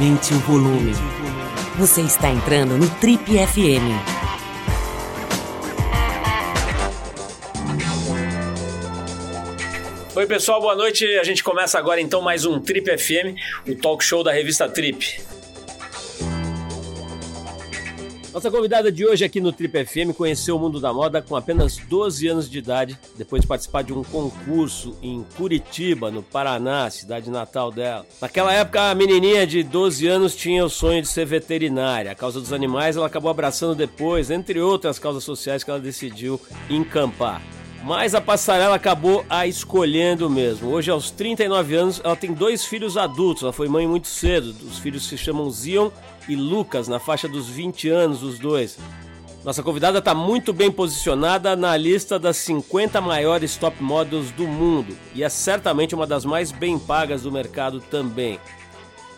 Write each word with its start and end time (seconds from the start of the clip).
Aumente 0.00 0.32
o 0.32 0.38
volume. 0.38 0.92
Você 1.76 2.00
está 2.00 2.30
entrando 2.30 2.78
no 2.78 2.88
Trip 2.88 3.22
FM. 3.22 3.84
Oi, 10.16 10.26
pessoal, 10.26 10.58
boa 10.62 10.74
noite. 10.74 11.04
A 11.18 11.22
gente 11.22 11.44
começa 11.44 11.78
agora 11.78 12.00
então 12.00 12.22
mais 12.22 12.46
um 12.46 12.58
Trip 12.58 12.96
FM, 12.96 13.36
o 13.68 13.74
talk 13.74 14.02
show 14.02 14.24
da 14.24 14.32
revista 14.32 14.66
Trip. 14.66 15.20
Nossa 18.32 18.48
convidada 18.48 18.92
de 18.92 19.04
hoje 19.04 19.24
aqui 19.24 19.40
no 19.40 19.50
Trip 19.50 19.84
FM 19.84 20.16
conheceu 20.16 20.54
o 20.54 20.58
mundo 20.58 20.78
da 20.78 20.92
moda 20.92 21.20
com 21.20 21.34
apenas 21.34 21.78
12 21.78 22.28
anos 22.28 22.48
de 22.48 22.58
idade, 22.58 22.96
depois 23.18 23.42
de 23.42 23.48
participar 23.48 23.82
de 23.82 23.92
um 23.92 24.04
concurso 24.04 24.96
em 25.02 25.26
Curitiba, 25.36 26.12
no 26.12 26.22
Paraná, 26.22 26.88
cidade 26.90 27.28
natal 27.28 27.72
dela. 27.72 28.06
Naquela 28.22 28.54
época, 28.54 28.88
a 28.88 28.94
menininha 28.94 29.44
de 29.44 29.64
12 29.64 30.06
anos 30.06 30.36
tinha 30.36 30.64
o 30.64 30.70
sonho 30.70 31.02
de 31.02 31.08
ser 31.08 31.26
veterinária. 31.26 32.12
A 32.12 32.14
causa 32.14 32.38
dos 32.38 32.52
animais 32.52 32.96
ela 32.96 33.08
acabou 33.08 33.32
abraçando 33.32 33.74
depois, 33.74 34.30
entre 34.30 34.60
outras 34.60 34.96
causas 34.96 35.24
sociais 35.24 35.64
que 35.64 35.70
ela 35.70 35.80
decidiu 35.80 36.40
encampar. 36.68 37.42
Mas 37.82 38.14
a 38.14 38.20
passarela 38.20 38.76
acabou 38.76 39.24
a 39.28 39.46
escolhendo 39.46 40.28
mesmo. 40.28 40.70
Hoje, 40.70 40.90
aos 40.90 41.10
39 41.10 41.74
anos, 41.74 42.00
ela 42.04 42.14
tem 42.14 42.32
dois 42.32 42.64
filhos 42.64 42.96
adultos. 42.96 43.42
Ela 43.42 43.52
foi 43.54 43.68
mãe 43.68 43.88
muito 43.88 44.06
cedo. 44.06 44.54
Os 44.68 44.78
filhos 44.78 45.08
se 45.08 45.16
chamam 45.16 45.50
Zion 45.50 45.90
e 46.30 46.36
Lucas, 46.36 46.86
na 46.86 47.00
faixa 47.00 47.26
dos 47.26 47.48
20 47.48 47.88
anos, 47.88 48.22
os 48.22 48.38
dois. 48.38 48.78
Nossa 49.44 49.64
convidada 49.64 49.98
está 49.98 50.14
muito 50.14 50.52
bem 50.52 50.70
posicionada 50.70 51.56
na 51.56 51.76
lista 51.76 52.18
das 52.18 52.36
50 52.36 53.00
maiores 53.00 53.56
top 53.56 53.82
models 53.82 54.30
do 54.30 54.46
mundo 54.46 54.96
e 55.12 55.24
é 55.24 55.28
certamente 55.28 55.94
uma 55.94 56.06
das 56.06 56.24
mais 56.24 56.52
bem 56.52 56.78
pagas 56.78 57.22
do 57.22 57.32
mercado 57.32 57.80
também. 57.80 58.38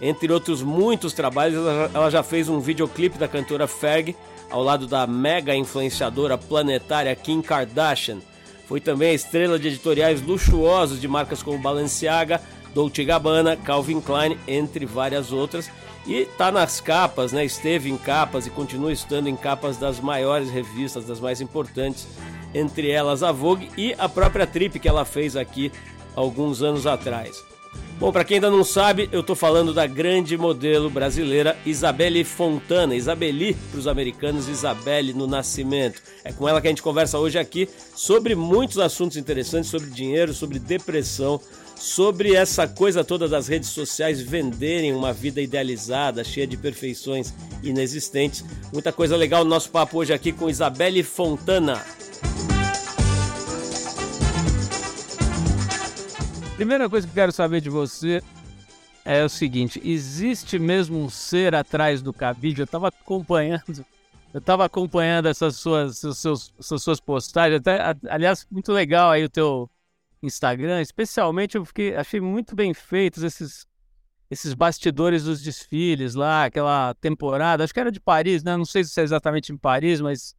Entre 0.00 0.32
outros 0.32 0.62
muitos 0.62 1.12
trabalhos, 1.12 1.58
ela 1.92 2.08
já 2.08 2.22
fez 2.22 2.48
um 2.48 2.60
videoclipe 2.60 3.18
da 3.18 3.28
cantora 3.28 3.66
Ferg 3.66 4.16
ao 4.50 4.62
lado 4.62 4.86
da 4.86 5.06
mega 5.06 5.54
influenciadora 5.54 6.38
planetária 6.38 7.14
Kim 7.14 7.42
Kardashian. 7.42 8.18
Foi 8.66 8.80
também 8.80 9.14
estrela 9.14 9.58
de 9.58 9.68
editoriais 9.68 10.22
luxuosos 10.22 11.00
de 11.00 11.08
marcas 11.08 11.42
como 11.42 11.58
Balenciaga, 11.58 12.40
Dolce 12.74 13.04
Gabbana, 13.04 13.56
Calvin 13.56 14.00
Klein, 14.00 14.38
entre 14.46 14.86
várias 14.86 15.30
outras 15.30 15.70
e 16.06 16.24
tá 16.24 16.50
nas 16.50 16.80
capas, 16.80 17.32
né? 17.32 17.44
Esteve 17.44 17.90
em 17.90 17.96
capas 17.96 18.46
e 18.46 18.50
continua 18.50 18.92
estando 18.92 19.28
em 19.28 19.36
capas 19.36 19.76
das 19.76 20.00
maiores 20.00 20.50
revistas, 20.50 21.04
das 21.04 21.20
mais 21.20 21.40
importantes, 21.40 22.06
entre 22.54 22.90
elas 22.90 23.22
a 23.22 23.30
Vogue 23.30 23.70
e 23.76 23.94
a 23.98 24.08
própria 24.08 24.46
Trip 24.46 24.78
que 24.78 24.88
ela 24.88 25.04
fez 25.04 25.36
aqui 25.36 25.70
alguns 26.14 26.62
anos 26.62 26.86
atrás. 26.86 27.51
Bom, 28.02 28.10
para 28.10 28.24
quem 28.24 28.34
ainda 28.34 28.50
não 28.50 28.64
sabe, 28.64 29.08
eu 29.12 29.22
tô 29.22 29.36
falando 29.36 29.72
da 29.72 29.86
grande 29.86 30.36
modelo 30.36 30.90
brasileira 30.90 31.56
Isabelle 31.64 32.24
Fontana, 32.24 32.96
Isabeli 32.96 33.54
para 33.70 33.78
os 33.78 33.86
americanos, 33.86 34.48
Isabelle 34.48 35.12
no 35.12 35.28
nascimento. 35.28 36.02
É 36.24 36.32
com 36.32 36.48
ela 36.48 36.60
que 36.60 36.66
a 36.66 36.70
gente 36.70 36.82
conversa 36.82 37.20
hoje 37.20 37.38
aqui 37.38 37.68
sobre 37.94 38.34
muitos 38.34 38.78
assuntos 38.78 39.16
interessantes, 39.16 39.70
sobre 39.70 39.88
dinheiro, 39.88 40.34
sobre 40.34 40.58
depressão, 40.58 41.40
sobre 41.76 42.34
essa 42.34 42.66
coisa 42.66 43.04
toda 43.04 43.28
das 43.28 43.46
redes 43.46 43.68
sociais 43.68 44.20
venderem 44.20 44.92
uma 44.92 45.12
vida 45.12 45.40
idealizada, 45.40 46.24
cheia 46.24 46.46
de 46.46 46.56
perfeições 46.56 47.32
inexistentes. 47.62 48.44
Muita 48.72 48.92
coisa 48.92 49.16
legal 49.16 49.44
no 49.44 49.50
nosso 49.50 49.70
papo 49.70 49.98
hoje 49.98 50.12
aqui 50.12 50.32
com 50.32 50.50
Isabelle 50.50 51.04
Fontana. 51.04 51.80
Primeira 56.62 56.88
coisa 56.88 57.08
que 57.08 57.12
quero 57.12 57.32
saber 57.32 57.60
de 57.60 57.68
você 57.68 58.22
é 59.04 59.24
o 59.24 59.28
seguinte: 59.28 59.82
existe 59.84 60.60
mesmo 60.60 60.96
um 60.96 61.10
ser 61.10 61.56
atrás 61.56 62.00
do 62.00 62.12
cabide? 62.12 62.60
Eu 62.60 62.66
estava 62.66 62.86
acompanhando, 62.86 63.84
eu 64.32 64.38
estava 64.38 64.64
acompanhando 64.64 65.26
essas 65.26 65.56
suas, 65.56 65.98
seus, 65.98 66.54
essas 66.60 66.80
suas 66.80 67.00
postagens. 67.00 67.58
Até, 67.58 67.80
aliás, 68.08 68.46
muito 68.48 68.72
legal 68.72 69.10
aí 69.10 69.24
o 69.24 69.28
teu 69.28 69.68
Instagram, 70.22 70.80
especialmente 70.80 71.56
eu 71.56 71.64
fiquei, 71.64 71.96
achei 71.96 72.20
muito 72.20 72.54
bem 72.54 72.72
feitos 72.72 73.24
esses 73.24 73.66
esses 74.30 74.54
bastidores 74.54 75.24
dos 75.24 75.42
desfiles 75.42 76.14
lá, 76.14 76.44
aquela 76.44 76.94
temporada, 77.00 77.64
acho 77.64 77.74
que 77.74 77.80
era 77.80 77.90
de 77.90 77.98
Paris, 77.98 78.44
né? 78.44 78.56
Não 78.56 78.64
sei 78.64 78.84
se 78.84 79.00
é 79.00 79.02
exatamente 79.02 79.52
em 79.52 79.56
Paris, 79.56 80.00
mas 80.00 80.36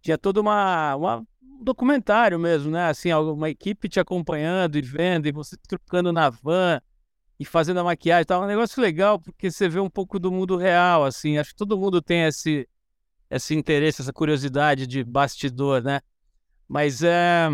tinha 0.00 0.16
todo 0.16 0.38
uma, 0.38 0.94
uma 0.94 1.18
um 1.18 1.26
documentário 1.62 2.38
mesmo, 2.38 2.70
né? 2.70 2.88
Assim, 2.88 3.12
uma 3.12 3.50
equipe 3.50 3.88
te 3.88 4.00
acompanhando 4.00 4.76
e 4.76 4.82
vendo, 4.82 5.26
e 5.26 5.32
você 5.32 5.56
trocando 5.68 6.12
na 6.12 6.30
van 6.30 6.80
e 7.38 7.44
fazendo 7.44 7.80
a 7.80 7.84
maquiagem. 7.84 8.26
É 8.28 8.36
um 8.36 8.46
negócio 8.46 8.80
legal, 8.80 9.20
porque 9.20 9.50
você 9.50 9.68
vê 9.68 9.80
um 9.80 9.90
pouco 9.90 10.18
do 10.18 10.30
mundo 10.30 10.56
real, 10.56 11.04
assim. 11.04 11.38
Acho 11.38 11.50
que 11.50 11.56
todo 11.56 11.78
mundo 11.78 12.00
tem 12.00 12.24
esse, 12.24 12.68
esse 13.30 13.54
interesse, 13.54 14.02
essa 14.02 14.12
curiosidade 14.12 14.86
de 14.86 15.04
bastidor, 15.04 15.82
né? 15.82 16.00
Mas 16.68 17.02
é, 17.02 17.48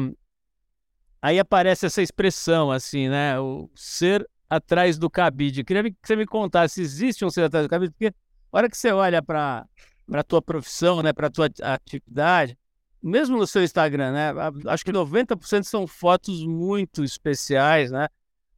Aí 1.23 1.39
aparece 1.39 1.87
essa 1.87 2.03
expressão, 2.03 2.73
assim, 2.73 3.09
né? 3.09 3.39
O 3.39 3.71
ser 3.77 4.29
atrás 4.51 4.99
do 4.99 5.09
cabide. 5.09 5.63
Queria 5.63 5.85
que 5.85 5.97
você 6.03 6.17
me 6.17 6.27
contasse 6.27 6.75
se 6.75 6.81
existe 6.83 7.25
um 7.25 7.31
ser 7.31 7.45
atrás 7.45 7.65
do 7.65 7.71
cabide, 7.71 7.93
porque 7.93 8.09
a 8.09 8.59
hora 8.59 8.69
que 8.69 8.77
você 8.77 8.91
olha 8.91 9.23
para 9.23 9.65
a 10.13 10.23
tua 10.25 10.43
profissão, 10.43 11.01
né, 11.01 11.13
para 11.13 11.29
a 11.29 11.31
tua 11.31 11.49
atividade, 11.63 12.59
mesmo 13.03 13.37
no 13.37 13.47
seu 13.47 13.63
Instagram, 13.63 14.13
né? 14.13 14.33
Acho 14.67 14.85
que 14.85 14.93
90% 14.93 15.65
são 15.65 15.87
fotos 15.87 16.45
muito 16.47 17.03
especiais, 17.03 17.91
né? 17.91 18.09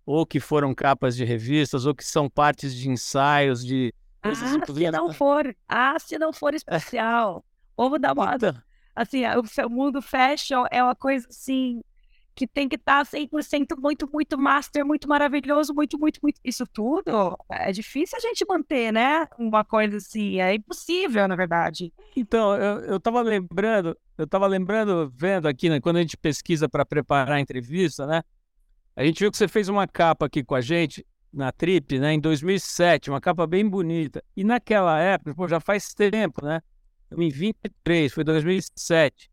Ou 0.04 0.26
que 0.26 0.38
foram 0.38 0.74
capas 0.74 1.16
de 1.16 1.24
revistas, 1.24 1.86
ou 1.86 1.94
que 1.94 2.04
são 2.04 2.28
partes 2.28 2.74
de 2.74 2.90
ensaios, 2.90 3.64
de. 3.64 3.94
Ah, 4.22 4.34
se 4.34 4.90
não 4.90 5.12
for. 5.12 5.56
Ah, 5.68 5.96
se 5.98 6.18
não 6.18 6.32
for 6.32 6.54
especial. 6.54 7.44
Vamos 7.76 8.00
dar 8.00 8.12
uma. 8.12 8.34
Então. 8.34 8.54
Assim, 8.94 9.22
o 9.26 9.70
mundo 9.70 10.00
fashion 10.00 10.64
é 10.70 10.82
uma 10.82 10.94
coisa 10.94 11.26
assim 11.28 11.80
que 12.34 12.46
tem 12.46 12.68
que 12.68 12.76
estar 12.76 13.04
tá 13.04 13.10
100% 13.10 13.76
muito, 13.78 14.10
muito 14.12 14.36
master, 14.36 14.84
muito 14.84 15.08
maravilhoso, 15.08 15.72
muito, 15.72 15.98
muito, 15.98 16.18
muito. 16.22 16.40
Isso 16.44 16.66
tudo 16.66 17.38
é 17.48 17.70
difícil 17.70 18.18
a 18.18 18.20
gente 18.20 18.44
manter, 18.48 18.92
né? 18.92 19.26
Uma 19.38 19.64
coisa 19.64 19.98
assim, 19.98 20.40
é 20.40 20.54
impossível, 20.54 21.28
na 21.28 21.36
verdade. 21.36 21.92
Então, 22.16 22.54
eu, 22.56 22.80
eu 22.80 23.00
tava 23.00 23.22
lembrando, 23.22 23.96
eu 24.16 24.26
tava 24.26 24.46
lembrando, 24.46 25.12
vendo 25.14 25.46
aqui, 25.46 25.68
né, 25.68 25.80
quando 25.80 25.96
a 25.96 26.00
gente 26.00 26.16
pesquisa 26.16 26.68
para 26.68 26.84
preparar 26.84 27.36
a 27.36 27.40
entrevista, 27.40 28.06
né? 28.06 28.22
A 28.96 29.04
gente 29.04 29.18
viu 29.18 29.30
que 29.30 29.36
você 29.36 29.48
fez 29.48 29.68
uma 29.68 29.88
capa 29.88 30.26
aqui 30.26 30.44
com 30.44 30.54
a 30.54 30.60
gente 30.60 31.04
na 31.32 31.50
Trip, 31.50 31.98
né, 31.98 32.12
em 32.12 32.20
2007, 32.20 33.10
uma 33.10 33.20
capa 33.20 33.46
bem 33.46 33.68
bonita. 33.68 34.22
E 34.36 34.44
naquela 34.44 34.98
época, 35.00 35.34
pô, 35.34 35.48
já 35.48 35.58
faz 35.58 35.92
tempo, 35.92 36.44
né? 36.44 36.60
Em 37.16 37.28
23, 37.28 38.12
foi 38.12 38.24
2007. 38.24 39.30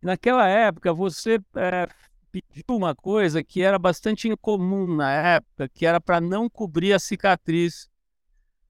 Naquela 0.00 0.48
época, 0.48 0.92
você 0.92 1.40
é, 1.56 1.88
pediu 2.30 2.64
uma 2.76 2.94
coisa 2.94 3.42
que 3.42 3.62
era 3.62 3.78
bastante 3.78 4.28
incomum 4.28 4.94
na 4.94 5.10
época, 5.12 5.68
que 5.68 5.86
era 5.86 6.00
para 6.00 6.20
não 6.20 6.48
cobrir 6.48 6.92
a 6.92 6.98
cicatriz 6.98 7.88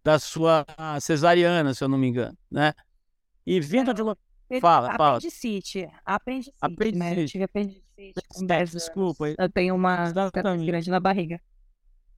da 0.03 0.19
sua 0.19 0.67
cesariana, 1.01 1.73
se 1.73 1.83
eu 1.83 1.89
não 1.89 1.97
me 1.97 2.07
engano, 2.07 2.37
né? 2.51 2.75
E 3.47 3.61
vindo 3.61 3.93
de. 3.95 4.03
Fala, 4.61 4.95
fala. 4.97 5.19
Apendicite. 5.19 5.89
Apendicite, 6.05 6.57
apendicite. 6.61 6.99
Né? 6.99 7.23
Eu 7.23 7.27
tive 7.27 7.45
apendicite 7.45 7.85
com 8.29 8.47
10 8.47 8.71
Desculpa. 8.71 9.29
Eu 9.37 9.49
tenho 9.49 9.75
uma 9.75 10.07
cicatriz 10.07 10.63
grande 10.65 10.91
na 10.91 11.01
barriga. 11.01 11.41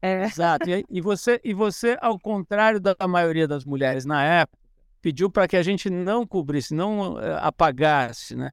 É. 0.02 0.24
Exato. 0.24 0.68
E, 0.68 0.84
e, 0.90 1.00
você, 1.00 1.40
e 1.42 1.54
você, 1.54 1.96
ao 2.00 2.18
contrário 2.18 2.80
da 2.80 2.94
maioria 3.08 3.48
das 3.48 3.64
mulheres 3.64 4.04
na 4.04 4.22
época, 4.22 4.58
pediu 5.00 5.30
para 5.30 5.46
que 5.46 5.56
a 5.56 5.62
gente 5.62 5.88
não 5.88 6.26
cobrisse, 6.26 6.74
não 6.74 7.14
uh, 7.14 7.18
apagasse, 7.40 8.34
né? 8.34 8.50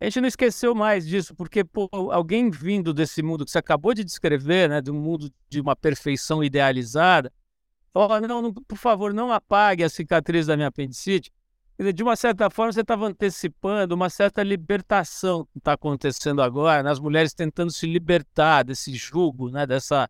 A 0.00 0.04
gente 0.04 0.22
não 0.22 0.28
esqueceu 0.28 0.74
mais 0.74 1.06
disso, 1.06 1.34
porque 1.34 1.62
pô, 1.62 1.88
alguém 1.92 2.50
vindo 2.50 2.94
desse 2.94 3.22
mundo 3.22 3.44
que 3.44 3.50
você 3.50 3.58
acabou 3.58 3.92
de 3.92 4.02
descrever, 4.02 4.66
né, 4.66 4.80
do 4.80 4.94
mundo 4.94 5.30
de 5.48 5.60
uma 5.60 5.76
perfeição 5.76 6.42
idealizada, 6.42 7.30
falou: 7.92 8.18
não, 8.20 8.40
não, 8.40 8.54
por 8.54 8.78
favor, 8.78 9.12
não 9.12 9.30
apague 9.30 9.84
a 9.84 9.90
cicatriz 9.90 10.46
da 10.46 10.56
minha 10.56 10.68
apendicite. 10.68 11.30
De 11.94 12.02
uma 12.02 12.14
certa 12.14 12.50
forma, 12.50 12.72
você 12.72 12.82
estava 12.82 13.06
antecipando 13.06 13.94
uma 13.94 14.10
certa 14.10 14.42
libertação 14.42 15.46
que 15.46 15.58
está 15.58 15.72
acontecendo 15.72 16.42
agora, 16.42 16.82
nas 16.82 16.98
né, 16.98 17.02
mulheres 17.02 17.32
tentando 17.32 17.72
se 17.72 17.86
libertar 17.86 18.64
desse 18.64 18.94
jugo, 18.94 19.48
né, 19.48 19.66
dessa, 19.66 20.06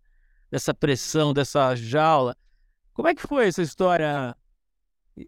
dessa 0.50 0.74
pressão, 0.74 1.32
dessa 1.32 1.76
jaula. 1.76 2.36
Como 2.92 3.06
é 3.06 3.14
que 3.14 3.22
foi 3.22 3.46
essa 3.46 3.62
história 3.62 4.36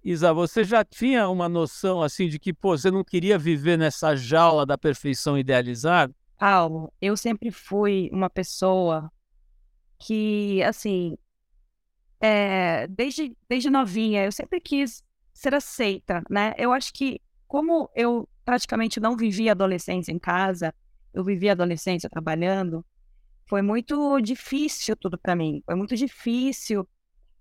Isa, 0.02 0.32
você 0.32 0.64
já 0.64 0.84
tinha 0.84 1.28
uma 1.28 1.48
noção 1.48 2.02
assim 2.02 2.28
de 2.28 2.38
que 2.38 2.52
pô, 2.52 2.76
você 2.76 2.90
não 2.90 3.04
queria 3.04 3.38
viver 3.38 3.76
nessa 3.76 4.16
jaula 4.16 4.64
da 4.64 4.78
perfeição 4.78 5.38
idealizada? 5.38 6.14
Paulo, 6.38 6.92
eu 7.00 7.16
sempre 7.16 7.50
fui 7.50 8.08
uma 8.12 8.28
pessoa 8.28 9.12
que, 9.98 10.62
assim, 10.64 11.16
é, 12.20 12.86
desde, 12.88 13.36
desde 13.48 13.70
novinha, 13.70 14.24
eu 14.24 14.32
sempre 14.32 14.60
quis 14.60 15.04
ser 15.32 15.54
aceita, 15.54 16.22
né? 16.28 16.54
Eu 16.56 16.72
acho 16.72 16.92
que, 16.92 17.20
como 17.46 17.90
eu 17.94 18.28
praticamente 18.44 19.00
não 19.00 19.16
vivi 19.16 19.48
adolescência 19.48 20.12
em 20.12 20.18
casa, 20.18 20.74
eu 21.12 21.24
vivi 21.24 21.48
adolescência 21.48 22.08
trabalhando, 22.08 22.84
foi 23.46 23.62
muito 23.62 24.20
difícil 24.20 24.96
tudo 24.96 25.18
para 25.18 25.36
mim. 25.36 25.62
Foi 25.64 25.74
muito 25.74 25.94
difícil 25.94 26.88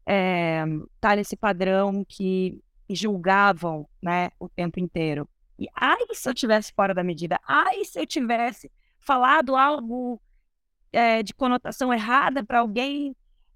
é, 0.06 0.64
tá 1.00 1.16
nesse 1.16 1.36
padrão 1.36 2.04
que 2.08 2.62
julgavam, 2.90 3.88
né, 4.02 4.30
o 4.40 4.50
tempo 4.50 4.80
inteiro. 4.80 5.28
E 5.58 5.68
ai, 5.76 6.00
se 6.14 6.28
eu 6.28 6.34
tivesse 6.34 6.74
fora 6.74 6.94
da 6.94 7.04
medida, 7.04 7.40
ai, 7.48 7.86
se 7.86 8.00
eu 8.00 8.06
tivesse 8.06 8.70
falado 9.00 9.56
algo 9.56 10.22
é, 10.92 11.24
de 11.24 11.34
conotação 11.34 11.94
errada 11.94 12.44
para 12.44 12.60
alguém 12.60 13.16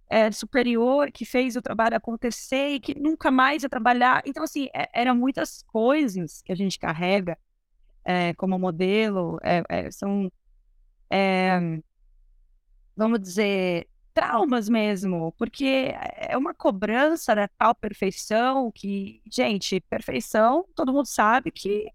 é, 0.10 0.32
superior 0.32 1.12
que 1.12 1.26
fez 1.26 1.56
o 1.56 1.62
trabalho 1.62 1.98
acontecer 1.98 2.76
e 2.76 2.80
que 2.80 2.98
nunca 2.98 3.32
mais 3.32 3.64
ia 3.64 3.70
trabalhar. 3.70 4.22
Então, 4.26 4.44
assim, 4.44 4.68
é, 4.74 4.90
eram 4.94 5.16
muitas 5.16 5.64
coisas 5.64 6.42
que 6.42 6.52
a 6.52 6.56
gente 6.56 6.80
carrega 6.80 7.38
é, 8.04 8.34
como 8.36 8.60
modelo, 8.60 9.40
são, 9.92 10.32
vamos 12.96 13.20
dizer, 13.20 13.88
traumas 14.16 14.70
mesmo, 14.70 15.34
porque 15.38 15.94
é 16.16 16.38
uma 16.38 16.54
cobrança 16.54 17.36
da 17.36 17.50
tal 17.50 17.76
perfeição 17.76 18.72
que, 18.72 19.22
gente, 19.30 19.82
perfeição, 19.82 20.66
todo 20.74 20.94
mundo 20.94 21.06
sabe 21.06 21.52
que 21.52 21.92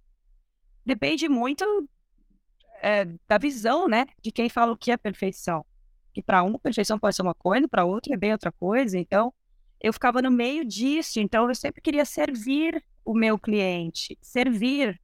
depende 0.84 1.28
muito 1.30 1.64
é, 2.82 3.06
da 3.26 3.38
visão, 3.38 3.88
né, 3.88 4.06
de 4.22 4.30
quem 4.30 4.50
fala 4.50 4.72
o 4.72 4.76
que 4.76 4.90
é 4.90 4.98
perfeição. 4.98 5.64
Que 6.12 6.22
para 6.22 6.42
um, 6.42 6.58
perfeição 6.58 6.98
pode 6.98 7.16
ser 7.16 7.22
uma 7.22 7.34
coisa, 7.34 7.68
para 7.68 7.84
outro 7.84 8.12
é 8.12 8.16
bem 8.16 8.32
outra 8.32 8.52
coisa. 8.52 8.98
Então, 8.98 9.32
eu 9.80 9.92
ficava 9.92 10.20
no 10.20 10.30
meio 10.30 10.64
disso. 10.64 11.20
Então, 11.20 11.48
eu 11.48 11.54
sempre 11.54 11.80
queria 11.80 12.04
servir 12.04 12.84
o 13.04 13.14
meu 13.14 13.38
cliente, 13.38 14.18
servir, 14.20 15.00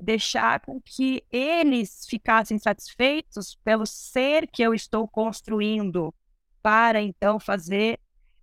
deixar 0.00 0.60
com 0.60 0.80
que 0.80 1.24
eles 1.30 2.06
ficassem 2.08 2.58
satisfeitos 2.58 3.56
pelo 3.64 3.86
ser 3.86 4.46
que 4.46 4.62
eu 4.62 4.74
estou 4.74 5.06
construindo, 5.06 6.14
para 6.62 7.00
então 7.00 7.40
fazer 7.40 7.98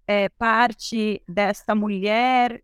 é, 0.05 0.29
parte 0.29 1.21
desta 1.27 1.75
mulher, 1.75 2.63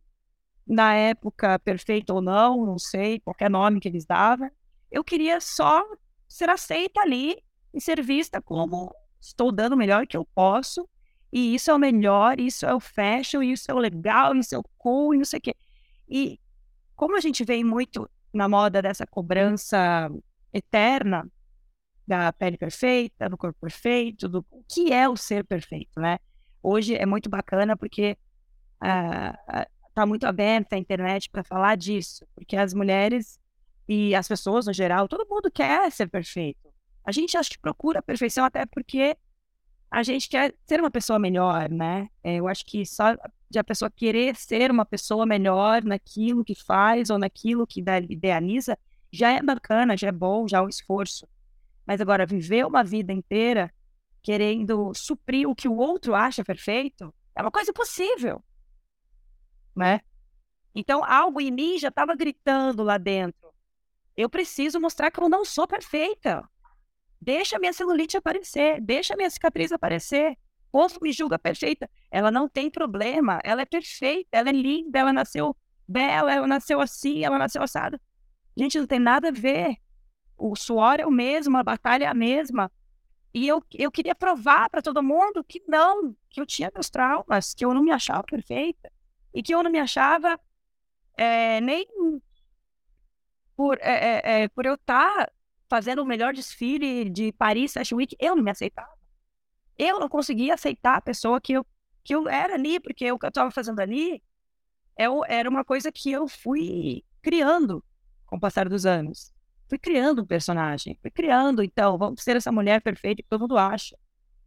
na 0.66 0.94
época 0.94 1.60
perfeita 1.60 2.14
ou 2.14 2.22
não, 2.22 2.66
não 2.66 2.80
sei, 2.80 3.20
qualquer 3.20 3.50
nome 3.50 3.80
que 3.80 3.88
eles 3.88 4.06
davam. 4.06 4.50
Eu 4.90 5.04
queria 5.04 5.42
só 5.42 5.84
ser 6.28 6.50
aceita 6.50 7.02
ali 7.02 7.38
e 7.74 7.82
ser 7.82 8.02
vista 8.02 8.42
como 8.42 8.94
estou 9.24 9.52
dando 9.52 9.74
o 9.74 9.78
melhor 9.78 10.06
que 10.06 10.18
eu 10.18 10.26
posso, 10.36 10.88
e 11.32 11.56
isso 11.56 11.72
é 11.72 11.74
o 11.74 11.80
melhor, 11.80 12.40
isso 12.40 12.66
é 12.66 12.74
o 12.74 12.80
fashion, 12.80 13.42
isso 13.42 13.72
é 13.72 13.74
o 13.74 13.80
legal, 13.80 14.36
isso 14.36 14.54
é 14.54 14.58
o 14.58 14.64
cool, 14.78 15.16
e 15.16 15.18
não 15.18 15.26
sei 15.26 15.40
o 15.40 15.42
quê. 15.42 15.56
E 16.08 16.40
como 16.96 17.18
a 17.18 17.20
gente 17.20 17.44
vem 17.44 17.64
muito 17.64 18.10
na 18.34 18.48
moda 18.48 18.82
dessa 18.82 19.08
cobrança 19.08 20.12
eterna, 20.52 21.28
da 22.06 22.34
pele 22.34 22.58
perfeita, 22.58 23.30
do 23.30 23.38
corpo 23.38 23.58
perfeito, 23.62 24.28
do 24.28 24.46
o 24.52 24.64
que 24.68 24.92
é 24.92 25.08
o 25.08 25.16
ser 25.16 25.46
perfeito, 25.46 26.00
né? 26.00 26.20
Hoje 26.62 26.96
é 26.96 27.06
muito 27.06 27.30
bacana 27.30 27.78
porque 27.78 28.18
uh, 28.84 29.66
tá 29.94 30.06
muito 30.06 30.26
aberta 30.26 30.76
a 30.76 30.80
internet 30.80 31.30
para 31.30 31.44
falar 31.44 31.76
disso, 31.76 32.26
porque 32.36 32.58
as 32.58 32.74
mulheres 32.74 33.40
e 33.88 34.14
as 34.16 34.28
pessoas 34.28 34.66
no 34.66 34.74
geral, 34.74 35.08
todo 35.08 35.28
mundo 35.30 35.50
quer 35.52 35.92
ser 35.92 36.10
perfeito. 36.10 36.73
A 37.06 37.12
gente 37.12 37.38
acha 37.38 37.50
que 37.50 37.60
procura 37.60 38.00
a 38.00 38.04
perfeição 38.04 38.46
até 38.46 38.66
porque 38.66 39.18
a 39.92 40.02
gente 40.04 40.28
quer 40.28 40.56
ser 40.66 40.80
uma 40.80 40.90
pessoa 40.90 41.20
melhor, 41.20 41.70
né? 41.70 42.10
É, 42.24 42.36
eu 42.36 42.48
acho 42.48 42.66
que 42.66 42.86
só 42.86 43.16
de 43.50 43.60
a 43.60 43.64
pessoa 43.64 43.92
querer 43.92 44.36
ser 44.36 44.72
uma 44.72 44.86
pessoa 44.86 45.26
melhor 45.26 45.84
naquilo 45.84 46.44
que 46.44 46.56
faz 46.56 47.10
ou 47.12 47.20
naquilo 47.20 47.68
que 47.68 47.84
idealiza 48.10 48.78
já 49.12 49.32
é 49.32 49.42
bacana, 49.42 49.96
já 49.96 50.08
é 50.08 50.12
bom, 50.12 50.48
já 50.48 50.58
é 50.58 50.62
um 50.62 50.70
esforço. 50.70 51.28
Mas 51.86 52.02
agora, 52.02 52.26
viver 52.26 52.66
uma 52.66 52.84
vida 52.84 53.14
inteira 53.14 53.72
querendo 54.24 54.92
suprir 54.96 55.48
o 55.48 55.54
que 55.54 55.68
o 55.68 55.76
outro 55.76 56.16
acha 56.16 56.44
perfeito 56.44 57.14
é 57.36 57.42
uma 57.42 57.52
coisa 57.52 57.72
impossível, 57.72 58.44
né? 59.76 60.02
Então, 60.74 61.04
algo 61.04 61.40
em 61.40 61.52
mim 61.52 61.78
já 61.78 61.90
estava 61.90 62.16
gritando 62.16 62.84
lá 62.84 62.98
dentro. 62.98 63.54
Eu 64.18 64.30
preciso 64.30 64.80
mostrar 64.80 65.12
que 65.12 65.20
eu 65.20 65.30
não 65.30 65.46
sou 65.46 65.68
perfeita. 65.68 66.48
Deixa 67.24 67.58
minha 67.58 67.72
celulite 67.72 68.18
aparecer, 68.18 68.82
deixa 68.82 69.16
minha 69.16 69.30
cicatriz 69.30 69.72
aparecer. 69.72 70.38
Povo 70.70 71.00
me 71.02 71.14
julga 71.14 71.40
perfeita. 71.40 71.90
Ela 72.12 72.30
não 72.30 72.50
tem 72.50 72.70
problema, 72.70 73.40
ela 73.46 73.62
é 73.62 73.66
perfeita, 73.66 74.28
ela 74.38 74.50
é 74.50 74.52
linda, 74.52 75.00
ela 75.00 75.14
nasceu 75.14 75.56
bela, 75.88 76.34
ela 76.34 76.46
nasceu 76.46 76.82
assim, 76.82 77.24
ela 77.24 77.38
nasceu 77.38 77.64
assada. 77.64 78.00
Gente, 78.58 78.78
não 78.78 78.86
tem 78.86 79.00
nada 79.00 79.30
a 79.30 79.32
ver 79.32 79.78
o 80.38 80.54
suor 80.54 81.00
é 81.00 81.06
o 81.06 81.12
mesmo, 81.12 81.58
a 81.58 81.64
batalha 81.64 82.04
é 82.04 82.08
a 82.08 82.14
mesma. 82.14 82.70
E 83.34 83.48
eu, 83.48 83.64
eu 83.74 83.90
queria 83.90 84.14
provar 84.14 84.70
para 84.70 84.82
todo 84.82 85.02
mundo 85.02 85.46
que 85.46 85.64
não, 85.66 86.14
que 86.30 86.42
eu 86.42 86.46
tinha 86.46 86.70
meus 86.74 86.90
traumas, 86.90 87.54
que 87.54 87.64
eu 87.64 87.74
não 87.74 87.84
me 87.84 87.92
achava 87.92 88.24
perfeita. 88.24 88.92
E 89.34 89.42
que 89.42 89.56
eu 89.56 89.64
não 89.64 89.72
me 89.72 89.80
achava 89.80 90.38
é, 91.16 91.62
nem 91.62 91.88
por, 93.56 93.78
é, 93.80 94.44
é, 94.44 94.48
por 94.50 94.66
eu 94.66 94.74
estar 94.74 95.28
tá 95.28 95.32
fazendo 95.74 96.04
o 96.04 96.06
melhor 96.06 96.34
desfile 96.34 97.10
de 97.10 97.32
Paris 97.32 97.74
Fashion 97.74 97.98
Week, 97.98 98.16
eu 98.20 98.36
não 98.36 98.44
me 98.44 98.52
aceitava. 98.52 98.94
Eu 99.78 100.00
não 100.00 100.08
conseguia 100.08 100.54
aceitar 100.54 100.98
a 100.98 101.02
pessoa 101.02 101.42
que 101.42 101.54
eu, 101.54 101.66
que 102.04 102.14
eu 102.14 102.30
era 102.30 102.54
ali, 102.54 102.80
porque 102.80 103.12
o 103.12 103.18
que 103.18 103.26
eu 103.26 103.30
estava 103.30 103.50
fazendo 103.50 103.80
ali 103.80 104.22
eu, 104.98 105.24
era 105.26 105.50
uma 105.50 105.66
coisa 105.66 105.92
que 105.92 106.12
eu 106.12 106.28
fui 106.28 107.04
criando 107.22 107.84
com 108.26 108.36
o 108.36 108.40
passar 108.40 108.70
dos 108.70 108.86
anos 108.86 109.34
fui 109.74 109.80
criando 109.80 110.22
um 110.22 110.26
personagem, 110.26 110.96
fui 111.02 111.10
criando, 111.10 111.64
então, 111.64 111.98
vamos 111.98 112.22
ser 112.22 112.36
essa 112.36 112.52
mulher 112.52 112.80
perfeita 112.80 113.24
que 113.24 113.28
todo 113.28 113.42
mundo 113.42 113.58
acha. 113.58 113.98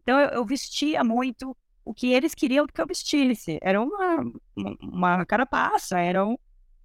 Então, 0.02 0.20
eu, 0.20 0.28
eu 0.28 0.44
vestia 0.44 1.02
muito 1.02 1.56
o 1.84 1.92
que 1.92 2.12
eles 2.12 2.32
queriam 2.32 2.64
que 2.64 2.80
eu 2.80 2.86
vestisse. 2.86 3.58
Era 3.60 3.82
uma, 3.82 4.20
uma, 4.54 4.76
uma 4.80 5.26
carapaça, 5.26 5.98
era 5.98 6.24
um, 6.24 6.36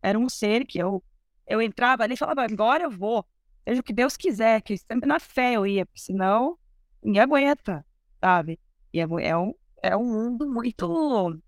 era 0.02 0.18
um 0.18 0.28
ser 0.28 0.66
que 0.66 0.80
eu, 0.80 1.04
eu 1.46 1.62
entrava 1.62 2.04
ali 2.04 2.16
e 2.16 2.18
falava, 2.18 2.44
agora 2.44 2.84
eu 2.86 2.90
vou, 2.90 3.24
seja 3.68 3.82
o 3.82 3.84
que 3.84 3.94
Deus 3.94 4.18
quiser, 4.18 4.62
que 4.62 4.78
sempre 4.78 5.08
na 5.08 5.20
fé 5.20 5.54
eu 5.54 5.66
ia, 5.66 5.88
senão 5.96 6.58
ninguém 7.04 7.22
aguenta, 7.22 7.86
sabe? 8.20 8.60
E 8.94 9.00
é, 9.00 9.04
é, 9.22 9.38
um, 9.38 9.54
é 9.82 9.96
um 9.96 10.06
mundo 10.06 10.52
muito 10.52 11.42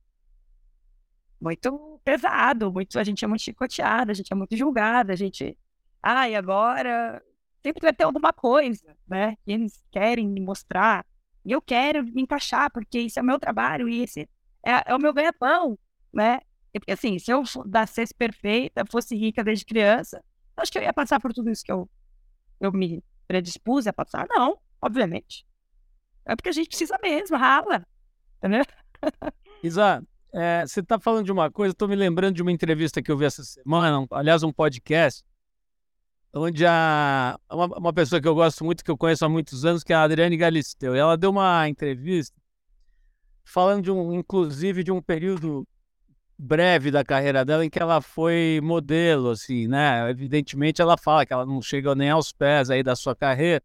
muito 1.40 2.00
pesado, 2.06 2.72
muito, 2.72 2.98
a 2.98 3.04
gente 3.04 3.26
é 3.26 3.28
muito 3.28 3.42
chicoteada, 3.42 4.12
a 4.12 4.16
gente 4.16 4.32
é 4.32 4.36
muito 4.36 4.56
julgada, 4.56 5.12
a 5.12 5.16
gente 5.16 5.58
ah, 6.02 6.28
e 6.30 6.36
agora 6.36 7.22
sempre 7.64 7.82
vai 7.82 7.94
ter 7.94 8.04
alguma 8.04 8.34
coisa, 8.34 8.96
né? 9.08 9.38
Que 9.46 9.54
eles 9.54 9.82
querem 9.90 10.28
me 10.28 10.42
mostrar. 10.42 11.06
E 11.46 11.52
eu 11.52 11.62
quero 11.62 12.04
me 12.04 12.22
encaixar, 12.22 12.72
porque 12.72 13.00
isso 13.00 13.20
é 13.20 13.22
o 13.22 13.26
meu 13.26 13.40
trabalho 13.40 13.88
e 13.88 14.02
esse 14.04 14.30
é, 14.66 14.92
é 14.92 14.96
o 14.96 15.00
meu 15.00 15.14
ganha-pão, 15.14 15.80
né? 16.14 16.42
Porque 16.74 16.92
assim, 16.92 17.18
se 17.20 17.32
eu 17.32 17.44
nascesse 17.66 18.14
perfeita, 18.14 18.84
fosse 18.90 19.16
rica 19.16 19.44
desde 19.44 19.66
criança, 19.66 20.24
acho 20.58 20.72
que 20.72 20.78
eu 20.78 20.84
ia 20.84 20.94
passar 20.94 21.20
por 21.20 21.34
tudo 21.34 21.50
isso 21.50 21.64
que 21.64 21.72
eu, 21.72 21.90
eu 22.60 22.72
me 22.72 23.04
predispus 23.28 23.88
a 23.88 23.94
passar. 23.94 24.28
Não, 24.30 24.58
obviamente. 24.82 25.46
É 26.26 26.36
porque 26.36 26.50
a 26.50 26.54
gente 26.54 26.70
precisa 26.70 26.98
mesmo, 27.02 27.38
rala. 27.38 27.86
Entendeu? 28.38 28.64
Isa, 29.64 30.04
é, 30.34 30.66
você 30.66 30.80
está 30.80 31.00
falando 31.00 31.26
de 31.26 31.32
uma 31.32 31.52
coisa, 31.52 31.74
estou 31.74 31.88
me 31.88 31.96
lembrando 31.96 32.36
de 32.36 32.42
uma 32.42 32.52
entrevista 32.52 33.02
que 33.02 33.12
eu 33.12 33.18
vi 33.18 33.26
essa 33.26 33.44
semana, 33.44 34.06
aliás, 34.12 34.44
um 34.44 34.52
podcast, 34.52 35.24
onde 36.34 36.66
a, 36.66 37.40
uma, 37.52 37.66
uma, 37.78 37.94
pessoa 37.94 38.20
que 38.20 38.28
eu 38.28 38.34
gosto 38.34 38.66
muito, 38.66 38.84
que 38.84 38.90
eu 38.90 38.98
conheço 38.98 39.24
há 39.24 39.30
muitos 39.30 39.64
anos, 39.64 39.84
que 39.84 39.94
é 39.94 39.96
a 39.96 40.04
Adriane 40.04 40.36
Galisteu, 40.36 40.96
ela 40.96 41.16
deu 41.16 41.30
uma 41.30 41.70
entrevista 41.70 42.36
falando 43.44 43.84
de 43.84 43.92
um, 43.92 44.14
inclusive, 44.14 44.84
de 44.84 44.92
um 44.92 45.02
período 45.02 45.68
breve 46.44 46.92
da 46.92 47.04
carreira 47.04 47.46
dela 47.46 47.66
em 47.66 47.70
que 47.70 47.80
ela 47.80 48.02
foi 48.02 48.60
modelo, 48.62 49.30
assim, 49.30 49.68
né? 49.68 50.10
Evidentemente 50.10 50.82
ela 50.82 50.98
fala 50.98 51.26
que 51.26 51.32
ela 51.32 51.46
não 51.46 51.62
chega 51.62 51.96
nem 51.96 52.10
aos 52.10 52.34
pés 52.34 52.70
aí 52.70 52.84
da 52.84 52.96
sua 52.96 53.16
carreira, 53.16 53.64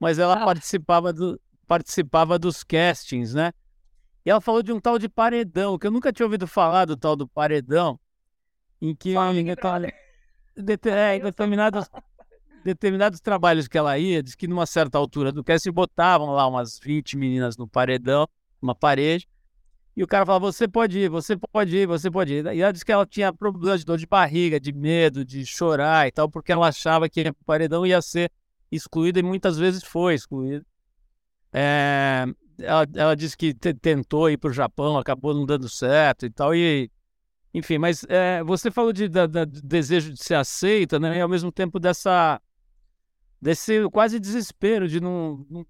mas 0.00 0.18
ela 0.18 0.34
ah. 0.34 0.44
participava, 0.44 1.12
do, 1.12 1.40
participava 1.66 2.38
dos 2.38 2.64
castings, 2.64 3.34
né? 3.34 3.52
E 4.26 4.30
ela 4.30 4.40
falou 4.40 4.62
de 4.62 4.72
um 4.72 4.80
tal 4.80 4.98
de 4.98 5.08
paredão, 5.08 5.78
que 5.78 5.86
eu 5.86 5.90
nunca 5.92 6.12
tinha 6.12 6.26
ouvido 6.26 6.46
falar 6.46 6.86
do 6.86 6.96
tal 6.96 7.14
do 7.14 7.26
paredão, 7.28 7.98
em 8.82 8.94
que... 8.94 9.14
É, 10.60 11.20
determinados, 11.20 11.88
determinados 12.64 13.20
trabalhos 13.20 13.68
que 13.68 13.78
ela 13.78 13.96
ia, 13.96 14.20
diz 14.20 14.34
que 14.34 14.48
numa 14.48 14.66
certa 14.66 14.98
altura 14.98 15.30
do 15.30 15.44
cast 15.44 15.70
botavam 15.70 16.30
lá 16.32 16.48
umas 16.48 16.80
20 16.80 17.16
meninas 17.16 17.56
no 17.56 17.68
paredão, 17.68 18.28
uma 18.60 18.74
parede, 18.74 19.28
e 19.98 20.02
o 20.04 20.06
cara 20.06 20.24
falava, 20.24 20.52
você 20.52 20.68
pode 20.68 20.96
ir, 20.96 21.08
você 21.08 21.36
pode 21.36 21.76
ir, 21.76 21.84
você 21.84 22.08
pode 22.08 22.32
ir. 22.32 22.46
E 22.54 22.60
ela 22.60 22.72
disse 22.72 22.84
que 22.84 22.92
ela 22.92 23.04
tinha 23.04 23.32
problemas 23.32 23.80
de 23.80 23.86
dor 23.86 23.98
de 23.98 24.06
barriga, 24.06 24.60
de 24.60 24.72
medo, 24.72 25.24
de 25.24 25.44
chorar 25.44 26.06
e 26.06 26.12
tal, 26.12 26.30
porque 26.30 26.52
ela 26.52 26.68
achava 26.68 27.08
que 27.08 27.28
o 27.28 27.44
paredão 27.44 27.84
ia 27.84 28.00
ser 28.00 28.30
excluída 28.70 29.18
e 29.18 29.24
muitas 29.24 29.58
vezes 29.58 29.82
foi 29.82 30.14
excluída. 30.14 30.64
É, 31.52 32.26
ela, 32.60 32.86
ela 32.94 33.16
disse 33.16 33.36
que 33.36 33.52
tentou 33.52 34.30
ir 34.30 34.36
para 34.36 34.50
o 34.50 34.52
Japão, 34.52 34.96
acabou 34.96 35.34
não 35.34 35.44
dando 35.44 35.68
certo 35.68 36.26
e 36.26 36.30
tal, 36.30 36.54
e 36.54 36.88
enfim, 37.52 37.76
mas 37.76 38.04
é, 38.08 38.40
você 38.44 38.70
falou 38.70 38.92
de, 38.92 39.08
da, 39.08 39.26
da, 39.26 39.44
do 39.44 39.60
desejo 39.62 40.12
de 40.12 40.22
ser 40.22 40.34
aceita, 40.36 41.00
né? 41.00 41.18
E 41.18 41.20
ao 41.20 41.28
mesmo 41.28 41.50
tempo 41.50 41.80
dessa 41.80 42.40
desse 43.42 43.88
quase 43.90 44.20
desespero 44.20 44.86
de 44.86 45.00
não, 45.00 45.44
não, 45.50 45.66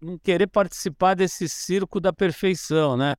não, 0.00 0.18
querer 0.18 0.48
participar 0.48 1.14
desse 1.14 1.48
circo 1.48 2.00
da 2.00 2.12
perfeição, 2.12 2.96
né? 2.96 3.14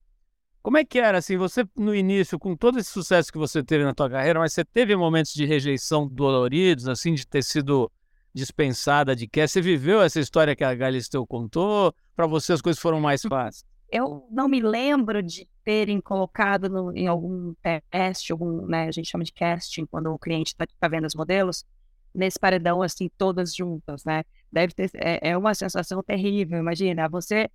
Como 0.62 0.77
é 0.77 0.86
que 0.86 1.00
era, 1.00 1.18
assim, 1.18 1.38
você 1.38 1.65
no 1.75 1.94
início, 1.94 2.38
com 2.38 2.56
todo 2.56 2.77
esse 2.77 2.91
sucesso 2.91 3.32
que 3.32 3.38
você 3.38 3.63
teve 3.63 3.84
na 3.84 3.96
tua 3.96 4.10
carreira, 4.10 4.39
mas 4.39 4.53
você 4.53 4.63
teve 4.63 4.96
momentos 4.96 5.34
de 5.34 5.44
rejeição 5.46 6.08
doloridos, 6.08 6.88
assim, 6.88 7.15
de 7.15 7.25
ter 7.25 7.44
sido 7.44 7.91
dispensada 8.34 9.15
de 9.15 9.27
quer? 9.27 9.50
Você 9.50 9.60
viveu 9.60 10.01
essa 10.01 10.20
história 10.20 10.56
que 10.56 10.63
a 10.63 10.74
Galisteu 10.75 11.25
contou? 11.25 11.94
Para 12.15 12.27
você 12.27 12.53
as 12.53 12.62
coisas 12.62 12.80
foram 12.80 13.01
mais 13.01 13.24
fáceis? 13.24 13.65
Eu 13.91 14.25
não 14.32 14.48
me 14.48 14.62
lembro 14.62 15.22
de 15.22 15.50
terem 15.65 16.00
colocado 16.00 16.70
no, 16.70 16.96
em 16.96 17.08
algum 17.08 17.53
teste, 17.91 18.32
algum, 18.32 18.65
né, 18.65 18.88
a 18.88 18.91
gente 18.91 19.10
chama 19.10 19.24
de 19.24 19.34
casting, 19.34 19.86
quando 19.86 20.13
o 20.13 20.20
cliente 20.20 20.53
está 20.53 20.65
tá 20.80 20.88
vendo 20.88 21.06
os 21.06 21.15
modelos, 21.15 21.65
nesse 22.13 22.39
paredão, 22.39 22.82
assim, 22.82 23.10
todas 23.18 23.56
juntas, 23.56 24.06
né? 24.06 24.24
Deve 24.51 24.74
ter, 24.74 24.91
é, 24.96 25.32
é 25.32 25.38
uma 25.38 25.53
sensação 25.53 26.03
terrível, 26.03 26.60
imagina, 26.60 27.10
você 27.10 27.50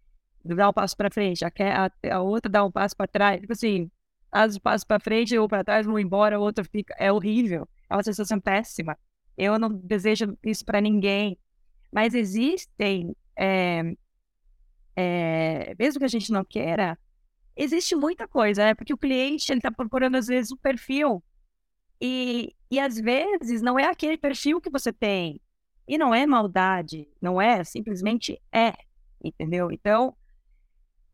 dá 0.55 0.69
um 0.69 0.73
passo 0.73 0.97
para 0.97 1.11
frente, 1.11 1.45
a, 1.45 1.49
a, 1.49 2.15
a, 2.17 2.21
outra 2.21 2.51
dá 2.51 2.65
um 2.65 2.71
passo 2.71 2.97
para 2.97 3.07
trás, 3.07 3.41
tipo 3.41 3.53
assim, 3.53 3.91
as 4.31 4.59
passos 4.59 4.85
para 4.85 5.01
frente 5.01 5.37
ou 5.37 5.49
para 5.49 5.65
trás 5.65 5.87
vão 5.87 5.99
embora, 5.99 6.37
a 6.37 6.39
outra 6.39 6.65
fica, 6.65 6.95
é 6.99 7.11
horrível, 7.11 7.69
é 7.89 7.95
uma 7.95 8.03
sensação 8.03 8.41
péssima. 8.41 8.97
Eu 9.37 9.59
não 9.59 9.71
desejo 9.71 10.37
isso 10.45 10.65
para 10.65 10.81
ninguém, 10.81 11.39
mas 11.93 12.15
existem, 12.15 13.15
é, 13.37 13.83
é, 14.95 15.75
mesmo 15.79 15.99
que 15.99 16.05
a 16.05 16.09
gente 16.09 16.31
não 16.33 16.45
queira, 16.45 16.99
existe 17.57 17.95
muita 17.95 18.29
coisa, 18.29 18.63
é 18.65 18.75
porque 18.75 18.95
o 18.95 18.99
cliente 18.99 19.53
está 19.53 19.71
procurando 19.71 20.17
às 20.17 20.27
vezes 20.27 20.53
um 20.53 20.57
perfil 20.57 21.23
e, 22.01 22.55
e 22.71 22.79
às 22.79 22.99
vezes 22.99 23.63
não 23.63 23.79
é 23.79 23.87
aquele 23.87 24.19
perfil 24.19 24.61
que 24.61 24.71
você 24.71 24.93
tem. 24.93 25.41
E 25.89 25.97
não 25.97 26.15
é 26.15 26.27
maldade, 26.27 27.09
não 27.23 27.41
é, 27.41 27.63
simplesmente 27.63 28.41
é, 28.53 28.75
entendeu? 29.23 29.71
Então, 29.71 30.17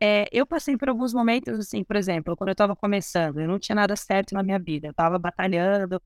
é, 0.05 0.27
eu 0.33 0.45
passei 0.45 0.77
por 0.77 0.89
alguns 0.89 1.15
momentos, 1.15 1.61
assim, 1.61 1.85
por 1.85 1.95
exemplo, 1.95 2.37
quando 2.37 2.49
eu 2.49 2.53
estava 2.55 2.75
começando, 2.75 3.41
eu 3.41 3.47
não 3.47 3.57
tinha 3.57 3.77
nada 3.77 3.95
certo 3.95 4.35
na 4.35 4.43
minha 4.43 4.59
vida, 4.59 4.89
eu 4.89 4.91
estava 4.91 5.17
batalhando, 5.17 6.03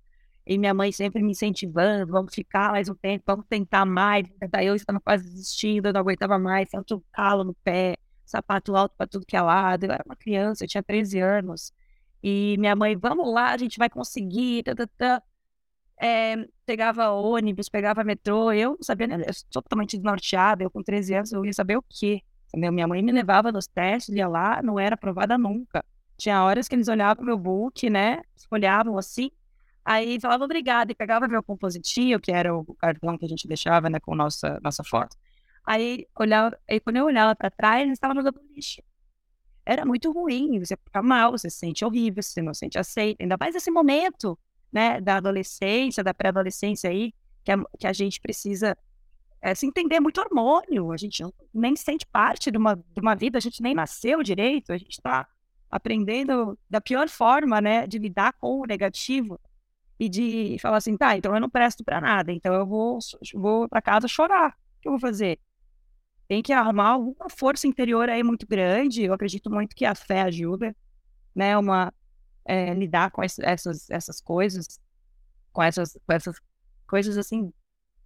e 0.46 0.58
minha 0.58 0.74
mãe 0.74 0.92
sempre 0.92 1.22
me 1.22 1.30
incentivando, 1.30 2.12
vamos 2.12 2.34
ficar 2.34 2.72
mais 2.72 2.90
um 2.90 2.94
tempo, 2.94 3.24
vamos 3.26 3.46
tentar 3.48 3.86
mais, 3.86 4.28
daí 4.50 4.66
eu 4.66 4.74
estava 4.74 5.00
quase 5.00 5.24
desistindo, 5.24 5.88
eu 5.88 5.94
não 5.94 6.00
aguentava 6.02 6.38
mais, 6.38 6.68
tanto 6.68 7.02
calo 7.10 7.42
no 7.42 7.54
pé, 7.64 7.96
sapato 8.26 8.76
alto 8.76 8.94
para 8.98 9.06
tudo 9.06 9.24
que 9.24 9.34
é 9.34 9.40
lado, 9.40 9.84
eu 9.84 9.92
era 9.92 10.02
uma 10.04 10.14
criança, 10.16 10.64
eu 10.64 10.68
tinha 10.68 10.82
13 10.82 11.18
anos, 11.20 11.72
e 12.22 12.56
minha 12.58 12.76
mãe, 12.76 12.96
vamos 12.96 13.32
lá, 13.32 13.52
a 13.52 13.56
gente 13.56 13.78
vai 13.78 13.88
conseguir, 13.88 14.62
tá, 14.62 14.74
tá, 14.74 14.86
tá. 14.98 15.22
É, 15.98 16.36
pegava 16.66 17.08
ônibus, 17.12 17.70
pegava 17.70 18.04
metrô, 18.04 18.52
eu 18.52 18.72
não 18.72 18.82
sabia, 18.82 19.06
eu 19.06 19.32
totalmente 19.50 19.96
desnorteada, 19.96 20.62
eu 20.62 20.70
com 20.70 20.82
13 20.82 21.14
anos, 21.14 21.32
eu 21.32 21.42
ia 21.46 21.52
saber 21.54 21.78
o 21.78 21.84
quê? 21.88 22.22
Entendeu? 22.48 22.72
Minha 22.72 22.86
mãe 22.86 23.02
me 23.02 23.12
levava 23.12 23.52
nos 23.52 23.66
testes, 23.66 24.14
ia 24.14 24.28
lá, 24.28 24.62
não 24.62 24.78
era 24.78 24.94
aprovada 24.94 25.36
nunca. 25.36 25.84
Tinha 26.16 26.42
horas 26.42 26.68
que 26.68 26.74
eles 26.74 26.88
olhavam 26.88 27.24
meu 27.24 27.36
book, 27.36 27.90
né? 27.90 28.22
Olhavam 28.50 28.96
assim, 28.96 29.30
aí 29.84 30.18
falavam 30.20 30.44
obrigada 30.44 30.90
e 30.92 30.94
pegava 30.94 31.28
meu 31.28 31.42
compositivo, 31.42 32.20
que 32.20 32.32
era 32.32 32.56
o 32.56 32.64
cartão 32.76 33.18
que 33.18 33.24
a 33.24 33.28
gente 33.28 33.46
deixava, 33.46 33.90
né, 33.90 34.00
com 34.00 34.14
nossa 34.14 34.58
nossa 34.62 34.82
foto. 34.82 35.16
Aí 35.66 36.06
olhava, 36.18 36.56
aí 36.68 36.80
quando 36.80 36.96
eu 36.96 37.04
olhava 37.04 37.34
para 37.34 37.50
trás, 37.50 37.82
eles 37.82 37.94
estavam 37.94 38.16
jogando 38.16 38.40
lixo. 38.54 38.80
Era 39.64 39.84
muito 39.84 40.12
ruim, 40.12 40.60
você 40.60 40.76
fica 40.76 41.02
mal, 41.02 41.32
você 41.32 41.50
se 41.50 41.58
sente 41.58 41.84
horrível, 41.84 42.22
você 42.22 42.40
não 42.40 42.54
se 42.54 42.60
sente 42.60 42.78
aceito, 42.78 43.20
ainda 43.20 43.36
mais 43.38 43.52
nesse 43.52 43.70
momento, 43.70 44.38
né, 44.72 45.00
da 45.00 45.16
adolescência, 45.16 46.04
da 46.04 46.14
pré-adolescência 46.14 46.88
aí, 46.88 47.12
que 47.44 47.50
a, 47.50 47.58
que 47.78 47.86
a 47.86 47.92
gente 47.92 48.20
precisa 48.20 48.76
é, 49.40 49.54
se 49.54 49.66
entender 49.66 50.00
muito 50.00 50.20
hormônio. 50.20 50.92
A 50.92 50.96
gente 50.96 51.24
nem 51.52 51.76
sente 51.76 52.06
parte 52.06 52.50
de 52.50 52.58
uma, 52.58 52.76
de 52.76 53.00
uma 53.00 53.14
vida, 53.14 53.38
a 53.38 53.40
gente 53.40 53.62
nem 53.62 53.74
nasceu 53.74 54.22
direito, 54.22 54.72
a 54.72 54.78
gente 54.78 54.92
está 54.92 55.26
aprendendo 55.70 56.58
da 56.68 56.80
pior 56.80 57.08
forma, 57.08 57.60
né, 57.60 57.86
de 57.86 57.98
lidar 57.98 58.32
com 58.34 58.60
o 58.60 58.66
negativo 58.66 59.38
e 59.98 60.08
de 60.08 60.56
falar 60.60 60.76
assim, 60.76 60.96
tá, 60.96 61.16
então 61.16 61.34
eu 61.34 61.40
não 61.40 61.50
presto 61.50 61.82
para 61.82 62.00
nada, 62.00 62.32
então 62.32 62.54
eu 62.54 62.66
vou, 62.66 62.98
vou 63.34 63.68
para 63.68 63.82
casa 63.82 64.06
chorar. 64.06 64.50
O 64.50 64.80
que 64.80 64.88
eu 64.88 64.92
vou 64.92 65.00
fazer? 65.00 65.38
Tem 66.28 66.42
que 66.42 66.52
arrumar 66.52 66.96
uma 66.96 67.30
força 67.30 67.66
interior 67.66 68.08
aí 68.08 68.22
muito 68.22 68.46
grande. 68.46 69.04
Eu 69.04 69.12
acredito 69.12 69.50
muito 69.50 69.74
que 69.74 69.84
a 69.84 69.94
fé 69.94 70.22
ajuda, 70.22 70.74
né, 71.34 71.56
uma 71.56 71.92
é, 72.44 72.74
lidar 72.74 73.10
com 73.10 73.22
essas, 73.22 73.88
essas 73.90 74.20
coisas, 74.20 74.80
com 75.52 75.62
essas, 75.62 75.98
com 76.06 76.12
essas 76.12 76.36
coisas 76.86 77.16
assim 77.16 77.52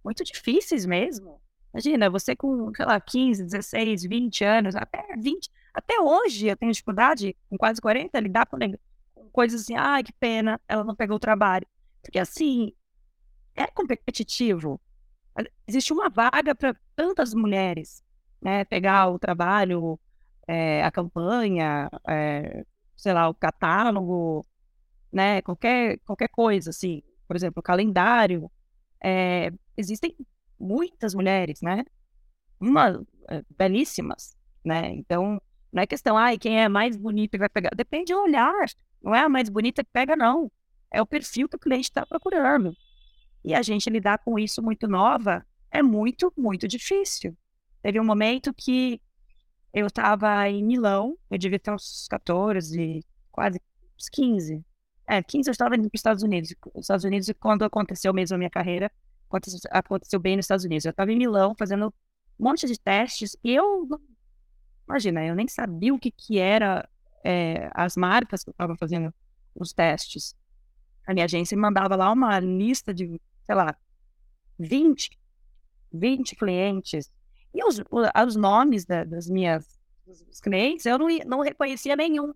muito 0.03 0.23
difíceis 0.23 0.85
mesmo. 0.85 1.41
Imagina, 1.73 2.09
você 2.09 2.35
com, 2.35 2.71
sei 2.75 2.85
lá, 2.85 2.99
15, 2.99 3.43
16, 3.45 4.03
20 4.03 4.43
anos, 4.43 4.75
até 4.75 5.15
20, 5.17 5.49
até 5.73 5.99
hoje 5.99 6.47
eu 6.47 6.57
tenho 6.57 6.71
dificuldade, 6.71 7.35
com 7.49 7.57
quase 7.57 7.79
40, 7.79 8.19
lidar 8.19 8.45
com, 8.45 8.57
com 9.13 9.29
coisas 9.29 9.61
assim, 9.61 9.75
ai, 9.75 10.03
que 10.03 10.11
pena, 10.13 10.59
ela 10.67 10.83
não 10.83 10.95
pegou 10.95 11.15
o 11.15 11.19
trabalho. 11.19 11.65
Porque 12.01 12.19
assim, 12.19 12.73
é 13.55 13.67
competitivo. 13.67 14.81
Existe 15.65 15.93
uma 15.93 16.09
vaga 16.09 16.53
para 16.53 16.75
tantas 16.95 17.33
mulheres, 17.33 18.03
né? 18.41 18.65
Pegar 18.65 19.07
o 19.09 19.17
trabalho, 19.17 19.99
é, 20.47 20.83
a 20.83 20.91
campanha, 20.91 21.89
é, 22.07 22.65
sei 22.97 23.13
lá, 23.13 23.29
o 23.29 23.33
catálogo, 23.33 24.45
né? 25.11 25.41
Qualquer, 25.41 25.99
qualquer 25.99 26.27
coisa, 26.29 26.71
assim. 26.71 27.01
Por 27.27 27.35
exemplo, 27.37 27.61
o 27.61 27.63
calendário 27.63 28.51
é, 29.01 29.53
existem 29.77 30.15
muitas 30.59 31.13
mulheres, 31.13 31.61
né? 31.61 31.83
Uma, 32.59 33.03
é, 33.29 33.43
belíssimas, 33.57 34.35
né? 34.63 34.91
Então, 34.93 35.41
não 35.71 35.83
é 35.83 35.87
questão, 35.87 36.17
ai, 36.17 36.37
quem 36.37 36.59
é 36.59 36.69
mais 36.69 36.95
bonita 36.95 37.37
vai 37.37 37.49
pegar. 37.49 37.71
Depende 37.75 38.13
do 38.13 38.21
olhar. 38.21 38.65
Não 39.01 39.15
é 39.15 39.21
a 39.21 39.29
mais 39.29 39.49
bonita 39.49 39.83
que 39.83 39.89
pega, 39.91 40.15
não. 40.15 40.51
É 40.91 41.01
o 41.01 41.07
perfil 41.07 41.47
que 41.47 41.55
o 41.55 41.59
cliente 41.59 41.89
está 41.89 42.05
procurando. 42.05 42.75
E 43.43 43.53
a 43.53 43.61
gente 43.61 43.89
lidar 43.89 44.19
com 44.19 44.37
isso 44.37 44.61
muito 44.61 44.87
nova 44.87 45.45
é 45.71 45.81
muito, 45.81 46.31
muito 46.37 46.67
difícil. 46.67 47.35
Teve 47.81 47.99
um 47.99 48.03
momento 48.03 48.53
que 48.53 49.01
eu 49.73 49.87
estava 49.87 50.47
em 50.49 50.63
Milão, 50.63 51.17
eu 51.29 51.37
devia 51.37 51.57
ter 51.57 51.71
uns 51.71 52.07
14, 52.09 53.03
quase 53.31 53.59
uns 53.97 54.09
15. 54.09 54.63
É, 55.07 55.23
15 55.23 55.49
eu 55.49 55.51
estava 55.51 55.75
indo 55.75 55.89
para 55.89 55.95
os 55.95 55.99
Estados 55.99 56.23
Unidos. 56.23 56.53
Os 56.75 56.81
Estados 56.81 57.05
Unidos, 57.05 57.31
quando 57.39 57.63
aconteceu 57.63 58.13
mesmo 58.13 58.35
a 58.35 58.37
minha 58.37 58.49
carreira, 58.49 58.91
aconteceu, 59.69 60.19
bem 60.19 60.35
nos 60.35 60.45
Estados 60.45 60.65
Unidos. 60.65 60.85
Eu 60.85 60.91
estava 60.91 61.11
em 61.11 61.17
Milão 61.17 61.55
fazendo 61.57 61.93
um 62.39 62.43
monte 62.43 62.67
de 62.67 62.79
testes 62.79 63.35
e 63.43 63.53
eu, 63.53 63.87
imagina, 64.87 65.25
eu 65.25 65.35
nem 65.35 65.47
sabia 65.47 65.93
o 65.93 65.99
que, 65.99 66.11
que 66.11 66.37
era 66.37 66.87
é, 67.23 67.69
as 67.73 67.95
marcas 67.95 68.43
que 68.43 68.49
eu 68.49 68.53
estava 68.53 68.75
fazendo 68.75 69.13
os 69.55 69.73
testes. 69.73 70.35
A 71.05 71.13
minha 71.13 71.25
agência 71.25 71.55
me 71.55 71.61
mandava 71.61 71.95
lá 71.95 72.11
uma 72.11 72.39
lista 72.39 72.93
de, 72.93 73.19
sei 73.45 73.55
lá, 73.55 73.75
20, 74.59 75.17
20 75.91 76.35
clientes. 76.35 77.11
E 77.53 77.63
os, 77.63 77.81
os 77.89 78.35
nomes 78.35 78.85
da, 78.85 79.03
das 79.03 79.27
minhas 79.27 79.79
dos 80.05 80.39
clientes, 80.39 80.85
eu 80.85 80.97
não, 80.97 81.07
não 81.25 81.41
reconhecia 81.41 81.95
nenhum. 81.95 82.33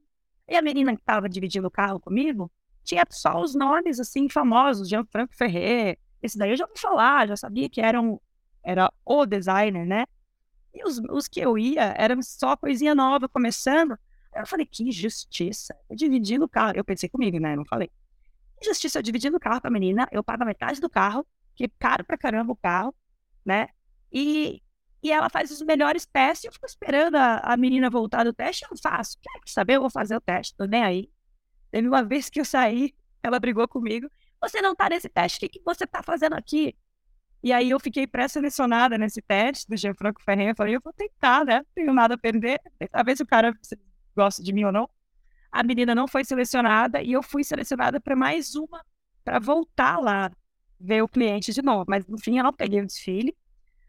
E 0.48 0.56
a 0.56 0.62
menina 0.62 0.96
que 0.96 1.02
estava 1.02 1.28
dividindo 1.28 1.68
o 1.68 1.72
carro 1.72 2.00
comigo, 2.00 2.52
tinha 2.84 3.04
só 3.10 3.42
os 3.42 3.56
nomes, 3.56 4.00
assim, 4.00 4.30
famosos, 4.30 4.88
Jean-Franco 4.88 5.36
Ferrer. 5.36 5.98
Esse 6.25 6.38
daí 6.38 6.51
eu 6.51 6.58
já 6.58 6.65
ouvi 6.65 6.79
falar, 6.79 7.27
já 7.27 7.38
sabia 7.38 7.70
que 7.70 7.79
era, 7.79 8.01
um, 8.01 8.20
era 8.63 8.91
o 9.05 9.25
designer, 9.25 9.86
né? 9.86 10.05
E 10.74 10.84
os, 10.84 11.00
os 11.10 11.27
que 11.27 11.39
eu 11.39 11.58
ia, 11.58 11.94
eram 11.98 12.22
só 12.22 12.58
coisinha 12.58 12.96
nova, 12.96 13.29
começando. 13.29 13.98
Eu 14.36 14.46
falei, 14.46 14.65
que 14.65 14.84
injustiça. 14.84 15.75
Eu 15.89 15.96
dividindo 15.96 16.44
o 16.44 16.50
carro. 16.50 16.74
Eu 16.75 16.84
pensei 16.84 17.08
comigo, 17.08 17.39
né? 17.39 17.53
Eu 17.53 17.58
não 17.58 17.65
falei. 17.65 17.89
Injustiça, 18.62 19.00
eu 19.00 19.03
dividindo 19.03 19.38
o 19.38 19.39
carro 19.39 19.62
com 19.62 19.67
a 19.67 19.72
menina, 19.72 20.08
eu 20.12 20.24
pago 20.24 20.44
a 20.44 20.46
metade 20.46 20.82
do 20.82 20.89
carro, 20.89 21.25
que 21.55 21.65
é 21.65 21.70
caro 21.79 22.03
pra 22.03 22.17
caramba 22.17 22.51
o 22.51 22.55
carro, 22.55 22.94
né? 23.46 23.67
E, 24.12 24.62
e 25.01 25.12
ela 25.12 25.29
faz 25.29 25.51
os 25.51 25.62
melhores 25.62 26.05
testes. 26.05 26.46
Eu 26.46 26.51
fico 26.51 26.65
esperando 26.65 27.15
a, 27.15 27.38
a 27.38 27.55
menina 27.55 27.89
voltar 27.89 28.24
do 28.24 28.34
teste, 28.34 28.65
eu 28.70 28.77
faço. 28.82 29.17
Quer 29.22 29.32
saber? 29.46 29.75
Eu 29.75 29.82
vou 29.82 29.89
fazer 29.89 30.15
o 30.15 30.22
teste, 30.22 30.55
tô 30.58 30.65
nem 30.65 30.84
aí. 30.84 31.10
Teve 31.72 31.88
uma 31.88 32.03
vez 32.03 32.29
que 32.29 32.39
eu 32.39 32.46
saí, 32.46 32.94
ela 33.22 33.39
brigou 33.39 33.67
comigo. 33.67 34.10
Você 34.48 34.62
não 34.62 34.75
tá 34.75 34.90
nesse 34.90 35.10
teste, 35.10 35.46
o 35.46 35.50
que, 35.50 35.62
você 35.66 35.88
tá 35.88 36.04
fazendo 36.04 36.34
aqui? 36.34 36.75
E 37.42 37.52
aí 37.52 37.70
eu 37.72 37.80
fiquei 37.80 38.06
pré-selecionada 38.06 38.98
nesse 38.98 39.22
teste 39.22 39.68
do 39.68 39.75
Gianfranco 39.75 40.22
Ferreira. 40.22 40.52
Eu 40.52 40.56
falei, 40.56 40.75
eu 40.75 40.82
vou 40.84 40.94
tentar, 40.94 41.44
né? 41.44 41.58
Não 41.58 41.66
tenho 41.74 41.94
nada 41.94 42.14
a 42.14 42.18
perder. 42.18 42.60
A 42.94 43.04
ver 43.04 43.18
se 43.18 43.24
o 43.24 43.28
cara 43.28 43.54
gosta 44.16 44.44
de 44.44 44.54
mim 44.54 44.64
ou 44.64 44.72
não. 44.72 44.90
A 45.52 45.64
menina 45.64 45.96
não 45.96 46.08
foi 46.08 46.24
selecionada 46.24 47.02
e 47.02 47.12
eu 47.12 47.24
fui 47.24 47.44
selecionada 47.44 48.00
para 48.00 48.16
mais 48.16 48.56
uma, 48.56 48.84
para 49.24 49.40
voltar 49.40 50.00
lá 50.00 50.32
ver 50.80 51.02
o 51.02 51.08
cliente 51.08 51.54
de 51.54 51.62
novo. 51.62 51.86
Mas 51.88 52.06
no 52.08 52.20
fim 52.20 52.38
eu 52.38 52.44
não 52.44 52.54
peguei 52.54 52.82
o 52.82 52.86
desfile. 52.86 53.36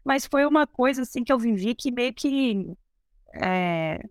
Mas 0.03 0.25
foi 0.25 0.45
uma 0.45 0.65
coisa 0.65 1.01
assim 1.03 1.23
que 1.23 1.31
eu 1.31 1.37
vivi 1.37 1.75
que 1.75 1.91
meio 1.91 2.13
que 2.13 2.73
é, 3.33 4.01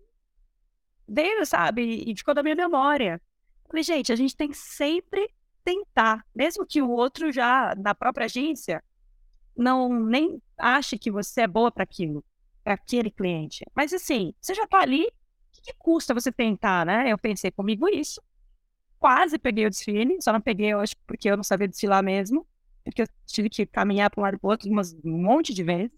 veio, 1.07 1.45
sabe? 1.45 2.03
E 2.05 2.15
ficou 2.15 2.33
da 2.33 2.43
minha 2.43 2.55
memória. 2.55 3.21
Falei, 3.67 3.83
gente, 3.83 4.11
a 4.11 4.15
gente 4.15 4.35
tem 4.35 4.53
sempre 4.53 5.29
tentar, 5.67 6.25
mesmo 6.33 6.65
que 6.65 6.81
o 6.81 6.89
outro 6.89 7.29
já, 7.29 7.75
na 7.75 7.93
própria 7.93 8.23
agência, 8.23 8.81
não 9.53 10.01
nem 10.01 10.41
ache 10.57 10.97
que 10.97 11.11
você 11.11 11.41
é 11.41 11.47
boa 11.47 11.69
para 11.69 11.83
aquilo, 11.83 12.23
para 12.63 12.75
aquele 12.75 13.11
cliente. 13.11 13.65
Mas 13.75 13.91
assim, 13.91 14.33
você 14.39 14.53
já 14.53 14.63
está 14.63 14.79
ali, 14.79 15.03
o 15.03 15.11
que, 15.51 15.61
que 15.61 15.73
custa 15.77 16.13
você 16.13 16.31
tentar, 16.31 16.85
né? 16.85 17.11
Eu 17.11 17.17
pensei 17.17 17.51
comigo 17.51 17.89
isso. 17.89 18.21
Quase 18.97 19.37
peguei 19.37 19.65
o 19.65 19.69
desfile, 19.69 20.21
só 20.21 20.31
não 20.31 20.39
peguei, 20.39 20.71
eu 20.71 20.79
acho, 20.79 20.95
porque 21.05 21.29
eu 21.29 21.35
não 21.35 21.43
sabia 21.43 21.67
desfilar 21.67 22.01
mesmo. 22.01 22.47
Porque 22.85 23.01
eu 23.01 23.07
tive 23.25 23.49
que 23.49 23.65
caminhar 23.65 24.09
para 24.09 24.21
um 24.21 24.23
lado 24.23 24.39
para 24.39 24.47
o 24.47 24.49
outro 24.49 24.69
umas, 24.69 24.93
um 25.03 25.21
monte 25.21 25.53
de 25.53 25.63
vezes. 25.63 25.91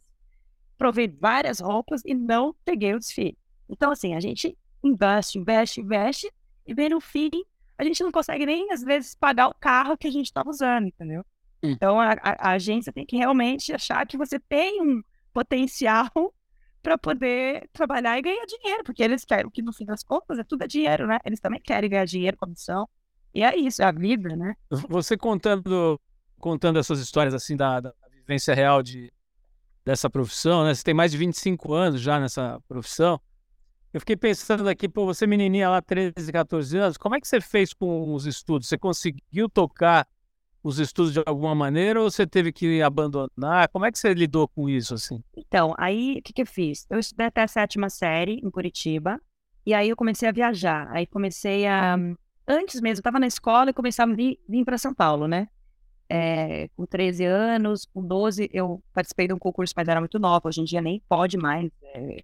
Provei 0.79 1.07
várias 1.07 1.59
roupas 1.59 2.01
e 2.03 2.15
não 2.15 2.55
peguei 2.65 2.95
o 2.95 2.99
desfile. 2.99 3.37
Então, 3.69 3.91
assim, 3.91 4.15
a 4.15 4.19
gente 4.19 4.57
investe, 4.83 5.37
investe, 5.37 5.79
investe, 5.79 6.33
e 6.65 6.73
bem 6.73 6.89
no 6.89 6.99
fim, 6.99 7.29
a 7.79 7.83
gente 7.85 8.03
não 8.03 8.11
consegue 8.11 8.45
nem, 8.45 8.71
às 8.73 8.83
vezes, 8.83 9.15
pagar 9.15 9.47
o 9.47 9.55
carro 9.55 9.97
que 9.97 10.05
a 10.05 10.11
gente 10.11 10.25
está 10.25 10.43
usando, 10.45 10.87
entendeu? 10.87 11.23
Hum. 11.63 11.71
Então, 11.71 11.99
a, 11.99 12.11
a, 12.11 12.49
a 12.49 12.51
agência 12.51 12.91
tem 12.91 13.05
que 13.05 13.15
realmente 13.15 13.73
achar 13.73 14.05
que 14.05 14.17
você 14.17 14.37
tem 14.37 14.81
um 14.81 15.01
potencial 15.33 16.09
para 16.83 16.97
poder 16.97 17.69
trabalhar 17.71 18.17
e 18.17 18.21
ganhar 18.21 18.45
dinheiro, 18.45 18.83
porque 18.83 19.01
eles 19.01 19.23
querem, 19.23 19.49
que 19.49 19.61
no 19.61 19.71
fim 19.71 19.85
das 19.85 20.03
contas 20.03 20.37
é 20.37 20.43
tudo 20.43 20.63
é 20.63 20.67
dinheiro, 20.67 21.07
né? 21.07 21.19
Eles 21.23 21.39
também 21.39 21.61
querem 21.61 21.89
ganhar 21.89 22.05
dinheiro, 22.05 22.35
comissão. 22.35 22.87
E 23.33 23.43
é 23.43 23.55
isso, 23.55 23.81
é 23.81 23.85
a 23.85 23.91
vida, 23.91 24.35
né? 24.35 24.55
Você 24.89 25.15
contando 25.15 25.99
contando 26.37 26.79
essas 26.79 26.99
histórias 26.99 27.33
assim 27.33 27.55
da, 27.55 27.79
da 27.79 27.93
vivência 28.11 28.53
real 28.53 28.81
de 28.81 29.11
dessa 29.85 30.09
profissão, 30.09 30.65
né? 30.65 30.73
Você 30.73 30.83
tem 30.83 30.93
mais 30.93 31.11
de 31.11 31.17
25 31.17 31.73
anos 31.73 32.01
já 32.01 32.19
nessa 32.19 32.59
profissão. 32.67 33.21
Eu 33.93 33.99
fiquei 33.99 34.15
pensando 34.15 34.67
aqui, 34.69 34.87
pô, 34.87 35.05
você 35.05 35.25
menininha 35.25 35.69
lá, 35.69 35.81
13, 35.81 36.31
14 36.31 36.77
anos, 36.77 36.97
como 36.97 37.15
é 37.15 37.21
que 37.21 37.27
você 37.27 37.41
fez 37.41 37.73
com 37.73 38.13
os 38.13 38.25
estudos? 38.27 38.67
Você 38.67 38.77
conseguiu 38.77 39.49
tocar 39.49 40.07
os 40.61 40.77
estudos 40.77 41.13
de 41.13 41.23
alguma 41.25 41.55
maneira 41.55 42.01
ou 42.01 42.11
você 42.11 42.27
teve 42.27 42.51
que 42.51 42.81
abandonar? 42.81 43.67
Como 43.69 43.85
é 43.85 43.91
que 43.91 43.97
você 43.97 44.13
lidou 44.13 44.47
com 44.47 44.69
isso, 44.69 44.93
assim? 44.93 45.23
Então, 45.35 45.73
aí, 45.77 46.17
o 46.19 46.21
que, 46.21 46.33
que 46.33 46.41
eu 46.43 46.45
fiz? 46.45 46.85
Eu 46.89 46.99
estudei 46.99 47.27
até 47.27 47.41
a 47.41 47.47
sétima 47.47 47.89
série 47.89 48.39
em 48.43 48.49
Curitiba, 48.51 49.19
e 49.65 49.73
aí 49.73 49.89
eu 49.89 49.95
comecei 49.95 50.27
a 50.29 50.31
viajar. 50.31 50.87
Aí 50.91 51.07
comecei 51.07 51.65
a... 51.65 51.97
Antes 52.47 52.81
mesmo, 52.81 52.97
eu 52.97 53.01
estava 53.01 53.19
na 53.19 53.27
escola 53.27 53.69
e 53.69 53.73
começava 53.73 54.11
a 54.11 54.15
vir, 54.15 54.39
vir 54.47 54.65
para 54.65 54.77
São 54.77 54.93
Paulo, 54.93 55.27
né? 55.27 55.47
É, 56.11 56.67
com 56.75 56.85
13 56.85 57.23
anos, 57.25 57.85
com 57.85 58.03
12, 58.03 58.49
eu 58.51 58.83
participei 58.93 59.27
de 59.27 59.33
um 59.33 59.37
concurso, 59.37 59.73
mas 59.77 59.87
era 59.87 59.99
muito 59.99 60.17
nova. 60.17 60.47
Hoje 60.47 60.61
em 60.61 60.63
dia 60.63 60.81
nem 60.81 61.01
pode 61.07 61.37
mais. 61.37 61.71
É, 61.83 61.99
é, 61.99 62.23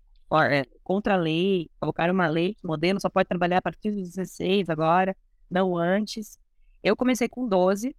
contra 0.84 1.14
a 1.14 1.18
lei, 1.18 1.70
colocaram 1.80 2.14
uma 2.14 2.28
lei 2.28 2.56
que 2.56 2.66
modelo 2.66 3.00
só 3.00 3.10
pode 3.10 3.28
trabalhar 3.28 3.60
a 3.60 3.62
partir 3.62 3.92
dos 3.92 4.10
16 4.16 4.70
agora, 4.70 5.16
não 5.50 5.78
antes. 5.78 6.40
Eu 6.84 6.96
comecei 6.96 7.28
com 7.28 7.48
12, 7.48 7.96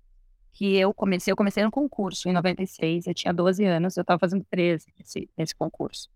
que 0.53 0.77
eu 0.77 0.93
comecei, 0.93 1.33
eu 1.33 1.37
comecei 1.37 1.65
no 1.65 1.71
concurso 1.71 2.29
em 2.29 2.33
96, 2.33 3.07
eu 3.07 3.15
tinha 3.15 3.33
12 3.33 3.65
anos, 3.65 3.97
eu 3.97 4.03
estava 4.03 4.19
fazendo 4.19 4.45
13 4.51 4.87
nesse, 4.99 5.31
nesse 5.37 5.55
concurso. 5.55 6.09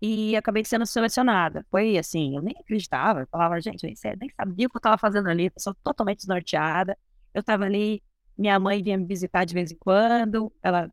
E 0.00 0.36
acabei 0.36 0.64
sendo 0.64 0.84
selecionada. 0.86 1.64
Foi 1.70 1.96
assim, 1.96 2.36
eu 2.36 2.42
nem 2.42 2.54
acreditava, 2.58 3.20
eu 3.20 3.26
falava, 3.28 3.60
gente, 3.60 3.82
eu 3.82 3.88
nem 3.88 3.96
sabia 3.96 4.66
o 4.66 4.70
que 4.70 4.76
eu 4.76 4.78
estava 4.78 4.98
fazendo 4.98 5.28
ali, 5.28 5.50
sou 5.58 5.74
totalmente 5.82 6.18
desnorteada. 6.18 6.96
Eu 7.34 7.40
estava 7.40 7.64
ali, 7.64 8.02
minha 8.36 8.58
mãe 8.60 8.82
vinha 8.82 8.98
me 8.98 9.06
visitar 9.06 9.44
de 9.44 9.54
vez 9.54 9.70
em 9.72 9.76
quando, 9.76 10.52
ela 10.62 10.90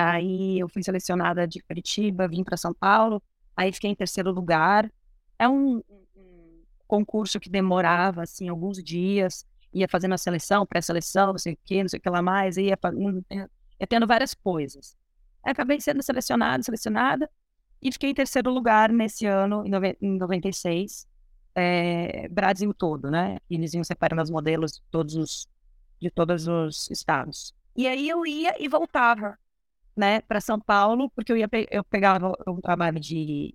Aí 0.00 0.60
eu 0.60 0.68
fui 0.68 0.80
selecionada 0.80 1.44
de 1.46 1.60
Curitiba, 1.60 2.28
vim 2.28 2.44
para 2.44 2.56
São 2.56 2.72
Paulo, 2.72 3.20
aí 3.58 3.72
fiquei 3.72 3.90
em 3.90 3.94
terceiro 3.94 4.30
lugar. 4.30 4.90
É 5.38 5.48
um, 5.48 5.82
um, 6.16 6.62
concurso 6.86 7.38
que 7.38 7.50
demorava 7.50 8.22
assim 8.22 8.48
alguns 8.48 8.82
dias 8.82 9.44
ia 9.72 9.88
fazendo 9.88 10.14
a 10.14 10.18
seleção, 10.18 10.66
pré-seleção, 10.66 11.28
não 11.32 11.38
sei 11.38 11.54
o 11.54 11.58
que, 11.64 11.82
não 11.82 11.88
sei 11.88 11.98
o 11.98 12.02
que 12.02 12.08
lá 12.08 12.22
mais, 12.22 12.56
ia, 12.56 12.78
ia 13.30 13.86
tendo 13.86 14.06
várias 14.06 14.34
coisas. 14.34 14.96
Aí 15.42 15.52
acabei 15.52 15.80
sendo 15.80 16.02
selecionada, 16.02 16.62
selecionada, 16.62 17.30
e 17.80 17.92
fiquei 17.92 18.10
em 18.10 18.14
terceiro 18.14 18.50
lugar 18.50 18.90
nesse 18.90 19.26
ano, 19.26 19.64
em 20.00 20.18
96, 20.18 21.06
é, 21.54 22.28
Brasil 22.28 22.72
todo, 22.74 23.10
né? 23.10 23.38
Eles 23.48 23.74
iam 23.74 23.84
separando 23.84 24.22
os 24.22 24.30
modelos 24.30 24.72
de 24.72 24.82
todos 24.90 25.14
os, 25.14 25.48
de 26.00 26.10
todos 26.10 26.48
os 26.48 26.90
estados. 26.90 27.54
E 27.76 27.86
aí 27.86 28.08
eu 28.08 28.26
ia 28.26 28.56
e 28.58 28.66
voltava, 28.68 29.38
né, 29.96 30.20
para 30.22 30.40
São 30.40 30.58
Paulo, 30.58 31.10
porque 31.10 31.30
eu 31.30 31.36
ia 31.36 31.48
eu 31.70 31.84
pegava 31.84 32.32
um 32.46 32.60
trabalho 32.60 32.98
de 32.98 33.54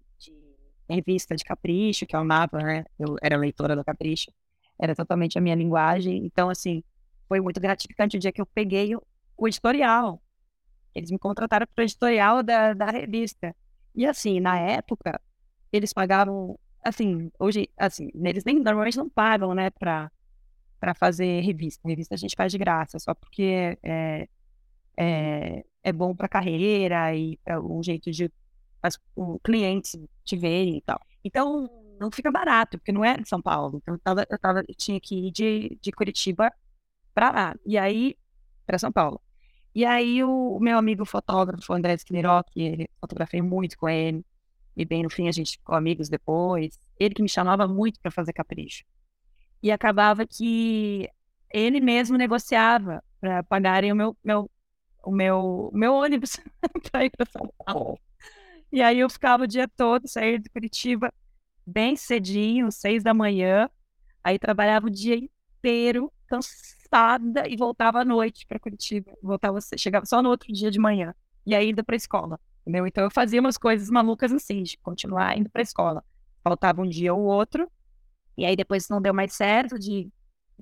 revista 0.90 1.36
de 1.36 1.44
Capricho, 1.44 2.06
que 2.06 2.16
eu 2.16 2.20
amava, 2.20 2.60
né? 2.60 2.86
Eu 3.00 3.16
era 3.22 3.38
leitora 3.38 3.76
do 3.76 3.84
Capricho 3.84 4.32
era 4.80 4.96
totalmente 4.96 5.38
a 5.38 5.42
minha 5.42 5.56
linguagem. 5.56 6.26
Então, 6.26 6.50
assim, 6.50 6.84
foi 7.28 7.40
muito 7.40 7.60
gratificante 7.60 8.18
o 8.18 8.20
dia 8.20 8.32
que 8.32 8.42
eu 8.42 8.46
peguei 8.46 8.96
o, 8.96 9.48
editorial. 9.48 10.22
Eles 10.94 11.12
me 11.12 11.18
contrataram 11.20 11.68
para 11.74 11.82
o 11.82 11.86
editorial 11.86 12.44
da, 12.44 12.74
da 12.74 12.86
revista. 12.92 13.56
E, 13.96 14.06
assim, 14.06 14.40
na 14.40 14.60
época, 14.60 15.20
eles 15.72 15.94
pagavam, 15.94 16.58
assim, 16.84 17.32
hoje, 17.40 17.70
assim, 17.78 18.10
eles 18.14 18.44
nem 18.44 18.60
normalmente 18.60 18.98
não 18.98 19.10
pagam, 19.10 19.54
né, 19.54 19.70
para 19.70 20.12
para 20.80 20.94
fazer 20.94 21.40
revista. 21.40 21.88
Revista 21.88 22.14
a 22.14 22.18
gente 22.18 22.36
faz 22.36 22.52
de 22.52 22.58
graça, 22.58 23.00
só 23.00 23.14
porque 23.14 23.78
é, 23.82 24.28
é, 24.98 25.64
é 25.82 25.94
bom 25.94 26.14
para 26.14 26.28
carreira 26.28 27.16
e 27.16 27.40
é 27.46 27.58
um 27.58 27.82
jeito 27.82 28.12
de 28.12 28.30
as, 28.84 29.00
os 29.16 29.40
clientes 29.44 29.98
te 30.24 30.36
verem 30.38 30.78
e 30.78 30.82
tal. 30.82 31.00
Então, 31.24 31.70
não 32.00 32.12
fica 32.12 32.30
barato, 32.32 32.78
porque 32.78 32.92
não 32.92 33.04
é 33.04 33.16
em 33.16 33.26
São 33.26 33.42
Paulo. 33.42 33.80
Então, 33.82 33.96
eu, 33.96 34.00
tava, 34.00 34.28
eu, 34.30 34.38
tava, 34.38 34.60
eu 34.68 34.76
tinha 34.76 35.00
que 35.00 35.28
ir 35.28 35.32
de, 35.32 35.78
de 35.82 35.92
Curitiba 35.92 36.54
para 37.14 37.32
lá. 37.32 37.56
E 37.66 37.78
aí, 37.78 38.18
para 38.66 38.78
São 38.78 38.92
Paulo. 38.92 39.22
E 39.74 39.86
aí, 39.86 40.24
o, 40.24 40.58
o 40.58 40.60
meu 40.60 40.78
amigo 40.78 41.06
fotógrafo, 41.06 41.74
André 41.74 41.96
Sklerock, 41.96 42.52
ele 42.62 42.90
fotografei 43.00 43.42
muito 43.42 43.78
com 43.78 43.90
ele. 43.90 44.24
E 44.76 44.86
bem, 44.86 45.04
no 45.04 45.10
fim, 45.10 45.28
a 45.28 45.32
gente 45.32 45.58
ficou 45.58 45.76
amigos 45.76 46.10
depois. 46.10 46.78
Ele 47.00 47.16
que 47.16 47.22
me 47.22 47.30
chamava 47.30 47.68
muito 47.68 48.00
para 48.02 48.12
fazer 48.12 48.34
capricho. 48.34 48.84
E 49.62 49.72
acabava 49.72 50.28
que 50.28 51.10
ele 51.50 51.80
mesmo 51.80 52.18
negociava 52.18 53.04
para 53.22 53.44
pagarem 53.44 53.92
o 53.92 53.96
meu, 53.96 54.18
meu, 54.24 54.52
o 55.04 55.12
meu, 55.12 55.70
o 55.72 55.78
meu 55.78 55.94
ônibus 55.94 56.38
para 56.92 57.06
ir 57.06 57.12
para 57.12 57.26
São 57.26 57.50
Paulo. 57.66 57.98
E 58.74 58.82
aí 58.82 58.98
eu 58.98 59.08
ficava 59.08 59.44
o 59.44 59.48
dia 59.48 59.68
todo, 59.68 60.08
saía 60.08 60.40
de 60.40 60.50
Curitiba 60.50 61.14
bem 61.64 61.96
cedinho, 61.96 62.72
seis 62.72 63.04
da 63.04 63.14
manhã, 63.14 63.70
aí 64.24 64.40
trabalhava 64.40 64.88
o 64.88 64.90
dia 64.90 65.16
inteiro, 65.16 66.12
cansada, 66.26 67.48
e 67.48 67.56
voltava 67.56 68.00
à 68.00 68.06
noite 68.06 68.48
para 68.48 68.58
Curitiba. 68.58 69.14
Voltava, 69.22 69.60
chegava 69.78 70.08
só 70.08 70.24
no 70.24 70.30
outro 70.30 70.52
dia 70.52 70.72
de 70.72 70.80
manhã, 70.80 71.14
e 71.46 71.54
aí 71.54 71.70
indo 71.70 71.84
para 71.84 71.96
a 71.96 71.98
escola, 71.98 72.40
entendeu? 72.62 72.88
Então 72.88 73.04
eu 73.04 73.12
fazia 73.12 73.40
umas 73.40 73.60
coisas 73.60 73.92
malucas 73.92 74.34
assim, 74.34 74.64
de 74.64 74.76
continuar 74.80 75.38
indo 75.38 75.52
para 75.52 75.62
a 75.62 75.64
escola. 75.64 76.04
Faltava 76.44 76.82
um 76.82 76.90
dia 76.90 77.14
ou 77.14 77.22
outro, 77.22 77.72
e 78.36 78.44
aí 78.44 78.56
depois 78.56 78.90
não 78.90 79.00
deu 79.00 79.14
mais 79.14 79.34
certo 79.34 79.78
de 79.78 80.12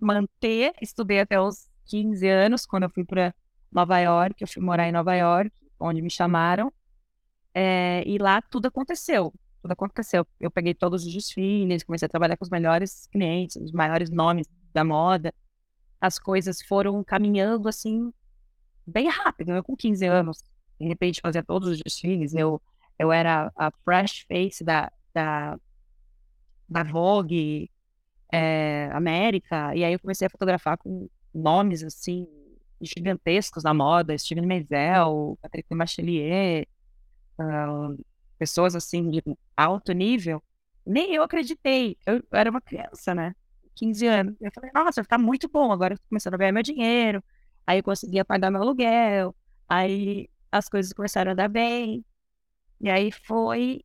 manter, 0.02 0.74
estudei 0.82 1.22
até 1.22 1.40
os 1.40 1.70
15 1.86 2.28
anos, 2.28 2.66
quando 2.66 2.84
eu 2.84 2.90
fui 2.90 3.06
para 3.06 3.34
Nova 3.72 3.98
York, 4.00 4.36
eu 4.42 4.48
fui 4.50 4.62
morar 4.62 4.86
em 4.90 4.92
Nova 4.92 5.16
York, 5.16 5.50
onde 5.80 6.02
me 6.02 6.12
chamaram, 6.12 6.74
é, 7.54 8.04
e 8.06 8.18
lá 8.18 8.42
tudo 8.42 8.68
aconteceu 8.68 9.34
tudo 9.62 9.72
aconteceu. 9.72 10.26
Eu 10.40 10.50
peguei 10.50 10.74
todos 10.74 11.06
os 11.06 11.14
desfiles, 11.14 11.84
comecei 11.84 12.06
a 12.06 12.10
trabalhar 12.10 12.36
com 12.36 12.44
os 12.44 12.50
melhores 12.50 13.08
clientes, 13.08 13.56
os 13.58 13.72
maiores 13.72 14.10
nomes 14.10 14.48
da 14.74 14.84
moda. 14.84 15.34
As 16.00 16.18
coisas 16.18 16.62
foram 16.62 17.04
caminhando 17.04 17.70
assim, 17.70 18.12
bem 18.86 19.08
rápido. 19.08 19.52
Eu, 19.52 19.64
com 19.64 19.76
15 19.76 20.06
anos, 20.06 20.44
de 20.80 20.88
repente, 20.88 21.22
fazia 21.22 21.44
todos 21.44 21.70
os 21.70 21.80
desfiles. 21.80 22.34
Eu, 22.34 22.62
eu 22.98 23.12
era 23.12 23.52
a 23.56 23.72
fresh 23.84 24.26
face 24.28 24.64
da, 24.64 24.92
da, 25.14 25.58
da 26.68 26.84
Vogue 26.84 27.70
é, 28.32 28.90
América. 28.94 29.76
E 29.76 29.84
aí 29.84 29.94
eu 29.94 30.00
comecei 30.00 30.26
a 30.26 30.30
fotografar 30.30 30.78
com 30.78 31.08
nomes 31.34 31.84
assim 31.84 32.28
gigantescos 32.82 33.62
da 33.62 33.76
moda, 33.76 34.18
Steven 34.18 34.46
Meisel, 34.48 35.38
Patrick 35.40 35.74
Machelier, 35.76 36.68
pessoas 38.38 38.76
assim 38.76 39.10
de 39.10 39.24
alto 39.56 39.92
nível, 39.94 40.44
nem 40.86 41.14
eu 41.14 41.24
acreditei. 41.24 41.98
Eu, 42.06 42.24
era 42.32 42.50
uma 42.50 42.62
criança, 42.62 43.14
né? 43.14 43.36
15 43.76 44.08
anos. 44.08 44.36
Eu 44.42 44.52
falei, 44.54 44.72
nossa, 44.74 45.04
tá 45.04 45.18
muito 45.18 45.48
bom, 45.50 45.72
agora 45.72 45.94
eu 45.94 45.98
tô 45.98 46.04
começando 46.10 46.34
a 46.36 46.38
ganhar 46.38 46.52
meu 46.52 46.64
dinheiro. 46.64 47.24
Aí 47.66 47.80
eu 47.80 47.84
conseguia 47.84 48.26
pagar 48.26 48.52
meu 48.52 48.62
aluguel. 48.62 49.36
Aí 49.70 50.30
as 50.52 50.68
coisas 50.68 50.92
começaram 50.94 51.32
a 51.32 51.36
dar 51.36 51.48
bem. 51.48 52.04
E 52.80 52.90
aí 52.90 53.12
foi. 53.12 53.84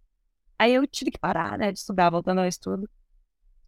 Aí 0.58 0.74
eu 0.74 0.86
tive 0.86 1.10
que 1.10 1.18
parar, 1.18 1.58
né, 1.58 1.70
de 1.72 1.78
estudar, 1.78 2.10
voltando 2.10 2.40
ao 2.40 2.46
estudo. 2.46 2.88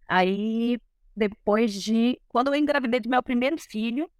Aí, 0.08 0.80
depois 1.14 1.72
de. 1.74 2.20
Quando 2.28 2.48
eu 2.48 2.54
engravidei 2.54 3.00
do 3.00 3.10
meu 3.10 3.22
primeiro 3.22 3.58
filho, 3.58 4.10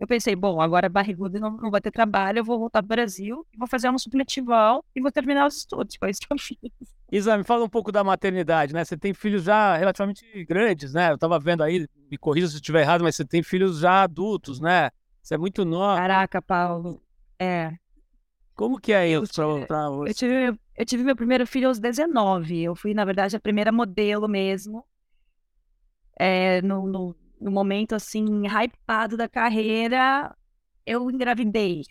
eu 0.00 0.06
pensei, 0.06 0.34
bom, 0.34 0.62
agora 0.62 0.88
barrigudo 0.88 1.38
não, 1.38 1.50
não 1.58 1.70
vai 1.70 1.78
ter 1.78 1.90
trabalho, 1.90 2.38
eu 2.38 2.44
vou 2.44 2.58
voltar 2.58 2.82
para 2.82 2.86
o 2.86 2.96
Brasil, 2.96 3.46
vou 3.54 3.68
fazer 3.68 3.90
um 3.90 3.98
supletival 3.98 4.82
e 4.96 5.00
vou 5.00 5.12
terminar 5.12 5.46
os 5.46 5.58
estudos. 5.58 5.94
Foi 5.96 6.08
isso 6.08 6.20
que 6.22 6.32
eu 6.32 6.38
fiz. 6.38 6.58
Isa, 7.12 7.36
me 7.36 7.44
fala 7.44 7.66
um 7.66 7.68
pouco 7.68 7.92
da 7.92 8.02
maternidade, 8.02 8.72
né? 8.72 8.82
Você 8.82 8.96
tem 8.96 9.12
filhos 9.12 9.44
já 9.44 9.76
relativamente 9.76 10.24
grandes, 10.46 10.94
né? 10.94 11.10
Eu 11.10 11.16
estava 11.16 11.38
vendo 11.38 11.62
aí, 11.62 11.86
me 12.10 12.16
corrija 12.16 12.48
se 12.48 12.54
eu 12.54 12.60
estiver 12.60 12.80
errado, 12.80 13.04
mas 13.04 13.14
você 13.14 13.26
tem 13.26 13.42
filhos 13.42 13.80
já 13.80 14.02
adultos, 14.04 14.58
né? 14.58 14.90
Você 15.22 15.34
é 15.34 15.38
muito 15.38 15.66
nova. 15.66 16.00
Caraca, 16.00 16.40
Paulo. 16.40 17.02
É. 17.38 17.74
Como 18.54 18.80
que 18.80 18.94
é 18.94 19.06
isso 19.06 19.34
para 19.66 19.84
eu 20.06 20.14
tive, 20.14 20.58
eu 20.76 20.86
tive 20.86 21.04
meu 21.04 21.16
primeiro 21.16 21.46
filho 21.46 21.68
aos 21.68 21.78
19. 21.78 22.62
Eu 22.62 22.74
fui, 22.74 22.94
na 22.94 23.04
verdade, 23.04 23.36
a 23.36 23.40
primeira 23.40 23.70
modelo 23.70 24.26
mesmo. 24.26 24.82
É, 26.18 26.62
no, 26.62 26.86
no, 26.86 27.16
no 27.40 27.50
momento, 27.50 27.94
assim, 27.94 28.46
hypado 28.46 29.16
da 29.16 29.28
carreira, 29.28 30.34
eu 30.86 31.10
engravidei 31.10 31.82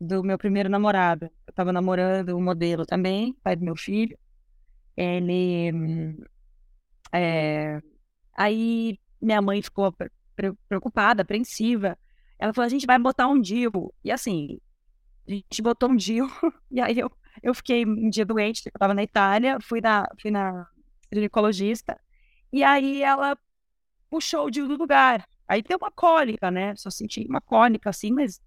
do 0.00 0.22
meu 0.22 0.36
primeiro 0.36 0.68
namorado. 0.68 1.30
Eu 1.46 1.52
tava 1.54 1.72
namorando 1.72 2.36
um 2.36 2.42
modelo 2.42 2.84
também, 2.84 3.34
pai 3.42 3.54
do 3.56 3.64
meu 3.64 3.76
filho. 3.76 4.18
Ele. 4.96 6.16
É, 7.12 7.80
aí 8.36 8.98
minha 9.20 9.40
mãe 9.40 9.62
ficou 9.62 9.94
preocupada, 10.68 11.22
apreensiva. 11.22 11.96
Ela 12.38 12.52
falou: 12.52 12.66
a 12.66 12.70
gente 12.70 12.86
vai 12.86 12.98
botar 12.98 13.28
um 13.28 13.40
DIU. 13.40 13.94
E 14.04 14.10
assim, 14.10 14.58
a 15.28 15.32
gente 15.32 15.62
botou 15.62 15.90
um 15.90 15.96
DIU. 15.96 16.26
E 16.70 16.80
aí 16.80 16.98
eu, 16.98 17.10
eu 17.42 17.54
fiquei 17.54 17.84
um 17.84 18.08
dia 18.08 18.24
doente, 18.24 18.62
eu 18.66 18.78
tava 18.78 18.94
na 18.94 19.02
Itália, 19.02 19.58
fui 19.60 19.80
na, 19.80 20.08
fui 20.20 20.30
na 20.30 20.66
ginecologista. 21.12 22.00
E 22.52 22.64
aí 22.64 23.02
ela 23.02 23.36
puxou 24.12 24.50
DIU 24.50 24.68
do 24.68 24.76
lugar. 24.76 25.26
Aí 25.48 25.62
deu 25.62 25.78
uma 25.78 25.90
cólica, 25.90 26.50
né? 26.50 26.76
Só 26.76 26.90
senti 26.90 27.26
uma 27.26 27.40
cólica 27.40 27.88
assim, 27.88 28.12
mas 28.12 28.38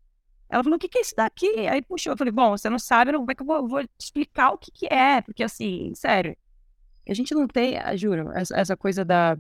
ela 0.48 0.64
falou: 0.64 0.78
o 0.78 0.80
que, 0.80 0.88
que 0.88 1.00
é 1.00 1.02
isso 1.02 1.16
daqui? 1.16 1.68
Aí 1.68 1.82
puxou. 1.82 2.14
Eu 2.14 2.18
falei: 2.18 2.32
bom, 2.32 2.52
você 2.52 2.70
não 2.70 2.78
sabe, 2.78 3.12
como 3.12 3.32
é 3.32 3.34
que 3.34 3.42
eu 3.42 3.48
vou, 3.48 3.68
vou 3.68 3.84
explicar 4.00 4.52
o 4.52 4.58
que, 4.60 4.72
que 4.72 4.86
é? 4.86 5.22
Porque 5.22 5.44
assim, 5.44 5.92
sério, 5.96 6.38
a 7.10 7.14
gente 7.16 7.34
não 7.34 7.48
tem, 7.48 7.78
ah, 7.80 7.96
juro, 7.96 8.32
essa, 8.32 8.56
essa 8.56 8.78
coisa 8.78 9.04
da, 9.04 9.36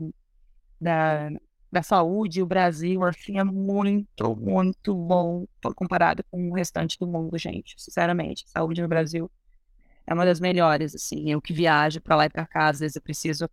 da, 0.82 1.30
da 1.72 1.84
saúde, 1.84 2.42
o 2.42 2.46
Brasil, 2.48 3.04
assim, 3.04 3.38
é 3.38 3.44
muito, 3.44 4.36
muito 4.36 4.96
bom 4.96 5.46
comparado 5.76 6.24
com 6.32 6.50
o 6.50 6.56
restante 6.56 6.98
do 7.00 7.08
mundo, 7.08 7.38
gente. 7.38 7.76
Sinceramente, 7.78 8.46
a 8.48 8.60
saúde 8.60 8.82
no 8.82 8.88
Brasil 8.88 9.30
é 10.08 10.14
uma 10.14 10.26
das 10.26 10.40
melhores, 10.40 10.96
assim. 10.96 11.30
Eu 11.30 11.40
que 11.40 11.54
viajo 11.54 12.02
para 12.02 12.16
lá 12.16 12.26
e 12.26 12.30
para 12.30 12.48
cá, 12.48 12.70
às 12.70 12.80
vezes 12.80 12.96
eu 12.96 13.02
preciso 13.02 13.48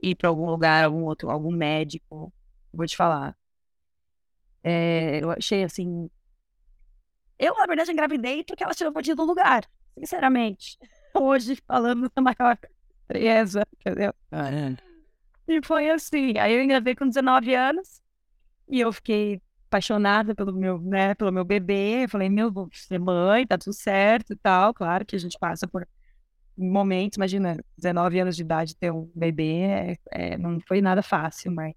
ir 0.00 0.14
para 0.14 0.28
algum 0.28 0.46
lugar, 0.46 0.84
algum 0.84 1.04
outro, 1.04 1.30
algum 1.30 1.50
médico, 1.50 2.32
vou 2.72 2.86
te 2.86 2.96
falar. 2.96 3.36
É, 4.62 5.22
eu 5.22 5.30
achei 5.30 5.62
assim 5.62 6.10
eu, 7.38 7.54
na 7.54 7.66
verdade, 7.66 7.92
engravidei 7.92 8.42
porque 8.44 8.64
ela 8.64 8.74
tirou 8.74 8.92
o 8.96 9.14
do 9.14 9.24
lugar, 9.24 9.64
sinceramente. 9.98 10.78
Hoje, 11.14 11.56
falando 11.66 12.10
da 12.14 12.22
maior 12.22 12.58
frieza, 13.06 13.66
entendeu? 13.78 14.14
É. 14.32 14.76
E 15.48 15.60
foi 15.64 15.90
assim. 15.90 16.38
Aí 16.38 16.54
eu 16.54 16.62
engravidei 16.62 16.94
com 16.94 17.06
19 17.06 17.54
anos 17.54 18.02
e 18.68 18.80
eu 18.80 18.92
fiquei 18.92 19.40
apaixonada 19.68 20.34
pelo 20.34 20.52
meu, 20.52 20.78
né, 20.80 21.14
pelo 21.14 21.32
meu 21.32 21.44
bebê. 21.44 22.04
Eu 22.04 22.08
falei, 22.08 22.28
meu, 22.28 22.50
vou 22.50 22.68
ser 22.72 22.98
mãe, 22.98 23.46
tá 23.46 23.58
tudo 23.58 23.74
certo 23.74 24.32
e 24.32 24.36
tal. 24.36 24.72
Claro 24.72 25.04
que 25.04 25.14
a 25.16 25.18
gente 25.18 25.38
passa 25.38 25.68
por 25.68 25.86
momentos, 26.56 27.16
imagina, 27.16 27.56
19 27.76 28.20
anos 28.20 28.36
de 28.36 28.42
idade 28.42 28.76
ter 28.76 28.92
um 28.92 29.10
bebê, 29.14 29.62
é, 29.62 29.96
é, 30.10 30.38
não 30.38 30.58
foi 30.60 30.80
nada 30.80 31.02
fácil, 31.02 31.52
mas 31.52 31.74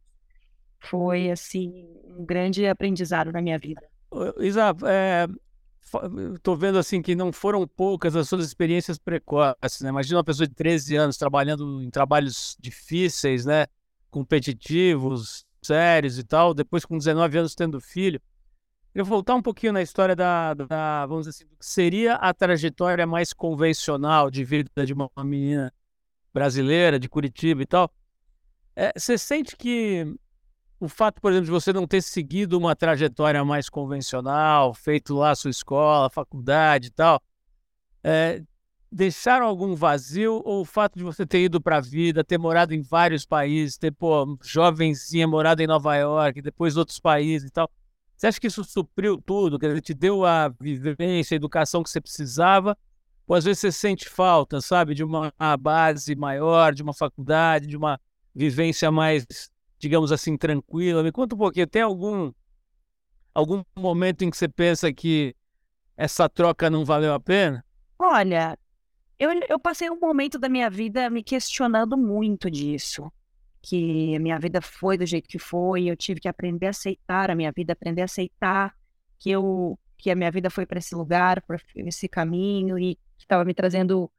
foi, 0.79 1.29
assim, 1.29 1.85
um 2.17 2.25
grande 2.25 2.65
aprendizado 2.65 3.31
na 3.31 3.41
minha 3.41 3.59
vida. 3.59 3.81
Isa, 4.39 4.73
é, 4.85 5.27
Estou 6.35 6.55
vendo 6.55 6.77
assim 6.77 7.01
que 7.01 7.15
não 7.15 7.31
foram 7.31 7.67
poucas 7.67 8.15
as 8.15 8.29
suas 8.29 8.45
experiências 8.45 8.99
precoces, 8.99 9.81
né? 9.81 9.89
Imagina 9.89 10.17
uma 10.17 10.23
pessoa 10.23 10.47
de 10.47 10.53
13 10.53 10.95
anos 10.95 11.17
trabalhando 11.17 11.81
em 11.81 11.89
trabalhos 11.89 12.55
difíceis, 12.59 13.45
né? 13.45 13.65
Competitivos, 14.11 15.45
sérios 15.63 16.19
e 16.19 16.23
tal, 16.23 16.53
depois 16.53 16.85
com 16.85 16.97
19 16.97 17.39
anos 17.39 17.55
tendo 17.55 17.81
filho. 17.81 18.21
Eu 18.93 19.05
vou 19.05 19.17
voltar 19.17 19.35
um 19.35 19.41
pouquinho 19.41 19.73
na 19.73 19.81
história 19.81 20.15
da, 20.15 20.53
da 20.53 21.05
vamos 21.05 21.27
dizer 21.27 21.43
assim, 21.43 21.55
seria 21.59 22.15
a 22.15 22.33
trajetória 22.33 23.05
mais 23.05 23.33
convencional 23.33 24.31
de 24.31 24.43
vida 24.43 24.85
de 24.85 24.93
uma 24.93 25.09
menina 25.23 25.71
brasileira, 26.33 26.99
de 26.99 27.07
Curitiba 27.07 27.61
e 27.61 27.65
tal. 27.65 27.91
É, 28.75 28.91
você 28.97 29.17
sente 29.17 29.55
que 29.55 30.05
o 30.79 30.87
fato, 30.87 31.21
por 31.21 31.31
exemplo, 31.31 31.45
de 31.45 31.51
você 31.51 31.73
não 31.73 31.85
ter 31.85 32.01
seguido 32.01 32.57
uma 32.57 32.75
trajetória 32.75 33.43
mais 33.43 33.69
convencional, 33.69 34.73
feito 34.73 35.13
lá 35.13 35.31
a 35.31 35.35
sua 35.35 35.51
escola, 35.51 36.09
faculdade 36.09 36.87
e 36.87 36.91
tal, 36.91 37.21
é, 38.03 38.41
deixaram 38.91 39.45
algum 39.45 39.75
vazio 39.75 40.41
ou 40.45 40.61
o 40.61 40.65
fato 40.65 40.97
de 40.97 41.03
você 41.03 41.25
ter 41.25 41.43
ido 41.43 41.61
para 41.61 41.77
a 41.77 41.81
vida, 41.81 42.23
ter 42.23 42.37
morado 42.37 42.73
em 42.73 42.81
vários 42.81 43.25
países, 43.25 43.77
ter, 43.77 43.91
pô, 43.91 44.37
jovenzinha 44.41 45.27
morado 45.27 45.61
em 45.61 45.67
Nova 45.67 45.95
York, 45.95 46.41
depois 46.41 46.77
outros 46.77 46.99
países 46.99 47.49
e 47.49 47.51
tal, 47.51 47.69
você 48.19 48.27
acha 48.27 48.39
que 48.39 48.47
isso 48.47 48.63
supriu 48.63 49.17
tudo? 49.17 49.57
Quer 49.57 49.69
dizer, 49.69 49.81
te 49.81 49.93
deu 49.93 50.25
a 50.25 50.49
vivência, 50.59 51.35
a 51.35 51.37
educação 51.37 51.81
que 51.81 51.89
você 51.89 52.01
precisava? 52.01 52.77
Ou 53.25 53.35
às 53.35 53.45
vezes 53.45 53.59
você 53.59 53.71
sente 53.71 54.09
falta, 54.09 54.59
sabe, 54.59 54.93
de 54.93 55.03
uma 55.03 55.33
base 55.59 56.15
maior, 56.15 56.73
de 56.73 56.83
uma 56.83 56.93
faculdade, 56.93 57.67
de 57.67 57.77
uma 57.77 57.99
vivência 58.35 58.91
mais 58.91 59.25
digamos 59.79 60.11
assim, 60.11 60.37
tranquila? 60.37 61.01
Me 61.01 61.11
conta 61.11 61.33
um 61.33 61.37
pouquinho, 61.37 61.65
tem 61.65 61.81
algum, 61.81 62.31
algum 63.33 63.63
momento 63.75 64.23
em 64.23 64.29
que 64.29 64.37
você 64.37 64.47
pensa 64.47 64.91
que 64.91 65.33
essa 65.95 66.29
troca 66.29 66.69
não 66.69 66.83
valeu 66.83 67.13
a 67.13 67.19
pena? 67.19 67.65
Olha, 67.97 68.59
eu, 69.17 69.31
eu 69.47 69.57
passei 69.57 69.89
um 69.89 69.99
momento 69.99 70.37
da 70.37 70.49
minha 70.49 70.69
vida 70.69 71.09
me 71.09 71.23
questionando 71.23 71.97
muito 71.97 72.51
disso. 72.51 73.11
Que 73.61 74.15
a 74.15 74.19
minha 74.19 74.39
vida 74.39 74.61
foi 74.61 74.97
do 74.97 75.05
jeito 75.05 75.27
que 75.27 75.39
foi, 75.39 75.85
eu 75.85 75.95
tive 75.97 76.19
que 76.21 76.27
aprender 76.27 76.67
a 76.67 76.69
aceitar 76.69 77.29
a 77.29 77.35
minha 77.35 77.51
vida, 77.51 77.73
aprender 77.73 78.01
a 78.01 78.05
aceitar 78.05 78.73
que 79.17 79.29
eu 79.29 79.77
que 79.97 80.09
a 80.09 80.15
minha 80.15 80.31
vida 80.31 80.49
foi 80.49 80.65
para 80.65 80.79
esse 80.79 80.95
lugar, 80.95 81.41
para 81.41 81.57
esse 81.75 82.07
caminho 82.07 82.79
e 82.79 82.95
que 83.17 83.25
estava 83.25 83.43
me 83.43 83.53
trazendo 83.53 84.09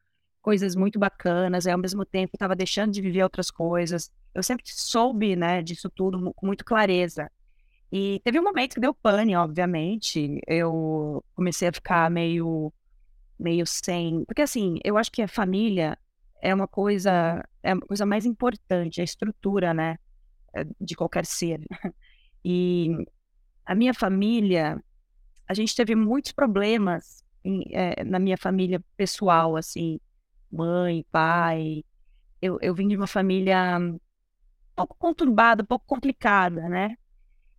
coisas 0.43 0.77
muito 0.77 0.99
bacanas, 0.99 1.65
e 1.65 1.71
ao 1.71 1.79
mesmo 1.79 2.05
tempo 2.05 2.33
estava 2.35 2.55
deixando 2.55 2.93
de 2.93 3.01
viver 3.01 3.23
outras 3.23 3.51
coisas. 3.51 4.11
Eu 4.35 4.43
sempre 4.43 4.65
soube, 4.67 5.35
né, 5.37 5.63
disso 5.63 5.89
tudo 5.91 6.33
com 6.35 6.47
muito 6.47 6.65
clareza. 6.65 7.31
E 7.93 8.21
teve 8.23 8.39
um 8.39 8.45
momento 8.45 8.75
que 8.75 8.81
deu 8.81 8.95
pane, 8.95 9.35
obviamente. 9.35 10.41
Eu 10.47 11.25
comecei 11.35 11.69
a 11.69 11.73
ficar 11.73 12.11
meio 12.11 12.73
meio 13.39 13.67
sem, 13.67 14.23
porque 14.27 14.43
assim, 14.43 14.79
eu 14.85 14.99
acho 14.99 15.11
que 15.11 15.23
a 15.23 15.29
família 15.29 15.97
é 16.41 16.55
uma 16.55 16.69
coisa 16.69 17.45
é 17.63 17.75
uma 17.75 17.87
coisa 17.87 18.07
mais 18.07 18.25
importante, 18.27 19.01
a 19.01 19.05
estrutura, 19.05 19.75
né, 19.75 19.99
eh, 20.55 20.67
de 20.81 20.95
qualquer 20.95 21.27
ser. 21.27 21.61
E 22.43 22.89
a 23.67 23.75
minha 23.75 23.93
família, 23.93 24.83
a 25.47 25.53
gente 25.53 25.77
teve 25.77 25.95
muitos 25.95 26.33
problemas 26.33 27.23
em, 27.45 27.65
é, 27.71 28.03
na 28.03 28.19
minha 28.19 28.39
família 28.39 28.83
pessoal, 28.97 29.57
assim, 29.57 30.01
mãe, 30.51 31.05
pai. 31.13 31.85
Eu, 32.41 32.59
eu 32.63 32.75
vim 32.75 32.89
de 32.89 32.97
uma 32.97 33.07
família 33.07 33.79
um 33.79 33.99
pouco 34.75 34.97
conturbada, 34.99 35.63
um 35.63 35.67
pouco 35.67 35.85
complicada, 35.87 36.69
né? 36.69 36.97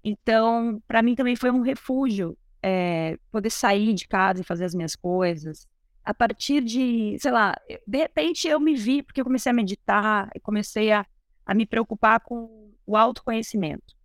Então, 0.03 0.81
para 0.87 1.01
mim 1.01 1.15
também 1.15 1.35
foi 1.35 1.51
um 1.51 1.61
refúgio 1.61 2.35
é, 2.61 3.17
poder 3.31 3.49
sair 3.49 3.93
de 3.93 4.07
casa 4.07 4.41
e 4.41 4.45
fazer 4.45 4.65
as 4.65 4.73
minhas 4.73 4.95
coisas. 4.95 5.67
A 6.03 6.13
partir 6.13 6.61
de, 6.63 7.17
sei 7.19 7.31
lá, 7.31 7.55
de 7.85 7.97
repente 7.97 8.47
eu 8.47 8.59
me 8.59 8.75
vi, 8.75 9.03
porque 9.03 9.21
eu 9.21 9.25
comecei 9.25 9.51
a 9.51 9.53
meditar, 9.53 10.29
e 10.35 10.39
comecei 10.39 10.91
a, 10.91 11.05
a 11.45 11.53
me 11.53 11.65
preocupar 11.65 12.19
com 12.21 12.71
o 12.85 12.97
autoconhecimento. 12.97 13.95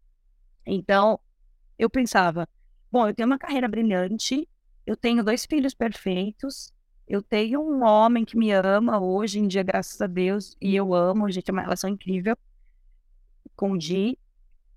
Então, 0.67 1.19
eu 1.79 1.89
pensava, 1.89 2.49
bom, 2.91 3.09
eu 3.09 3.15
tenho 3.15 3.27
uma 3.27 3.39
carreira 3.39 3.69
brilhante, 3.69 4.49
eu 4.87 4.97
tenho 4.97 5.25
dois 5.25 5.47
filhos 5.47 5.75
perfeitos, 5.75 6.73
eu 7.09 7.23
tenho 7.23 7.61
um 7.61 7.85
homem 7.85 8.25
que 8.25 8.37
me 8.37 8.51
ama 8.51 9.01
hoje 9.01 9.39
em 9.39 9.47
dia, 9.47 9.63
graças 9.63 10.01
a 10.01 10.07
Deus, 10.07 10.57
e 10.61 10.75
eu 10.75 10.93
amo, 10.93 11.27
a 11.27 11.31
gente 11.31 11.45
tem 11.45 11.53
uma 11.53 11.63
relação 11.63 11.89
incrível 11.89 12.37
com 13.55 13.73
o 13.73 13.79
Di. 13.79 14.19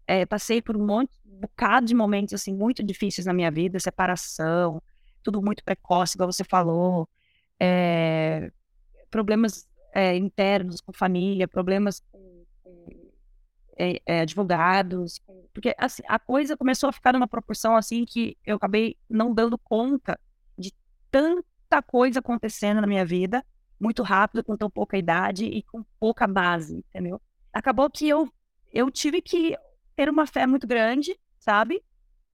É, 0.08 0.26
passei 0.26 0.62
por 0.62 0.78
um 0.78 0.86
monte, 0.86 1.12
um 1.26 1.40
bocado 1.40 1.88
de 1.88 1.94
momentos 1.94 2.34
assim 2.34 2.54
muito 2.54 2.84
difíceis 2.84 3.26
na 3.26 3.34
minha 3.34 3.52
vida, 3.52 3.80
separação, 3.80 4.82
tudo 5.24 5.42
muito 5.42 5.64
precoce, 5.64 6.16
igual 6.16 6.32
você 6.32 6.44
falou, 6.44 7.08
é, 7.60 8.52
problemas 9.10 9.68
é, 9.94 10.16
internos 10.16 10.82
com 10.82 10.94
família, 10.94 11.48
problemas 11.48 12.02
com, 12.12 12.46
é, 13.78 14.22
advogados, 14.22 15.22
porque 15.54 15.74
assim, 15.78 16.04
a 16.08 16.20
coisa 16.20 16.58
começou 16.58 16.90
a 16.90 16.94
ficar 16.94 17.14
numa 17.14 17.28
proporção 17.28 17.76
assim 17.76 18.04
que 18.06 18.38
eu 18.46 18.58
acabei 18.58 18.98
não 19.10 19.34
dando 19.34 19.58
conta 19.58 20.20
de 20.58 20.74
tanto 21.10 21.46
muita 21.70 21.84
coisa 21.84 22.20
acontecendo 22.20 22.82
na 22.82 22.88
minha 22.88 23.06
vida, 23.06 23.46
muito 23.80 24.02
rápido, 24.02 24.44
com 24.44 24.58
tão 24.58 24.70
pouca 24.70 24.98
idade 24.98 25.46
e 25.46 25.62
com 25.62 25.84
pouca 26.00 26.26
base, 26.26 26.78
entendeu? 26.78 27.22
Acabou 27.54 27.90
que 27.90 28.10
eu, 28.10 28.28
eu 28.74 28.90
tive 28.90 29.22
que 29.22 29.56
ter 29.96 30.10
uma 30.10 30.26
fé 30.26 30.48
muito 30.48 30.66
grande, 30.66 31.18
sabe? 31.40 31.84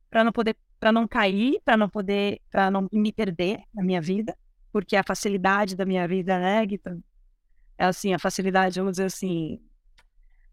Para 0.10 0.24
não 0.24 0.32
poder, 0.32 0.56
para 0.79 0.91
não 0.91 1.07
cair, 1.07 1.59
para 1.63 1.77
não 1.77 1.89
poder, 1.89 2.41
para 2.51 2.69
não 2.69 2.88
me 2.91 3.11
perder 3.11 3.61
na 3.73 3.83
minha 3.83 4.01
vida, 4.01 4.38
porque 4.71 4.95
a 4.95 5.03
facilidade 5.03 5.75
da 5.75 5.85
minha 5.85 6.07
vida, 6.07 6.38
né, 6.39 6.65
Guita? 6.65 6.99
É 7.77 7.85
assim, 7.85 8.13
a 8.13 8.19
facilidade, 8.19 8.79
vamos 8.79 8.93
dizer 8.93 9.05
assim, 9.05 9.59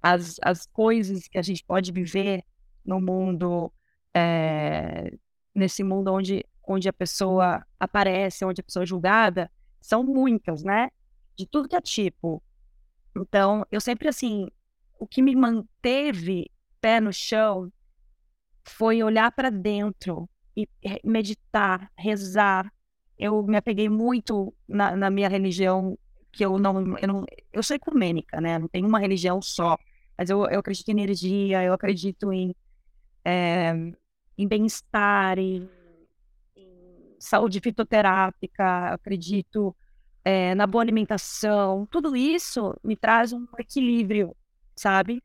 as, 0.03 0.37
as 0.43 0.67
coisas 0.67 1.29
que 1.29 1.39
a 1.39 1.43
gente 1.43 1.65
pode 1.65 1.93
viver 1.93 2.45
no 2.85 3.01
mundo, 3.01 3.73
é, 4.15 5.13
nesse 5.55 5.83
mundo 5.83 6.13
onde 6.13 6.45
onde 6.65 6.89
a 6.89 6.93
pessoa 6.93 7.67
aparece, 7.79 8.45
onde 8.45 8.61
a 8.61 8.65
pessoa 8.65 8.85
é 8.85 8.87
julgada, 8.87 9.51
são 9.81 10.05
muitas, 10.05 10.63
né? 10.63 10.91
de 11.37 11.47
tudo 11.47 11.69
que 11.69 11.77
é 11.77 11.81
tipo. 11.81 12.43
Então, 13.17 13.67
eu 13.71 13.81
sempre, 13.81 14.09
assim, 14.09 14.49
o 14.99 15.07
que 15.07 15.23
me 15.23 15.35
manteve 15.35 16.51
pé 16.81 17.01
no 17.01 17.13
chão 17.13 17.71
foi 18.65 19.03
olhar 19.03 19.31
para 19.33 19.51
dentro 19.51 20.29
e 20.57 20.69
meditar, 21.05 21.91
rezar. 21.97 22.73
Eu 23.19 23.43
me 23.43 23.57
apeguei 23.57 23.89
muito 23.89 24.55
na, 24.69 24.97
na, 24.97 25.11
minha 25.11 25.29
religião, 25.29 25.99
que 26.31 26.45
eu 26.45 26.59
não, 26.59 26.99
eu 26.99 27.09
não. 27.09 27.27
Eu 27.53 27.63
sou 27.63 27.77
ecumênica, 27.77 28.41
né? 28.41 28.59
Não 28.59 28.69
tenho 28.69 28.87
uma 28.87 28.99
religião 28.99 29.41
só. 29.41 29.79
Mas 30.17 30.31
eu, 30.31 30.45
eu 30.47 30.61
acredito 30.61 30.89
em 30.89 30.93
energia, 30.93 31.65
eu 31.65 31.73
acredito 31.73 32.33
em, 32.33 32.55
é, 33.25 33.73
em 34.37 34.47
bem-estar, 34.47 35.39
em, 35.39 35.69
em, 36.57 37.17
saúde 37.19 37.61
fitoterápica, 37.61 38.93
acredito 38.93 39.75
é, 40.25 40.55
na 40.55 40.67
boa 40.67 40.83
alimentação. 40.83 41.87
Tudo 41.91 42.15
isso 42.15 42.75
me 42.85 42.97
traz 42.97 43.33
um 43.33 43.47
equilíbrio, 43.59 44.37
sabe? 44.77 45.23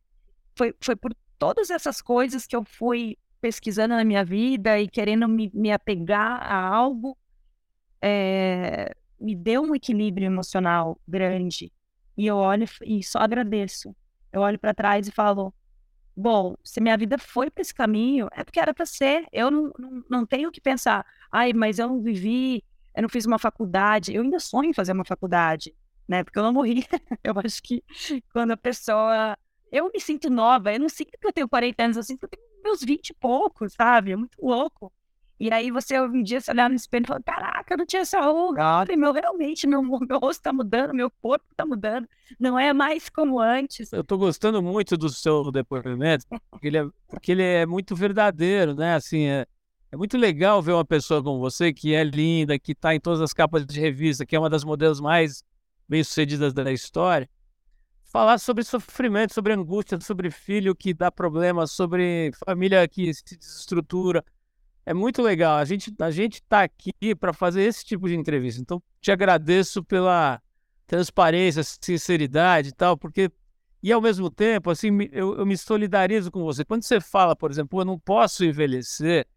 Foi, 0.56 0.74
foi 0.82 0.96
por 0.96 1.14
todas 1.38 1.70
essas 1.70 2.02
coisas 2.02 2.48
que 2.48 2.56
eu 2.56 2.64
fui 2.64 3.18
pesquisando 3.42 3.96
na 3.96 4.04
minha 4.04 4.24
vida 4.24 4.80
e 4.80 4.88
querendo 4.88 5.28
me, 5.28 5.52
me 5.54 5.72
apegar 5.72 6.42
a 6.42 6.68
algo, 6.68 7.18
é, 8.02 8.94
me 9.20 9.36
deu 9.36 9.64
um 9.64 9.76
equilíbrio 9.76 10.26
emocional 10.26 11.00
grande. 11.08 11.72
E 12.18 12.26
eu 12.26 12.38
olho 12.38 12.66
e 12.84 13.04
só 13.04 13.20
agradeço. 13.20 13.96
Eu 14.32 14.42
olho 14.42 14.60
para 14.60 14.74
trás 14.74 15.08
e 15.08 15.12
falo: 15.12 15.54
bom, 16.16 16.56
se 16.64 16.82
minha 16.82 16.98
vida 16.98 17.18
foi 17.18 17.50
para 17.50 17.62
esse 17.62 17.74
caminho, 17.74 18.28
é 18.32 18.44
porque 18.44 18.60
era 18.60 18.74
para 18.74 18.86
ser. 18.86 19.26
Eu 19.32 19.52
não, 19.52 19.72
não, 19.78 20.04
não 20.10 20.26
tenho 20.26 20.52
que 20.52 20.60
pensar, 20.60 21.06
ai, 21.32 21.54
mas 21.54 21.78
eu 21.80 21.88
não 21.88 22.02
vivi, 22.02 22.64
eu 22.96 23.04
não 23.04 23.10
fiz 23.10 23.26
uma 23.26 23.38
faculdade. 23.38 24.14
Eu 24.14 24.24
ainda 24.24 24.40
sonho 24.40 24.72
em 24.72 24.74
fazer 24.74 24.94
uma 24.94 25.06
faculdade, 25.06 25.76
né? 26.08 26.24
Porque 26.24 26.40
eu 26.40 26.44
não 26.44 26.54
morri. 26.54 26.86
eu 27.24 27.34
acho 27.44 27.62
que 27.62 27.84
quando 28.34 28.52
a 28.52 28.58
pessoa 28.58 29.38
eu 29.72 29.92
me 29.94 30.00
sinto 30.00 30.30
nova, 30.30 30.74
eu 30.74 30.80
não 30.80 30.90
sinto 30.90 31.12
que 31.20 31.28
eu 31.28 31.34
tenho 31.34 31.48
40 31.48 31.84
anos, 31.84 31.98
eu 31.98 32.04
sinto 32.04 32.20
que 32.20 32.26
eu 32.26 32.30
tenho 32.30 32.47
meus 32.68 32.82
20 32.82 33.10
e 33.10 33.14
poucos, 33.14 33.74
sabe? 33.74 34.12
É 34.12 34.16
muito 34.16 34.38
louco. 34.42 34.92
E 35.40 35.52
aí 35.52 35.70
você 35.70 36.00
um 36.02 36.24
dia 36.24 36.42
se 36.42 36.50
olhar 36.50 36.68
no 36.68 36.76
espelho 36.76 37.04
e 37.04 37.08
falar, 37.08 37.22
caraca, 37.22 37.74
eu 37.74 37.78
não 37.78 37.86
tinha 37.86 38.02
essa 38.02 38.20
ruga, 38.20 38.80
olha, 38.80 38.98
meu, 38.98 39.14
realmente, 39.14 39.68
meu, 39.68 39.84
meu 39.84 40.20
rosto 40.20 40.42
tá 40.42 40.52
mudando, 40.52 40.96
meu 40.96 41.12
corpo 41.22 41.46
tá 41.56 41.64
mudando, 41.64 42.08
não 42.40 42.58
é 42.58 42.74
mais 42.74 43.08
como 43.08 43.40
antes. 43.40 43.94
Eu 43.94 44.04
tô 44.04 44.18
gostando 44.18 44.64
muito 44.64 44.98
do 44.98 45.10
seu 45.10 45.52
depoimento, 45.52 46.26
porque 46.50 46.68
ele 46.68 46.78
é, 46.80 46.88
porque 47.08 47.32
ele 47.34 47.44
é 47.44 47.66
muito 47.68 47.96
verdadeiro, 47.96 48.74
né? 48.74 48.96
Assim, 48.96 49.26
é, 49.28 49.46
é 49.92 49.96
muito 49.96 50.18
legal 50.18 50.60
ver 50.60 50.72
uma 50.72 50.86
pessoa 50.86 51.22
como 51.24 51.40
você, 51.40 51.72
que 51.72 51.94
é 51.94 52.04
linda, 52.04 52.58
que 52.58 52.74
tá 52.74 52.96
em 52.96 53.00
todas 53.00 53.22
as 53.22 53.32
capas 53.32 53.64
de 53.64 53.80
revista, 53.80 54.26
que 54.26 54.36
é 54.36 54.40
uma 54.40 54.50
das 54.50 54.64
modelos 54.64 55.00
mais 55.00 55.44
bem-sucedidas 55.88 56.52
da 56.52 56.72
história, 56.72 57.30
falar 58.18 58.40
sobre 58.40 58.64
sofrimento, 58.64 59.32
sobre 59.32 59.54
angústia, 59.54 60.00
sobre 60.02 60.32
filho 60.32 60.76
que 60.76 60.92
dá 60.92 61.12
problema, 61.12 61.68
sobre 61.68 62.32
família 62.48 62.88
que 62.88 63.14
se 63.14 63.38
desestrutura. 63.38 64.26
É 64.84 64.92
muito 64.92 65.22
legal. 65.22 65.58
A 65.58 65.66
gente 65.66 65.94
a 66.00 66.10
gente 66.10 66.36
está 66.36 66.64
aqui 66.64 67.14
para 67.14 67.32
fazer 67.32 67.62
esse 67.62 67.86
tipo 67.86 68.08
de 68.08 68.16
entrevista. 68.16 68.60
Então, 68.60 68.82
te 69.00 69.12
agradeço 69.12 69.84
pela 69.84 70.42
transparência, 70.88 71.62
sinceridade 71.64 72.70
e 72.70 72.72
tal, 72.72 72.98
porque 72.98 73.32
e 73.84 73.92
ao 73.92 74.02
mesmo 74.02 74.32
tempo, 74.32 74.72
assim, 74.72 74.90
eu, 75.12 75.38
eu 75.38 75.46
me 75.46 75.56
solidarizo 75.56 76.32
com 76.32 76.44
você. 76.44 76.66
Quando 76.66 76.84
você 76.84 77.00
fala, 77.00 77.36
por 77.36 77.52
exemplo, 77.52 77.80
eu 77.80 77.86
não 77.86 78.00
posso 78.00 78.44
envelhecer, 78.44 79.28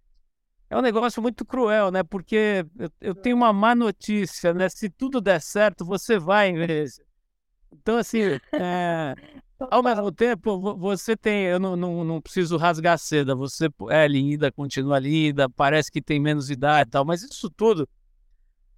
é 0.71 0.79
um 0.79 0.81
negócio 0.81 1.21
muito 1.21 1.45
cruel, 1.45 1.90
né? 1.90 2.03
Porque 2.03 2.64
eu, 2.79 2.90
eu 2.99 3.14
tenho 3.14 3.37
uma 3.37 3.53
má 3.53 3.75
notícia, 3.75 4.55
né? 4.55 4.71
Se 4.71 4.88
tudo 4.88 5.21
der 5.21 5.43
certo, 5.43 5.85
você 5.85 6.19
vai 6.19 6.49
envelhecer. 6.49 7.10
Então, 7.73 7.97
assim, 7.97 8.21
é, 8.53 9.15
ao 9.59 9.83
mesmo 9.83 10.11
tempo, 10.11 10.77
você 10.77 11.17
tem. 11.17 11.45
Eu 11.45 11.59
não, 11.59 11.77
não, 11.77 12.05
não, 12.05 12.21
preciso 12.21 12.57
rasgar 12.57 12.99
seda, 12.99 13.35
você 13.35 13.69
é 13.91 14.09
linda, 14.09 14.51
continua 14.51 14.99
linda, 14.99 15.49
parece 15.49 15.91
que 15.91 16.01
tem 16.01 16.19
menos 16.21 16.51
idade 16.51 16.89
e 16.89 16.91
tal, 16.93 17.05
mas 17.05 17.23
isso 17.23 17.51
tudo 17.51 17.89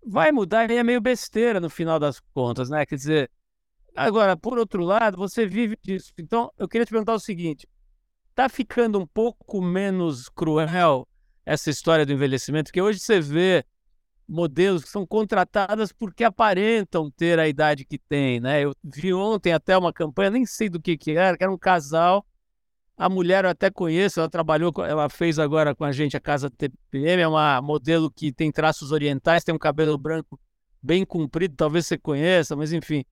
vai 0.04 0.32
mudar 0.32 0.70
e 0.70 0.76
é 0.76 0.82
meio 0.82 1.00
besteira 1.00 1.60
no 1.60 1.70
final 1.70 1.98
das 1.98 2.20
contas, 2.34 2.68
né? 2.68 2.84
Quer 2.84 2.96
dizer, 2.96 3.30
agora, 3.94 4.36
por 4.36 4.58
outro 4.58 4.82
lado, 4.82 5.16
você 5.16 5.46
vive 5.46 5.78
disso. 5.82 6.12
Então, 6.18 6.50
eu 6.58 6.68
queria 6.68 6.84
te 6.84 6.90
perguntar 6.90 7.14
o 7.14 7.20
seguinte: 7.20 7.68
tá 8.34 8.48
ficando 8.48 8.98
um 8.98 9.06
pouco 9.06 9.62
menos 9.62 10.28
cruel 10.28 11.06
essa 11.44 11.70
história 11.70 12.04
do 12.04 12.12
envelhecimento? 12.12 12.66
Porque 12.66 12.82
hoje 12.82 12.98
você 12.98 13.20
vê 13.20 13.64
modelos 14.32 14.82
que 14.82 14.90
são 14.90 15.06
contratadas 15.06 15.92
porque 15.92 16.24
aparentam 16.24 17.10
ter 17.10 17.38
a 17.38 17.46
idade 17.46 17.84
que 17.84 17.98
tem, 17.98 18.40
né? 18.40 18.64
Eu 18.64 18.74
vi 18.82 19.12
ontem 19.12 19.52
até 19.52 19.76
uma 19.76 19.92
campanha, 19.92 20.30
nem 20.30 20.46
sei 20.46 20.68
do 20.68 20.80
que 20.80 20.96
que 20.96 21.12
era, 21.12 21.36
que 21.36 21.44
era 21.44 21.52
um 21.52 21.58
casal. 21.58 22.26
A 22.96 23.08
mulher 23.08 23.44
eu 23.44 23.50
até 23.50 23.70
conheço, 23.70 24.20
ela 24.20 24.28
trabalhou, 24.28 24.72
ela 24.86 25.08
fez 25.08 25.38
agora 25.38 25.74
com 25.74 25.84
a 25.84 25.92
gente 25.92 26.16
a 26.16 26.20
Casa 26.20 26.50
TPM, 26.50 27.22
é 27.22 27.28
uma 27.28 27.60
modelo 27.60 28.10
que 28.10 28.32
tem 28.32 28.50
traços 28.50 28.90
orientais, 28.92 29.44
tem 29.44 29.54
um 29.54 29.58
cabelo 29.58 29.98
branco 29.98 30.40
bem 30.82 31.04
comprido, 31.04 31.54
talvez 31.56 31.86
você 31.86 31.98
conheça, 31.98 32.56
mas 32.56 32.72
enfim. 32.72 33.04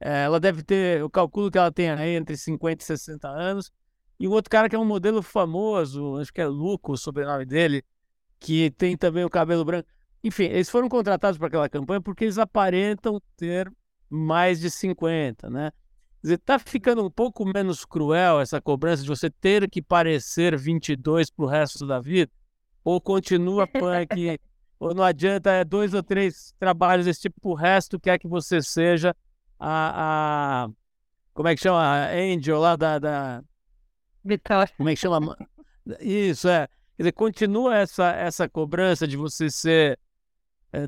É, 0.00 0.24
ela 0.24 0.40
deve 0.40 0.62
ter, 0.62 1.00
eu 1.00 1.08
calculo 1.10 1.50
que 1.50 1.58
ela 1.58 1.72
aí 1.98 2.16
entre 2.16 2.36
50 2.36 2.82
e 2.82 2.86
60 2.86 3.28
anos. 3.28 3.72
E 4.18 4.28
o 4.28 4.32
outro 4.32 4.50
cara 4.50 4.68
que 4.68 4.76
é 4.76 4.78
um 4.78 4.84
modelo 4.84 5.22
famoso, 5.22 6.16
acho 6.18 6.32
que 6.32 6.40
é 6.40 6.46
Luco, 6.46 6.92
o 6.92 6.96
sobrenome 6.96 7.44
dele, 7.44 7.84
que 8.38 8.70
tem 8.72 8.96
também 8.96 9.24
o 9.24 9.30
cabelo 9.30 9.64
branco. 9.64 9.88
Enfim, 10.22 10.44
eles 10.44 10.70
foram 10.70 10.88
contratados 10.88 11.38
para 11.38 11.48
aquela 11.48 11.68
campanha 11.68 12.00
porque 12.00 12.24
eles 12.24 12.38
aparentam 12.38 13.20
ter 13.36 13.72
mais 14.08 14.60
de 14.60 14.70
50, 14.70 15.50
né? 15.50 15.72
Quer 16.20 16.26
dizer, 16.26 16.38
tá 16.38 16.58
ficando 16.58 17.04
um 17.04 17.10
pouco 17.10 17.44
menos 17.44 17.84
cruel 17.84 18.40
essa 18.40 18.60
cobrança 18.60 19.02
de 19.02 19.08
você 19.08 19.28
ter 19.28 19.68
que 19.68 19.82
parecer 19.82 20.56
22 20.56 21.30
para 21.30 21.44
o 21.44 21.48
resto 21.48 21.86
da 21.86 21.98
vida? 21.98 22.30
Ou 22.84 23.00
continua 23.00 23.66
punk? 23.66 24.38
ou 24.78 24.94
não 24.94 25.04
adianta, 25.04 25.50
é 25.50 25.64
dois 25.64 25.94
ou 25.94 26.02
três 26.02 26.52
trabalhos 26.58 27.06
desse 27.06 27.22
tipo, 27.22 27.50
o 27.50 27.54
resto 27.54 28.00
quer 28.00 28.18
que 28.18 28.26
você 28.26 28.60
seja 28.60 29.14
a, 29.58 30.64
a 30.64 30.68
como 31.32 31.48
é 31.48 31.54
que 31.54 31.62
chama? 31.62 31.80
A 31.80 32.12
Angel 32.12 32.58
lá 32.58 32.76
da, 32.76 32.98
da... 32.98 33.42
Vitória. 34.24 34.72
Como 34.76 34.88
é 34.88 34.94
que 34.94 35.00
chama? 35.00 35.36
Isso, 36.00 36.48
é. 36.48 36.68
Quer 36.96 37.04
dizer, 37.04 37.12
continua 37.12 37.76
essa, 37.76 38.10
essa 38.10 38.48
cobrança 38.48 39.06
de 39.06 39.16
você 39.16 39.50
ser 39.50 39.98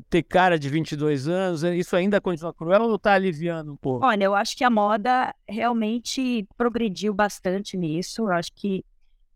ter 0.09 0.23
cara 0.23 0.57
de 0.57 0.67
22 0.67 1.27
anos, 1.27 1.63
é, 1.63 1.75
isso 1.75 1.95
ainda 1.95 2.19
continua 2.19 2.53
cruel 2.53 2.83
ou 2.83 2.95
está 2.95 3.13
aliviando 3.13 3.73
um 3.73 3.77
pouco? 3.77 4.05
Olha, 4.05 4.23
eu 4.23 4.33
acho 4.33 4.57
que 4.57 4.63
a 4.63 4.69
moda 4.69 5.33
realmente 5.47 6.47
progrediu 6.57 7.13
bastante 7.13 7.77
nisso. 7.77 8.23
Eu 8.23 8.31
acho 8.31 8.51
que 8.53 8.83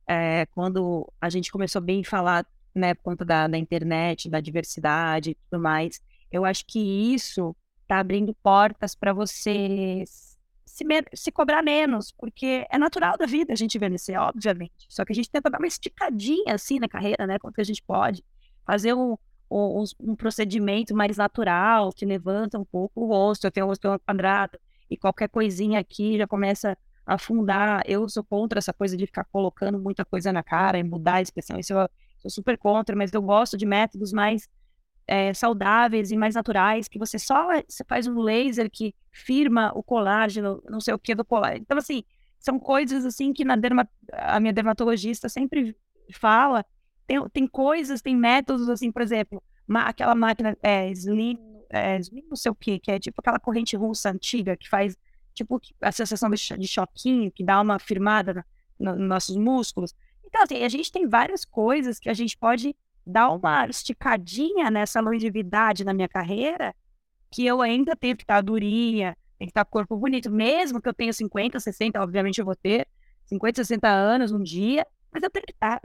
é, 0.08 0.48
quando 0.48 1.08
a 1.22 1.30
gente 1.30 1.52
começou 1.52 1.82
bem 1.82 2.02
a 2.02 2.10
falar, 2.10 2.46
né, 2.74 2.96
por 2.96 3.04
conta 3.04 3.24
da, 3.24 3.48
da 3.48 3.58
internet, 3.58 4.28
da 4.28 4.40
diversidade 4.40 5.32
e 5.32 5.36
tudo 5.36 5.62
mais, 5.62 6.02
eu 6.32 6.44
acho 6.46 6.66
que 6.66 6.80
isso 7.14 7.56
está 7.84 8.00
abrindo 8.00 8.34
portas 8.42 8.96
para 8.96 9.14
você 9.14 10.04
se, 10.66 10.86
se, 11.14 11.32
cobrar 11.32 11.62
menos, 11.62 12.12
porque 12.12 12.66
é 12.70 12.78
natural 12.78 13.18
da 13.18 13.26
vida 13.26 13.54
a 13.54 13.56
gente 13.56 13.76
envelhecer, 13.76 14.20
obviamente. 14.20 14.88
Só 14.90 15.06
que 15.06 15.12
a 15.12 15.16
gente 15.16 15.30
tenta 15.30 15.50
dar 15.50 15.60
uma 15.60 15.68
esticadinha 15.68 16.56
assim 16.56 16.80
na 16.80 16.88
carreira, 16.88 17.28
né, 17.28 17.38
quanto 17.38 17.56
que 17.56 17.62
a 17.62 17.66
gente 17.66 17.84
pode. 17.84 18.24
Fazer 18.66 18.94
um, 18.94 19.16
um, 19.50 20.16
procedimento 20.16 20.96
mais 20.96 21.18
natural, 21.18 21.92
que 21.92 22.06
levanta 22.06 22.60
um 22.60 22.66
pouco 22.66 23.02
o 23.02 23.08
rosto, 23.08 23.46
eu 23.46 23.52
tenho 23.52 23.66
o 23.66 23.70
rosto 23.70 24.00
quadrado, 24.06 24.60
e 24.90 24.98
qualquer 24.98 25.30
coisinha 25.30 25.80
aqui 25.80 26.18
já 26.18 26.28
começa 26.28 26.78
a 27.06 27.16
afundar. 27.16 27.82
Eu 27.86 28.08
sou 28.08 28.24
contra 28.24 28.60
essa 28.60 28.74
coisa 28.74 28.96
de 28.96 29.06
ficar 29.06 29.24
colocando 29.26 29.80
muita 29.80 30.06
coisa 30.06 30.32
na 30.32 30.44
cara 30.44 30.78
e 30.78 30.84
mudar 30.84 31.16
a 31.16 31.22
expressão, 31.22 31.60
isso 31.60 31.74
eu 31.74 31.90
sou 32.18 32.30
super 32.30 32.58
contra, 32.58 32.96
mas 32.96 33.14
eu 33.14 33.22
gosto 33.22 33.58
de 33.58 33.66
métodos 33.66 34.12
mais 34.12 34.48
é, 35.08 35.34
saudáveis 35.34 36.12
e 36.12 36.18
mais 36.18 36.36
naturais, 36.36 36.88
que 36.88 37.00
você 37.00 37.18
só 37.18 37.48
você 37.68 37.84
faz 37.84 38.06
um 38.06 38.20
laser 38.20 38.70
que 38.70 38.94
firma 39.12 39.72
o 39.74 39.82
colágeno, 39.82 40.62
não 40.70 40.80
sei 40.80 40.94
o 40.94 41.00
que 41.00 41.16
do 41.16 41.26
colágeno. 41.26 41.62
Então, 41.62 41.78
assim, 41.78 42.04
são 42.40 42.60
coisas 42.60 43.06
assim 43.06 43.34
que 43.34 43.44
na 43.44 43.56
derma, 43.56 43.90
a 44.14 44.40
minha 44.40 44.54
dermatologista 44.54 45.28
sempre 45.28 45.76
fala 46.14 46.64
tem, 47.10 47.30
tem 47.30 47.48
coisas, 47.48 48.04
tem 48.04 48.16
métodos, 48.16 48.70
assim, 48.70 48.92
por 48.92 49.02
exemplo, 49.02 49.42
aquela 49.74 50.14
máquina 50.14 50.56
é, 50.62 50.92
Slim, 50.92 51.40
é, 51.68 51.98
Slim 51.98 52.24
não 52.30 52.36
sei 52.36 52.52
o 52.52 52.56
que, 52.56 52.78
que 52.78 52.92
é 52.92 53.00
tipo 53.00 53.20
aquela 53.20 53.40
corrente 53.40 53.76
russa 53.76 54.12
antiga 54.12 54.56
que 54.56 54.70
faz 54.70 54.96
tipo 55.34 55.60
a 55.82 55.92
sensação 55.92 56.30
de 56.30 56.68
choquinho, 56.68 57.32
que 57.32 57.44
dá 57.44 57.60
uma 57.60 57.80
firmada 57.80 58.46
nos 58.80 58.96
no 58.96 59.08
nossos 59.08 59.36
músculos. 59.36 59.96
Então, 60.24 60.44
assim, 60.44 60.64
a 60.64 60.70
gente 60.70 60.92
tem 60.92 61.08
várias 61.08 61.44
coisas 61.44 61.98
que 61.98 62.10
a 62.10 62.14
gente 62.14 62.38
pode 62.38 62.76
dar 63.04 63.32
uma 63.32 63.66
esticadinha 63.68 64.70
nessa 64.70 65.02
longevidade 65.02 65.84
na 65.84 65.96
minha 65.96 66.08
carreira, 66.08 66.76
que 67.32 67.44
eu 67.44 67.60
ainda 67.60 67.96
tenho 67.96 68.16
que 68.16 68.24
estar 68.24 68.40
durinha, 68.42 69.18
tem 69.40 69.48
que 69.48 69.52
estar 69.52 69.66
corpo 69.66 69.98
bonito, 69.98 70.30
mesmo 70.30 70.80
que 70.80 70.88
eu 70.88 70.94
tenha 70.94 71.12
50, 71.12 71.60
60, 71.60 72.00
obviamente 72.00 72.38
eu 72.38 72.46
vou 72.46 72.56
ter 72.56 72.88
50, 73.26 73.64
60 73.64 73.88
anos 73.88 74.32
um 74.32 74.44
dia, 74.44 74.86
mas 75.12 75.24
eu 75.24 75.30
tenho 75.32 75.46
que 75.46 75.54
estar 75.54 75.82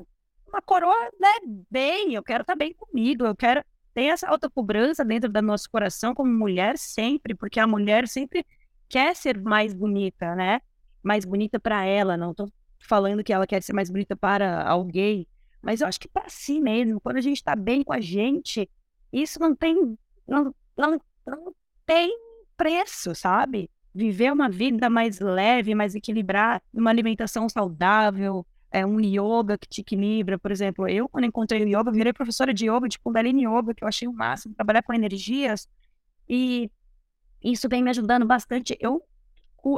uma 0.54 0.62
coroa, 0.62 1.10
né, 1.20 1.28
bem, 1.70 2.14
eu 2.14 2.22
quero 2.22 2.42
estar 2.42 2.54
tá 2.54 2.58
bem 2.58 2.72
comigo, 2.72 3.26
eu 3.26 3.34
quero 3.34 3.62
tem 3.92 4.10
essa 4.10 4.28
autocobrança 4.28 5.04
dentro 5.04 5.30
do 5.30 5.40
nosso 5.40 5.70
coração 5.70 6.14
como 6.14 6.32
mulher 6.32 6.76
sempre, 6.76 7.32
porque 7.32 7.60
a 7.60 7.66
mulher 7.66 8.08
sempre 8.08 8.44
quer 8.88 9.14
ser 9.14 9.40
mais 9.40 9.72
bonita, 9.72 10.34
né? 10.34 10.60
Mais 11.00 11.24
bonita 11.24 11.60
para 11.60 11.84
ela, 11.84 12.16
não 12.16 12.34
tô 12.34 12.50
falando 12.80 13.22
que 13.22 13.32
ela 13.32 13.46
quer 13.46 13.62
ser 13.62 13.72
mais 13.72 13.88
bonita 13.88 14.16
para 14.16 14.68
alguém, 14.68 15.26
mas 15.62 15.80
eu 15.80 15.86
acho 15.86 16.00
que 16.00 16.08
para 16.08 16.28
si 16.28 16.60
mesmo, 16.60 17.00
quando 17.00 17.18
a 17.18 17.20
gente 17.20 17.36
está 17.36 17.54
bem 17.54 17.84
com 17.84 17.92
a 17.92 18.00
gente, 18.00 18.68
isso 19.12 19.38
não 19.38 19.54
tem 19.54 19.96
não, 20.26 20.54
não, 20.76 21.00
não 21.24 21.54
tem 21.86 22.12
preço, 22.56 23.14
sabe? 23.14 23.70
Viver 23.94 24.32
uma 24.32 24.48
vida 24.48 24.90
mais 24.90 25.20
leve, 25.20 25.72
mais 25.74 25.94
equilibrada, 25.94 26.62
uma 26.72 26.90
alimentação 26.90 27.48
saudável, 27.48 28.44
é, 28.74 28.84
um 28.84 28.98
yoga 29.00 29.56
que 29.56 29.68
te 29.68 29.82
equilibra, 29.82 30.36
por 30.36 30.50
exemplo, 30.50 30.88
eu 30.88 31.08
quando 31.08 31.26
encontrei 31.26 31.62
o 31.62 31.68
yoga, 31.68 31.92
virei 31.92 32.12
professora 32.12 32.52
de 32.52 32.68
yoga, 32.68 32.88
de 32.88 32.98
Kundalini 32.98 33.46
Yoga, 33.46 33.72
que 33.72 33.84
eu 33.84 33.88
achei 33.88 34.08
o 34.08 34.12
máximo, 34.12 34.52
trabalhar 34.52 34.82
com 34.82 34.92
energias, 34.92 35.68
e 36.28 36.68
isso 37.40 37.68
vem 37.68 37.84
me 37.84 37.90
ajudando 37.90 38.26
bastante. 38.26 38.76
Eu, 38.80 39.00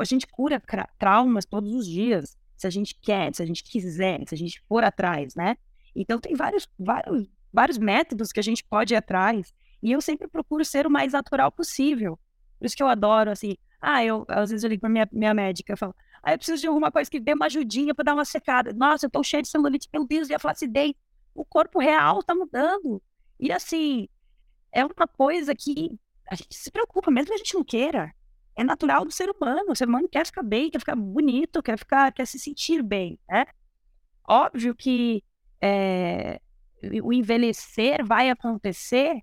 a 0.01 0.05
gente 0.05 0.27
cura 0.27 0.63
traumas 0.99 1.45
todos 1.45 1.75
os 1.75 1.87
dias, 1.87 2.39
se 2.57 2.67
a 2.67 2.71
gente 2.71 2.95
quer, 2.99 3.35
se 3.35 3.43
a 3.43 3.47
gente 3.47 3.63
quiser, 3.63 4.23
se 4.27 4.35
a 4.35 4.39
gente 4.39 4.63
for 4.67 4.83
atrás, 4.83 5.35
né? 5.35 5.59
Então 5.95 6.19
tem 6.19 6.35
vários, 6.35 6.67
vários, 6.79 7.29
vários 7.53 7.77
métodos 7.77 8.33
que 8.33 8.41
a 8.41 8.43
gente 8.43 8.65
pode 8.65 8.95
ir 8.95 8.97
atrás, 8.97 9.53
e 9.83 9.93
eu 9.93 10.01
sempre 10.01 10.27
procuro 10.27 10.65
ser 10.65 10.87
o 10.87 10.91
mais 10.91 11.13
natural 11.13 11.53
possível. 11.53 12.19
Por 12.59 12.65
isso 12.65 12.75
que 12.75 12.83
eu 12.83 12.89
adoro, 12.89 13.31
assim, 13.31 13.59
ah, 13.79 14.03
eu, 14.03 14.25
às 14.27 14.49
vezes 14.49 14.65
eu 14.65 14.71
ligo 14.71 14.81
pra 14.81 14.89
minha, 14.89 15.07
minha 15.13 15.35
médica 15.35 15.75
e 15.75 15.77
falo, 15.77 15.95
Aí 16.27 16.35
eu 16.35 16.39
preciso 16.39 16.61
de 16.61 16.67
alguma 16.67 16.91
coisa 16.91 17.09
que 17.09 17.21
dê 17.21 17.35
uma 17.35 17.47
ajudinha 17.47 17.95
para 17.95 18.03
dar 18.03 18.15
uma 18.15 18.25
secada. 18.25 18.73
Nossa, 18.73 19.07
eu 19.07 19.11
tô 19.11 19.23
cheio 19.23 19.45
de 19.45 19.49
celulite, 19.49 19.89
meu 19.93 20.05
Deus, 20.05 20.29
e 20.29 20.35
a 20.35 20.41
flacidez. 20.41 20.93
O 21.33 21.45
corpo 21.45 21.79
real 21.79 22.21
tá 22.21 22.35
mudando. 22.35 23.01
E 23.39 23.53
assim, 23.53 24.09
é 24.73 24.85
uma 24.85 25.07
coisa 25.07 25.55
que 25.55 25.97
a 26.29 26.35
gente 26.35 26.53
se 26.53 26.69
preocupa, 26.73 27.13
mesmo 27.13 27.29
que 27.29 27.35
a 27.35 27.37
gente 27.37 27.55
não 27.55 27.63
queira. 27.63 28.13
É 28.57 28.65
natural 28.65 29.05
do 29.05 29.13
ser 29.13 29.31
humano. 29.31 29.71
O 29.71 29.77
ser 29.77 29.87
humano 29.87 30.09
quer 30.09 30.27
ficar 30.27 30.43
bem, 30.43 30.69
quer 30.69 30.81
ficar 30.81 30.97
bonito, 30.97 31.63
quer 31.63 31.79
ficar, 31.79 32.13
quer 32.13 32.27
se 32.27 32.41
sentir 32.41 32.83
bem, 32.83 33.17
né? 33.31 33.47
Óbvio 34.29 34.75
que 34.75 35.23
é, 35.63 36.41
o 37.05 37.13
envelhecer 37.13 38.05
vai 38.05 38.31
acontecer, 38.31 39.15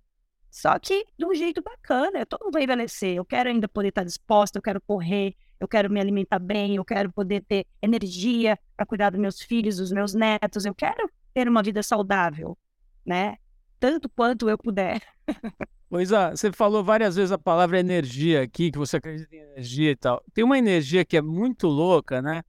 só 0.49 0.79
que 0.79 1.05
de 1.19 1.25
um 1.25 1.33
jeito 1.33 1.61
bacana. 1.61 2.25
Todo 2.25 2.45
mundo 2.45 2.53
vai 2.53 2.63
envelhecer. 2.63 3.17
Eu 3.17 3.25
quero 3.25 3.49
ainda 3.49 3.67
poder 3.67 3.89
estar 3.89 4.05
disposta, 4.05 4.57
eu 4.57 4.63
quero 4.63 4.79
correr, 4.79 5.35
eu 5.63 5.67
quero 5.67 5.89
me 5.89 5.99
alimentar 5.99 6.39
bem, 6.39 6.75
eu 6.75 6.83
quero 6.83 7.11
poder 7.11 7.41
ter 7.41 7.65
energia 7.81 8.59
para 8.75 8.85
cuidar 8.85 9.09
dos 9.11 9.19
meus 9.19 9.41
filhos, 9.41 9.77
dos 9.77 9.91
meus 9.91 10.13
netos, 10.13 10.65
eu 10.65 10.75
quero 10.75 11.09
ter 11.33 11.47
uma 11.47 11.63
vida 11.63 11.81
saudável, 11.81 12.57
né? 13.05 13.37
Tanto 13.79 14.09
quanto 14.09 14.49
eu 14.49 14.57
puder. 14.57 15.01
Pois 15.89 16.11
é, 16.11 16.31
você 16.31 16.51
falou 16.51 16.83
várias 16.83 17.15
vezes 17.17 17.31
a 17.31 17.37
palavra 17.37 17.79
energia 17.79 18.41
aqui, 18.41 18.71
que 18.71 18.79
você 18.79 18.97
acredita 18.97 19.35
em 19.35 19.41
energia 19.41 19.91
e 19.91 19.95
tal. 19.95 20.23
Tem 20.33 20.43
uma 20.43 20.57
energia 20.57 21.05
que 21.05 21.15
é 21.15 21.21
muito 21.21 21.67
louca, 21.67 22.19
né? 22.19 22.41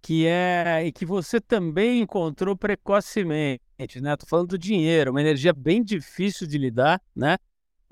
Que 0.00 0.26
é 0.26 0.84
e 0.84 0.90
que 0.90 1.06
você 1.06 1.40
também 1.40 2.00
encontrou 2.00 2.56
precocemente, 2.56 4.00
né? 4.00 4.16
Tô 4.16 4.26
falando 4.26 4.48
do 4.48 4.58
dinheiro, 4.58 5.12
uma 5.12 5.20
energia 5.20 5.52
bem 5.52 5.84
difícil 5.84 6.44
de 6.44 6.58
lidar, 6.58 7.00
né? 7.14 7.38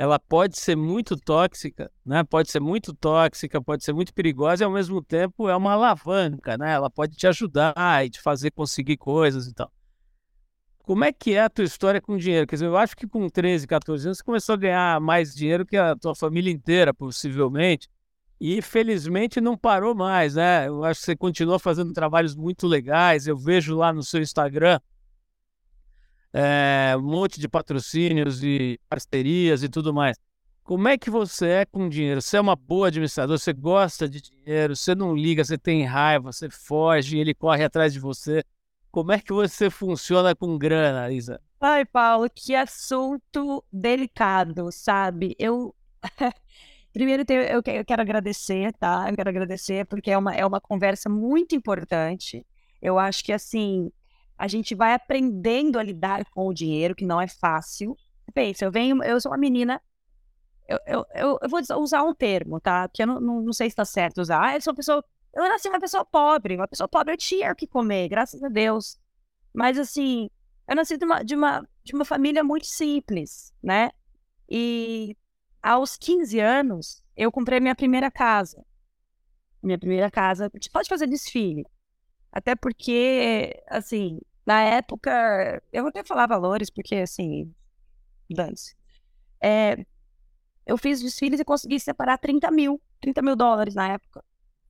Ela 0.01 0.19
pode 0.19 0.59
ser 0.59 0.75
muito 0.77 1.15
tóxica, 1.15 1.93
né? 2.07 2.25
Pode 2.25 2.51
ser 2.51 2.59
muito 2.59 2.95
tóxica, 2.95 3.61
pode 3.61 3.85
ser 3.85 3.93
muito 3.93 4.15
perigosa 4.15 4.63
e 4.63 4.65
ao 4.65 4.73
mesmo 4.73 5.03
tempo 5.03 5.47
é 5.47 5.55
uma 5.55 5.73
alavanca, 5.75 6.57
né? 6.57 6.73
Ela 6.73 6.89
pode 6.89 7.15
te 7.19 7.27
ajudar 7.27 7.75
e 8.03 8.09
te 8.09 8.19
fazer 8.19 8.51
conseguir 8.51 8.97
coisas 8.97 9.47
e 9.47 9.53
tal. 9.53 9.71
Como 10.79 11.05
é 11.05 11.13
que 11.13 11.35
é 11.35 11.43
a 11.43 11.51
tua 11.51 11.67
história 11.67 12.01
com 12.01 12.17
dinheiro? 12.17 12.47
Quer 12.47 12.57
dizer, 12.57 12.65
eu 12.65 12.79
acho 12.79 12.97
que 12.97 13.07
com 13.07 13.29
13, 13.29 13.67
14 13.67 14.07
anos 14.07 14.17
você 14.17 14.25
começou 14.25 14.55
a 14.55 14.57
ganhar 14.57 14.99
mais 15.03 15.35
dinheiro 15.35 15.67
que 15.67 15.77
a 15.77 15.95
tua 15.95 16.15
família 16.15 16.51
inteira, 16.51 16.95
possivelmente. 16.95 17.87
E 18.41 18.63
felizmente 18.63 19.39
não 19.39 19.55
parou 19.55 19.95
mais, 19.95 20.35
né? 20.35 20.67
Eu 20.67 20.83
acho 20.83 21.01
que 21.01 21.07
você 21.07 21.15
continua 21.15 21.59
fazendo 21.59 21.93
trabalhos 21.93 22.35
muito 22.35 22.67
legais. 22.67 23.27
Eu 23.27 23.37
vejo 23.37 23.77
lá 23.77 23.93
no 23.93 24.03
seu 24.03 24.23
Instagram 24.23 24.81
é, 26.33 26.95
um 26.97 27.03
monte 27.03 27.41
de 27.41 27.49
patrocínios 27.49 28.43
e 28.43 28.79
parcerias 28.89 29.63
e 29.63 29.69
tudo 29.69 29.93
mais. 29.93 30.17
Como 30.63 30.87
é 30.87 30.97
que 30.97 31.11
você 31.11 31.49
é 31.49 31.65
com 31.65 31.89
dinheiro? 31.89 32.23
Você 32.23 32.37
é 32.37 32.41
uma 32.41 32.55
boa 32.55 32.89
administradora, 32.89 33.37
você 33.39 33.53
gosta 33.53 34.09
de 34.09 34.21
dinheiro, 34.21 34.77
você 34.77 34.95
não 34.95 35.17
liga, 35.17 35.45
você 35.45 35.59
tem 35.59 35.85
raiva, 35.85 36.33
você 36.33 36.49
foge, 36.49 37.19
ele 37.19 37.35
corre 37.35 37.65
atrás 37.65 37.93
de 37.93 37.99
você. 37.99 38.45
Como 38.91 39.11
é 39.11 39.19
que 39.19 39.33
você 39.33 39.69
funciona 39.69 40.35
com 40.35 40.57
grana, 40.57 41.11
Isa? 41.11 41.41
Ai, 41.61 41.85
Paulo, 41.85 42.29
que 42.33 42.55
assunto 42.55 43.65
delicado, 43.73 44.71
sabe? 44.71 45.35
Eu. 45.39 45.75
Primeiro, 46.93 47.25
eu 47.29 47.63
quero 47.63 48.03
agradecer, 48.03 48.73
tá? 48.73 49.07
Eu 49.09 49.15
quero 49.15 49.29
agradecer 49.29 49.87
porque 49.87 50.11
é 50.11 50.19
uma, 50.19 50.35
é 50.35 50.45
uma 50.45 50.61
conversa 50.61 51.09
muito 51.09 51.55
importante. 51.55 52.45
Eu 52.83 52.99
acho 52.99 53.23
que, 53.23 53.33
assim, 53.33 53.93
a 54.41 54.49
gente 54.49 54.75
vai 54.75 54.95
aprendendo 54.95 55.79
a 55.79 55.83
lidar 55.83 56.25
com 56.31 56.47
o 56.47 56.55
dinheiro, 56.55 56.95
que 56.95 57.05
não 57.05 57.21
é 57.21 57.29
fácil. 57.29 57.95
Pensa, 58.33 58.65
eu 58.65 58.73
venho, 58.73 59.05
eu 59.05 59.21
sou 59.21 59.31
uma 59.31 59.37
menina, 59.37 59.83
eu, 60.67 60.79
eu, 60.87 61.07
eu, 61.43 61.49
vou 61.51 61.61
usar 61.83 62.03
um 62.03 62.15
termo, 62.15 62.59
tá? 62.59 62.89
Porque 62.89 63.03
eu 63.03 63.07
não, 63.07 63.21
não, 63.21 63.43
não 63.43 63.53
sei 63.53 63.69
se 63.69 63.73
está 63.73 63.85
certo 63.85 64.23
usar. 64.23 64.43
Ah, 64.43 64.55
eu 64.57 64.63
sou 64.63 64.71
uma 64.71 64.77
pessoa, 64.77 65.05
eu 65.35 65.43
nasci 65.43 65.69
uma 65.69 65.79
pessoa 65.79 66.07
pobre, 66.07 66.57
uma 66.57 66.67
pessoa 66.67 66.89
pobre 66.89 67.13
eu 67.13 67.19
tinha 67.19 67.53
o 67.53 67.55
que 67.55 67.67
comer, 67.67 68.09
graças 68.09 68.43
a 68.43 68.49
Deus. 68.49 68.99
Mas 69.53 69.79
assim, 69.79 70.31
eu 70.67 70.75
nasci 70.75 70.97
de 70.97 71.05
uma, 71.05 71.23
de 71.23 71.35
uma, 71.35 71.69
de 71.85 71.95
uma 71.95 72.05
família 72.07 72.43
muito 72.43 72.67
simples, 72.67 73.53
né? 73.63 73.91
E 74.49 75.19
aos 75.63 75.99
15 75.99 76.41
anos, 76.41 77.05
eu 77.15 77.31
comprei 77.31 77.61
minha 77.61 77.75
primeira 77.75 78.11
casa. 78.11 78.65
Minha 79.63 79.79
primeira 79.79 80.11
casa, 80.11 80.47
a 80.47 80.51
gente 80.57 80.71
pode 80.71 80.89
fazer 80.89 81.07
desfile. 81.07 81.67
Até 82.33 82.55
porque, 82.55 83.63
assim, 83.69 84.19
na 84.47 84.61
época, 84.63 85.63
eu 85.73 85.83
vou 85.83 85.91
até 85.91 86.03
falar 86.05 86.27
valores, 86.27 86.71
porque 86.71 86.97
assim, 86.97 87.53
dane-se. 88.29 88.75
É, 89.43 89.85
eu 90.67 90.79
fiz 90.79 91.01
desfiles 91.01 91.41
e 91.41 91.45
consegui 91.45 91.81
separar 91.81 92.19
30 92.19 92.51
mil, 92.51 92.81
30 93.01 93.23
mil 93.23 93.37
dólares 93.37 93.75
na 93.75 93.89
época. 93.89 94.25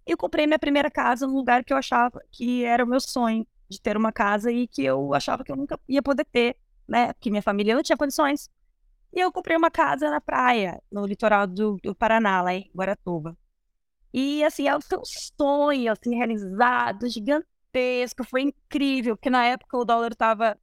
Eu 0.07 0.17
comprei 0.17 0.47
minha 0.47 0.59
primeira 0.59 0.91
casa 0.91 1.27
num 1.27 1.35
lugar 1.35 1.65
que 1.65 1.73
eu 1.73 1.77
achava 1.77 2.21
que 2.31 2.65
era 2.65 2.85
o 2.85 2.87
meu 2.89 3.01
sonho 3.01 3.47
de 3.69 3.81
ter 3.81 3.97
uma 3.97 4.13
casa 4.13 4.51
e 4.51 4.67
que 4.67 4.83
eu 4.83 5.15
achava 5.15 5.45
que 5.45 5.53
eu 5.53 5.57
nunca 5.57 5.79
ia 5.89 6.03
poder 6.03 6.25
ter, 6.25 6.57
né? 6.89 7.13
Porque 7.13 7.31
minha 7.31 7.43
família 7.43 7.75
não 7.75 7.83
tinha 7.83 7.97
condições. 7.97 8.51
E 9.13 9.21
eu 9.21 9.33
comprei 9.33 9.57
uma 9.57 9.71
casa 9.71 10.11
na 10.11 10.21
praia, 10.21 10.83
no 10.91 11.07
litoral 11.07 11.47
do, 11.47 11.77
do 11.83 11.95
Paraná, 11.95 12.43
lá 12.43 12.55
em 12.55 12.71
Guaratuba. 12.75 13.37
E 14.13 14.43
assim, 14.45 14.69
é 14.69 14.81
seu 14.81 15.03
sonho, 15.05 15.93
assim, 15.93 16.17
realizado, 16.17 17.09
gigante 17.09 17.47
gigantesco, 17.71 18.25
foi 18.25 18.43
incrível, 18.43 19.17
porque 19.17 19.31
na 19.31 19.45
época 19.47 19.77
o 19.77 19.85
dólar 19.85 20.15
tava, 20.15 20.59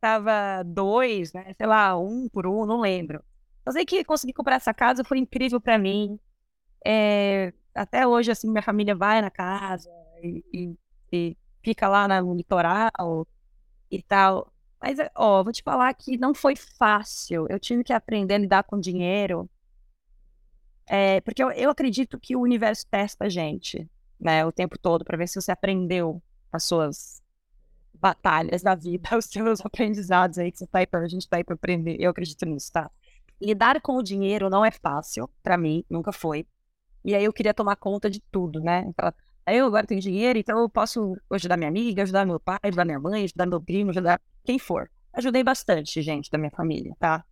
tava 0.00 0.62
dois, 0.64 1.32
né? 1.32 1.52
Sei 1.54 1.66
lá, 1.66 1.96
um 1.98 2.28
por 2.28 2.46
um, 2.46 2.66
não 2.66 2.80
lembro. 2.80 3.22
Eu 3.64 3.72
sei 3.72 3.84
que 3.84 4.04
consegui 4.04 4.32
comprar 4.32 4.56
essa 4.56 4.74
casa, 4.74 5.04
foi 5.04 5.18
incrível 5.18 5.60
para 5.60 5.78
mim. 5.78 6.18
É, 6.84 7.52
até 7.74 8.06
hoje, 8.06 8.30
assim, 8.30 8.50
minha 8.50 8.62
família 8.62 8.94
vai 8.94 9.20
na 9.20 9.30
casa 9.30 9.90
e, 10.22 10.44
e, 10.52 10.76
e 11.12 11.36
fica 11.62 11.88
lá 11.88 12.08
no 12.20 12.34
litoral 12.34 13.26
e 13.90 14.02
tal. 14.02 14.52
Mas, 14.80 14.98
ó, 15.14 15.42
vou 15.44 15.52
te 15.52 15.62
falar 15.62 15.92
que 15.94 16.16
não 16.16 16.34
foi 16.34 16.56
fácil. 16.56 17.46
Eu 17.48 17.60
tive 17.60 17.84
que 17.84 17.92
aprender 17.92 18.34
a 18.34 18.38
lidar 18.38 18.64
com 18.64 18.80
dinheiro. 18.80 19.48
É, 20.86 21.20
porque 21.20 21.42
eu, 21.42 21.50
eu 21.52 21.70
acredito 21.70 22.18
que 22.18 22.34
o 22.34 22.40
universo 22.40 22.84
testa 22.90 23.26
a 23.26 23.28
gente, 23.28 23.88
né, 24.18 24.44
o 24.44 24.50
tempo 24.50 24.76
todo, 24.76 25.04
para 25.04 25.16
ver 25.16 25.28
se 25.28 25.40
você 25.40 25.52
aprendeu 25.52 26.20
as 26.52 26.64
suas 26.64 27.22
batalhas 27.94 28.62
da 28.62 28.74
vida, 28.74 29.08
os 29.16 29.26
seus 29.26 29.64
aprendizados 29.64 30.38
aí 30.38 30.50
que 30.50 30.58
você 30.58 30.66
tá 30.66 30.78
aí 30.80 30.86
pra, 30.86 31.00
a 31.00 31.08
gente 31.08 31.28
tá 31.28 31.36
aí 31.36 31.44
pra 31.44 31.54
aprender. 31.54 31.96
Eu 32.00 32.10
acredito 32.10 32.44
nisso, 32.46 32.72
tá? 32.72 32.90
Lidar 33.40 33.80
com 33.80 33.96
o 33.96 34.02
dinheiro 34.02 34.50
não 34.50 34.64
é 34.64 34.70
fácil, 34.70 35.28
para 35.42 35.56
mim, 35.56 35.84
nunca 35.88 36.12
foi. 36.12 36.46
E 37.04 37.14
aí 37.14 37.24
eu 37.24 37.32
queria 37.32 37.54
tomar 37.54 37.76
conta 37.76 38.10
de 38.10 38.20
tudo, 38.30 38.60
né? 38.60 38.84
Então, 38.86 39.12
aí 39.46 39.56
eu 39.56 39.66
agora 39.66 39.86
tenho 39.86 40.00
dinheiro, 40.00 40.38
então 40.38 40.58
eu 40.58 40.68
posso 40.68 41.16
ajudar 41.30 41.56
minha 41.56 41.68
amiga, 41.68 42.02
ajudar 42.02 42.26
meu 42.26 42.38
pai, 42.38 42.58
ajudar 42.62 42.84
minha 42.84 43.00
mãe, 43.00 43.24
ajudar 43.24 43.46
meu 43.46 43.60
primo, 43.60 43.90
ajudar 43.90 44.20
quem 44.44 44.58
for. 44.58 44.90
Ajudei 45.12 45.42
bastante, 45.42 46.02
gente, 46.02 46.30
da 46.30 46.38
minha 46.38 46.50
família, 46.50 46.94
tá? 46.98 47.24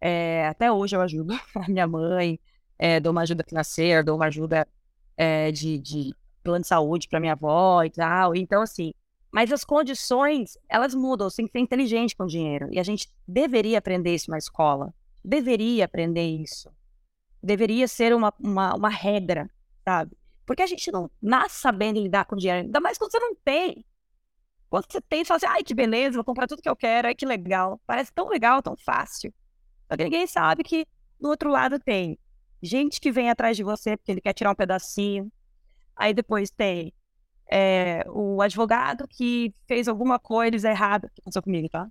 É, 0.00 0.46
até 0.48 0.70
hoje 0.72 0.96
eu 0.96 1.00
ajudo 1.00 1.34
a 1.54 1.68
minha 1.68 1.86
mãe, 1.86 2.40
é, 2.78 3.00
dou 3.00 3.12
uma 3.12 3.22
ajuda 3.22 3.44
financeira, 3.46 4.02
dou 4.02 4.16
uma 4.16 4.26
ajuda 4.26 4.66
é, 5.16 5.50
de, 5.52 5.78
de 5.78 6.14
plano 6.46 6.62
de 6.62 6.68
saúde 6.68 7.08
para 7.08 7.20
minha 7.20 7.32
avó 7.32 7.82
e 7.82 7.90
tal. 7.90 8.34
Então, 8.34 8.62
assim, 8.62 8.92
mas 9.30 9.52
as 9.52 9.64
condições, 9.64 10.56
elas 10.68 10.94
mudam. 10.94 11.28
Você 11.28 11.36
tem 11.36 11.46
que 11.46 11.52
ser 11.52 11.60
inteligente 11.60 12.16
com 12.16 12.24
o 12.24 12.28
dinheiro. 12.28 12.68
E 12.72 12.78
a 12.78 12.82
gente 12.82 13.10
deveria 13.26 13.78
aprender 13.78 14.14
isso 14.14 14.30
na 14.30 14.38
escola. 14.38 14.94
Deveria 15.24 15.84
aprender 15.84 16.26
isso. 16.26 16.70
Deveria 17.42 17.86
ser 17.88 18.14
uma, 18.14 18.32
uma, 18.40 18.74
uma 18.74 18.88
regra, 18.88 19.50
sabe? 19.84 20.16
Porque 20.46 20.62
a 20.62 20.66
gente 20.66 20.90
não 20.90 21.10
nasce 21.20 21.60
sabendo 21.60 22.00
lidar 22.00 22.24
com 22.24 22.36
dinheiro. 22.36 22.62
Ainda 22.62 22.80
mais 22.80 22.96
quando 22.96 23.10
você 23.10 23.18
não 23.18 23.34
tem. 23.34 23.84
Quando 24.70 24.86
você 24.90 25.00
tem, 25.00 25.24
você 25.24 25.28
fala 25.28 25.36
assim, 25.36 25.46
ai, 25.46 25.62
que 25.62 25.74
beleza, 25.74 26.14
vou 26.14 26.24
comprar 26.24 26.46
tudo 26.46 26.62
que 26.62 26.68
eu 26.68 26.76
quero, 26.76 27.08
ai, 27.08 27.14
que 27.14 27.26
legal. 27.26 27.80
Parece 27.86 28.12
tão 28.12 28.28
legal, 28.28 28.62
tão 28.62 28.76
fácil. 28.76 29.34
Só 29.88 29.96
que 29.96 30.04
ninguém 30.04 30.26
sabe 30.26 30.62
que 30.62 30.86
do 31.20 31.28
outro 31.28 31.50
lado 31.50 31.78
tem 31.78 32.18
gente 32.62 33.00
que 33.00 33.12
vem 33.12 33.30
atrás 33.30 33.56
de 33.56 33.62
você 33.62 33.96
porque 33.96 34.12
ele 34.12 34.20
quer 34.20 34.32
tirar 34.32 34.52
um 34.52 34.54
pedacinho. 34.54 35.30
Aí 35.96 36.12
depois 36.12 36.50
tem 36.50 36.92
é, 37.50 38.04
o 38.08 38.42
advogado 38.42 39.06
que 39.08 39.54
fez 39.66 39.88
alguma 39.88 40.18
coisa 40.18 40.70
errada, 40.70 41.10
que 41.14 41.20
aconteceu 41.20 41.42
comigo, 41.42 41.68
tá? 41.68 41.88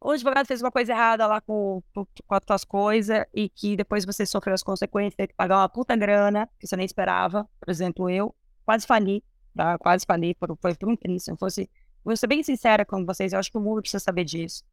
O 0.00 0.10
advogado 0.10 0.46
fez 0.46 0.60
uma 0.60 0.70
coisa 0.72 0.92
errada 0.92 1.26
lá 1.26 1.40
com, 1.40 1.80
com, 1.94 2.04
com 2.04 2.34
as 2.34 2.40
tuas 2.44 2.64
coisas 2.64 3.24
e 3.32 3.48
que 3.48 3.76
depois 3.76 4.04
você 4.04 4.26
sofreu 4.26 4.54
as 4.54 4.62
consequências, 4.62 5.14
teve 5.14 5.28
que 5.28 5.34
pagar 5.34 5.58
uma 5.58 5.68
puta 5.68 5.94
grana 5.94 6.48
que 6.58 6.66
você 6.66 6.76
nem 6.76 6.84
esperava. 6.84 7.48
Por 7.60 7.70
exemplo, 7.70 8.10
eu 8.10 8.34
quase 8.64 8.84
fali, 8.84 9.22
tá? 9.54 9.78
Quase 9.78 10.04
fali, 10.04 10.34
por, 10.34 10.56
foi 10.60 10.74
por 10.74 10.88
um 10.88 10.96
crime. 10.96 11.20
Se 11.20 11.30
eu 11.30 11.36
fosse, 11.36 11.70
vou 12.04 12.16
ser 12.16 12.26
bem 12.26 12.42
sincera 12.42 12.84
com 12.84 13.04
vocês, 13.04 13.32
eu 13.32 13.38
acho 13.38 13.50
que 13.50 13.58
o 13.58 13.60
mundo 13.60 13.80
precisa 13.80 14.02
saber 14.02 14.24
disso. 14.24 14.64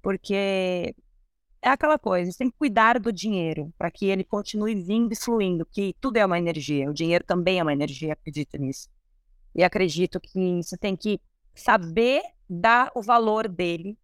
Porque 0.00 0.94
é 1.60 1.68
aquela 1.68 1.98
coisa, 1.98 2.30
você 2.30 2.38
tem 2.38 2.50
que 2.50 2.56
cuidar 2.56 2.98
do 2.98 3.12
dinheiro 3.12 3.72
para 3.76 3.90
que 3.90 4.06
ele 4.06 4.24
continue 4.24 4.74
vindo 4.74 5.12
e 5.12 5.16
fluindo, 5.16 5.66
que 5.66 5.94
tudo 6.00 6.16
é 6.16 6.24
uma 6.24 6.38
energia, 6.38 6.88
o 6.88 6.94
dinheiro 6.94 7.24
também 7.24 7.58
é 7.58 7.62
uma 7.62 7.72
energia, 7.72 8.12
acredito 8.12 8.56
nisso. 8.56 8.88
E 9.54 9.64
acredito 9.64 10.20
que 10.20 10.62
você 10.62 10.76
tem 10.76 10.94
que 10.96 11.20
saber 11.54 12.22
dar 12.48 12.90
o 12.94 13.02
valor 13.02 13.48
dele. 13.48 13.98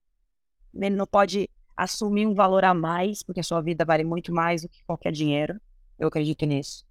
Ele 0.74 0.96
não 0.96 1.06
pode 1.06 1.48
assumir 1.76 2.26
um 2.26 2.34
valor 2.34 2.64
a 2.64 2.74
mais, 2.74 3.22
porque 3.22 3.40
a 3.40 3.44
sua 3.44 3.60
vida 3.60 3.84
vale 3.84 4.04
muito 4.04 4.32
mais 4.32 4.62
do 4.62 4.68
que 4.68 4.82
qualquer 4.84 5.12
dinheiro. 5.12 5.60
Eu 5.98 6.08
acredito 6.08 6.44
nisso. 6.44 6.84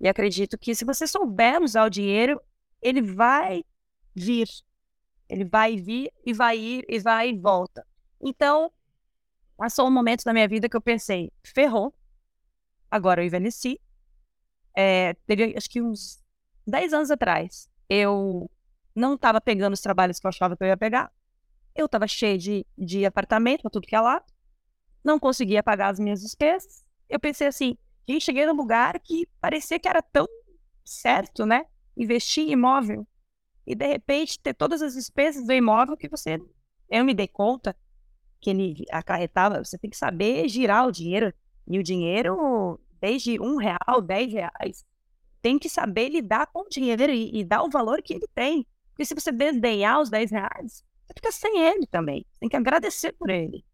E 0.00 0.08
acredito 0.08 0.56
que 0.56 0.74
se 0.74 0.84
você 0.84 1.06
souber 1.06 1.60
usar 1.62 1.84
o 1.84 1.90
dinheiro, 1.90 2.40
ele 2.80 3.02
vai 3.02 3.64
vir. 4.14 4.48
Ele 5.28 5.44
vai 5.44 5.76
vir 5.76 6.10
e 6.24 6.32
vai 6.32 6.58
ir 6.58 6.84
e 6.88 6.98
vai 6.98 7.30
e 7.30 7.38
volta. 7.38 7.86
Então, 8.20 8.72
passou 9.58 9.88
um 9.88 9.90
momento 9.90 10.22
na 10.24 10.32
minha 10.32 10.46
vida 10.46 10.68
que 10.68 10.76
eu 10.76 10.80
pensei, 10.80 11.32
ferrou. 11.42 11.92
Agora 12.88 13.20
eu 13.20 13.26
envelheci. 13.26 13.80
É, 14.74 15.14
teve 15.26 15.54
acho 15.56 15.68
que 15.68 15.82
uns 15.82 16.22
10 16.64 16.92
anos 16.92 17.10
atrás 17.10 17.68
eu 17.88 18.48
não 18.94 19.14
estava 19.14 19.40
pegando 19.40 19.74
os 19.74 19.80
trabalhos 19.80 20.20
que 20.20 20.26
eu 20.26 20.28
achava 20.28 20.56
que 20.56 20.62
eu 20.62 20.68
ia 20.68 20.76
pegar. 20.76 21.12
Eu 21.74 21.86
estava 21.86 22.06
cheio 22.06 22.38
de, 22.38 22.64
de 22.78 23.04
apartamento 23.04 23.62
para 23.62 23.70
tudo 23.70 23.86
que 23.86 23.96
é 23.96 24.00
lá. 24.00 24.24
Não 25.04 25.18
conseguia 25.18 25.62
pagar 25.62 25.88
as 25.88 25.98
minhas 25.98 26.20
despesas. 26.20 26.84
Eu 27.08 27.18
pensei 27.18 27.48
assim, 27.48 27.76
gente, 28.08 28.24
cheguei 28.24 28.46
num 28.46 28.54
lugar 28.54 28.98
que 29.00 29.28
parecia 29.40 29.78
que 29.78 29.88
era 29.88 30.00
tão 30.00 30.26
certo, 30.84 31.44
né? 31.44 31.66
Investir 31.96 32.44
em 32.44 32.52
imóvel. 32.52 33.06
E 33.66 33.74
de 33.74 33.86
repente 33.86 34.38
ter 34.38 34.54
todas 34.54 34.82
as 34.82 34.94
despesas 34.94 35.44
do 35.44 35.52
imóvel 35.52 35.96
que 35.96 36.08
você. 36.08 36.40
Eu 36.88 37.04
me 37.04 37.12
dei 37.12 37.26
conta 37.26 37.76
que 38.40 38.50
ele 38.50 38.84
acarretava. 38.90 39.62
Você 39.64 39.78
tem 39.78 39.90
que 39.90 39.96
saber 39.96 40.48
girar 40.48 40.86
o 40.86 40.92
dinheiro. 40.92 41.32
E 41.66 41.78
o 41.78 41.82
dinheiro, 41.82 42.80
desde 43.00 43.40
um 43.40 43.56
real, 43.56 44.00
dez 44.00 44.32
reais, 44.32 44.84
tem 45.40 45.58
que 45.58 45.68
saber 45.68 46.08
lidar 46.08 46.46
com 46.48 46.60
o 46.60 46.68
dinheiro 46.68 47.10
e, 47.12 47.40
e, 47.40 47.44
dar 47.44 47.62
o 47.62 47.70
valor 47.70 48.02
que 48.02 48.14
ele 48.14 48.26
tem. 48.34 48.66
Porque 48.90 49.04
se 49.04 49.14
você 49.14 49.30
desdenhar 49.30 50.00
os 50.00 50.10
10 50.10 50.30
reais, 50.30 50.84
você 51.06 51.14
fica 51.14 51.32
sem 51.32 51.60
ele 51.60 51.86
também. 51.86 52.26
Você 52.32 52.40
tem 52.40 52.48
que 52.48 52.56
agradecer 52.56 53.12
por 53.12 53.30
ele. 53.30 53.64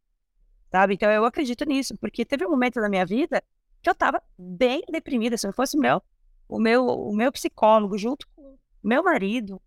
Sabe? 0.70 0.94
Então 0.94 1.10
eu 1.10 1.24
acredito 1.24 1.64
nisso, 1.64 1.96
porque 1.96 2.24
teve 2.24 2.44
um 2.46 2.50
momento 2.50 2.80
da 2.80 2.88
minha 2.88 3.06
vida 3.06 3.42
que 3.82 3.88
eu 3.88 3.92
estava 3.92 4.22
bem 4.38 4.82
deprimida. 4.90 5.36
Se 5.36 5.46
eu 5.46 5.52
fosse 5.52 5.78
meu, 5.78 6.02
o 6.48 6.58
meu, 6.58 6.86
o 6.86 7.14
meu 7.14 7.32
psicólogo 7.32 7.96
junto 7.96 8.26
com 8.34 8.42
o 8.42 8.58
meu 8.82 9.02
marido, 9.02 9.60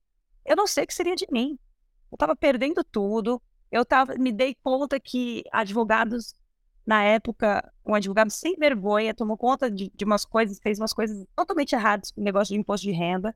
eu 0.46 0.56
não 0.56 0.68
sei 0.68 0.84
o 0.84 0.88
que 0.88 0.94
seria 0.94 1.16
de 1.16 1.26
mim. 1.32 1.58
Eu 2.12 2.16
estava 2.16 2.36
perdendo 2.36 2.84
tudo. 2.84 3.42
Eu 3.72 3.86
tava, 3.86 4.16
me 4.16 4.32
dei 4.32 4.56
conta 4.64 5.00
que 5.00 5.44
advogados 5.52 6.34
na 6.86 7.04
época, 7.04 7.70
um 7.86 7.94
advogado 7.94 8.32
sem 8.32 8.56
vergonha 8.56 9.14
tomou 9.14 9.38
conta 9.38 9.70
de, 9.70 9.92
de 9.94 10.06
umas 10.06 10.24
coisas, 10.24 10.58
fez 10.60 10.80
umas 10.80 10.94
coisas 10.94 11.26
totalmente 11.36 11.74
erradas 11.76 12.12
com 12.12 12.22
o 12.22 12.24
negócio 12.24 12.54
de 12.54 12.60
imposto 12.60 12.88
de 12.88 12.94
renda. 12.94 13.36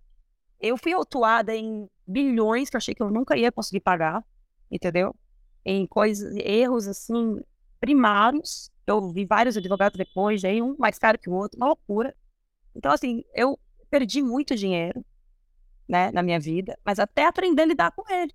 Eu 0.57 0.77
fui 0.77 0.93
autuada 0.93 1.53
em 1.53 1.85
bilhões 2.07 2.69
que 2.69 2.77
eu 2.77 2.77
achei 2.77 2.95
que 2.95 3.03
eu 3.03 3.11
nunca 3.11 3.35
ia 3.35 3.51
conseguir 3.51 3.81
pagar, 3.81 4.23
entendeu? 4.71 5.13
Em 5.65 5.85
coisas, 5.85 6.33
erros 6.37 6.87
assim, 6.87 7.41
primários. 7.77 8.71
Eu 8.87 9.11
vi 9.11 9.25
vários 9.25 9.57
advogados 9.57 9.97
depois, 9.97 10.45
aí 10.45 10.61
um 10.61 10.75
mais 10.79 10.97
caro 10.97 11.19
que 11.19 11.29
o 11.29 11.33
outro, 11.33 11.57
uma 11.57 11.67
loucura. 11.67 12.15
Então, 12.73 12.91
assim, 12.93 13.21
eu 13.33 13.59
perdi 13.89 14.21
muito 14.21 14.55
dinheiro, 14.55 15.03
né, 15.89 16.09
na 16.11 16.23
minha 16.23 16.39
vida, 16.39 16.79
mas 16.85 16.99
até 16.99 17.25
aprender 17.25 17.63
a 17.63 17.65
lidar 17.65 17.91
com 17.91 18.09
ele 18.09 18.33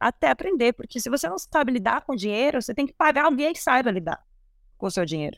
até 0.00 0.30
aprender, 0.30 0.72
porque 0.72 0.98
se 0.98 1.10
você 1.10 1.28
não 1.28 1.38
sabe 1.38 1.72
lidar 1.72 2.00
com 2.00 2.16
dinheiro, 2.16 2.60
você 2.60 2.74
tem 2.74 2.86
que 2.86 2.94
pagar 2.94 3.26
alguém 3.26 3.52
que 3.52 3.62
saiba 3.62 3.90
lidar 3.90 4.24
com 4.78 4.86
o 4.86 4.90
seu 4.90 5.04
dinheiro. 5.04 5.36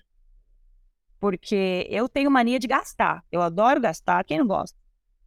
Porque 1.19 1.87
eu 1.91 2.09
tenho 2.09 2.31
mania 2.31 2.61
de 2.61 2.69
gastar. 2.69 3.25
Eu 3.31 3.43
adoro 3.43 3.81
gastar, 3.81 4.23
quem 4.25 4.39
não 4.39 4.47
gosta? 4.47 4.79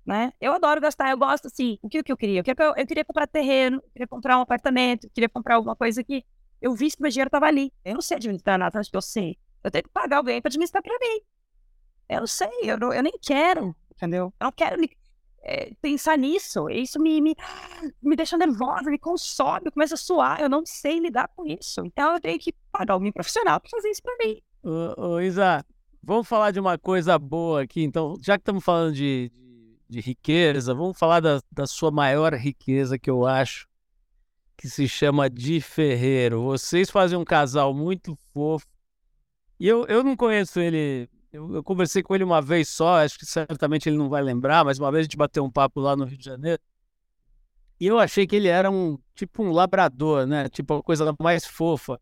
Né? 0.05 0.31
Eu 0.39 0.53
adoro 0.53 0.79
gastar, 0.79 1.09
eu 1.11 1.17
gosto 1.17 1.47
assim. 1.47 1.77
O 1.81 1.89
que, 1.89 2.01
que 2.01 2.11
eu 2.11 2.17
queria? 2.17 2.39
Eu 2.39 2.43
queria, 2.43 2.65
eu 2.77 2.87
queria 2.87 3.03
comprar 3.03 3.27
terreno, 3.27 3.77
eu 3.77 3.91
queria 3.91 4.07
comprar 4.07 4.37
um 4.37 4.41
apartamento, 4.41 5.05
eu 5.05 5.09
queria 5.09 5.29
comprar 5.29 5.55
alguma 5.55 5.75
coisa 5.75 6.03
que 6.03 6.23
eu 6.61 6.73
vi 6.73 6.89
que 6.89 7.01
meu 7.01 7.11
dinheiro 7.11 7.27
estava 7.27 7.47
ali. 7.47 7.73
Eu 7.83 7.95
não 7.95 8.01
sei 8.01 8.17
administrar 8.17 8.57
nada, 8.57 8.81
que 8.81 8.95
eu 8.95 9.01
sei. 9.01 9.37
Eu 9.63 9.71
tenho 9.71 9.83
que 9.83 9.89
pagar 9.89 10.17
alguém 10.17 10.41
para 10.41 10.49
administrar 10.49 10.81
para 10.81 10.97
mim. 10.99 11.21
Eu 12.07 12.19
não 12.19 12.27
sei, 12.27 12.49
eu, 12.63 12.77
não, 12.77 12.93
eu 12.93 13.03
nem 13.03 13.17
quero, 13.19 13.75
entendeu? 13.91 14.33
Eu 14.39 14.45
não 14.45 14.51
quero 14.51 14.79
é, 15.45 15.71
pensar 15.79 16.17
nisso. 16.17 16.67
Isso 16.69 16.99
me, 16.99 17.21
me, 17.21 17.35
me 18.01 18.15
deixa 18.15 18.35
nervosa, 18.37 18.89
me 18.89 18.97
consome, 18.97 19.69
começa 19.71 19.93
a 19.93 19.97
suar. 19.97 20.41
Eu 20.41 20.49
não 20.49 20.65
sei 20.65 20.99
lidar 20.99 21.29
com 21.35 21.45
isso. 21.45 21.81
Então 21.85 22.15
eu 22.15 22.19
tenho 22.19 22.39
que 22.39 22.53
pagar 22.71 22.95
alguém 22.95 23.11
profissional 23.11 23.59
para 23.61 23.69
fazer 23.69 23.89
isso 23.89 24.01
para 24.01 24.17
mim. 24.25 24.41
Ô, 24.63 25.09
ô, 25.09 25.21
Isa, 25.21 25.63
vamos 26.01 26.27
falar 26.27 26.49
de 26.49 26.59
uma 26.59 26.77
coisa 26.77 27.17
boa 27.19 27.61
aqui. 27.61 27.83
Então, 27.83 28.15
já 28.19 28.37
que 28.37 28.41
estamos 28.41 28.63
falando 28.63 28.95
de, 28.95 29.31
de, 29.33 29.79
de 29.87 29.99
riqueza, 30.01 30.73
vamos 30.73 30.97
falar 30.97 31.19
da, 31.19 31.39
da 31.51 31.67
sua 31.67 31.91
maior 31.91 32.33
riqueza, 32.33 32.97
que 32.97 33.09
eu 33.09 33.25
acho, 33.25 33.67
que 34.57 34.67
se 34.67 34.87
chama 34.87 35.29
Di 35.29 35.61
Ferreiro. 35.61 36.41
Vocês 36.41 36.89
fazem 36.89 37.17
um 37.17 37.25
casal 37.25 37.71
muito 37.73 38.17
fofo. 38.33 38.65
E 39.59 39.67
eu, 39.67 39.85
eu 39.85 40.03
não 40.03 40.17
conheço 40.17 40.59
ele 40.59 41.07
eu, 41.35 41.55
eu, 41.55 41.63
conversei 41.63 42.01
com 42.01 42.15
ele 42.15 42.23
uma 42.23 42.41
vez 42.41 42.69
só, 42.69 43.03
acho 43.03 43.19
que 43.19 43.25
certamente 43.25 43.89
ele 43.89 43.97
não 43.97 44.09
vai 44.09 44.23
lembrar, 44.23 44.63
mas 44.63 44.79
uma 44.79 44.91
vez 44.91 45.01
a 45.01 45.03
gente 45.03 45.17
bateu 45.17 45.43
um 45.43 45.51
papo 45.51 45.81
lá 45.81 45.95
no 45.95 46.05
Rio 46.05 46.17
de 46.17 46.25
Janeiro. 46.25 46.61
E 47.79 47.87
eu 47.87 47.99
achei 47.99 48.25
que 48.25 48.35
ele 48.35 48.47
era 48.47 48.71
um 48.71 48.97
tipo 49.13 49.43
um 49.43 49.51
labrador, 49.51 50.25
né? 50.25 50.47
Tipo 50.47 50.75
a 50.75 50.83
coisa 50.83 51.13
mais 51.19 51.45
fofa 51.45 51.99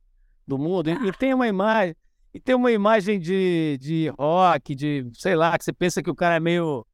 do 0.48 0.58
mundo. 0.58 0.90
E, 0.90 0.94
e 1.08 1.12
tem 1.14 1.34
uma 1.34 1.48
imagem, 1.48 1.96
e 2.34 2.40
tem 2.40 2.54
uma 2.54 2.72
imagem 2.72 3.20
de, 3.20 3.78
de 3.82 4.08
rock, 4.10 4.76
de, 4.76 5.10
sei 5.14 5.36
lá, 5.36 5.58
que 5.58 5.64
você 5.64 5.74
pensa 5.74 6.04
que 6.04 6.12
o 6.12 6.16
cara 6.16 6.36
é 6.36 6.40
meio 6.40 6.86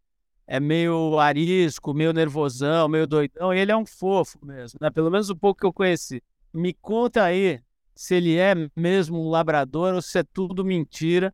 é 0.48 0.60
meio 0.60 1.20
arisco, 1.20 1.94
meio 1.94 2.12
nervosão, 2.12 2.88
meio 2.88 3.06
doidão, 3.06 3.54
e 3.54 3.60
ele 3.60 3.72
é 3.72 3.78
um 3.78 3.86
fofo 3.86 4.40
mesmo, 4.44 4.80
né? 4.82 4.90
Pelo 4.90 5.12
menos 5.12 5.30
o 5.30 5.36
pouco 5.36 5.60
que 5.60 5.66
eu 5.66 5.74
conheci. 5.74 6.24
Me 6.52 6.74
conta 6.74 7.24
aí 7.24 7.62
se 7.94 8.16
ele 8.16 8.38
é 8.38 8.56
mesmo 8.76 9.22
um 9.22 9.30
labrador 9.30 9.94
ou 9.94 10.02
se 10.02 10.18
é 10.18 10.24
tudo 10.24 10.66
mentira 10.66 11.34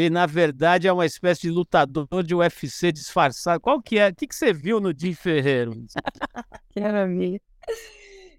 ele, 0.00 0.10
na 0.10 0.26
verdade, 0.26 0.88
é 0.88 0.92
uma 0.92 1.06
espécie 1.06 1.42
de 1.42 1.50
lutador 1.50 2.24
de 2.24 2.34
UFC 2.34 2.90
disfarçado. 2.90 3.60
Qual 3.60 3.80
que 3.80 3.96
é? 3.96 4.08
O 4.08 4.14
que, 4.14 4.26
que 4.26 4.34
você 4.34 4.52
viu 4.52 4.80
no 4.80 4.92
Jim 4.92 5.14
Ferreiro? 5.14 5.70
que 6.70 6.80
maravilha. 6.80 7.40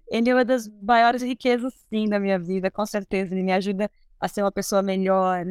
Ele 0.06 0.28
é 0.28 0.34
uma 0.34 0.44
das 0.44 0.68
maiores 0.82 1.22
riquezas, 1.22 1.72
sim, 1.88 2.10
da 2.10 2.20
minha 2.20 2.38
vida, 2.38 2.70
com 2.70 2.84
certeza. 2.84 3.34
Ele 3.34 3.42
me 3.42 3.52
ajuda 3.52 3.90
a 4.20 4.28
ser 4.28 4.42
uma 4.42 4.52
pessoa 4.52 4.82
melhor, 4.82 5.46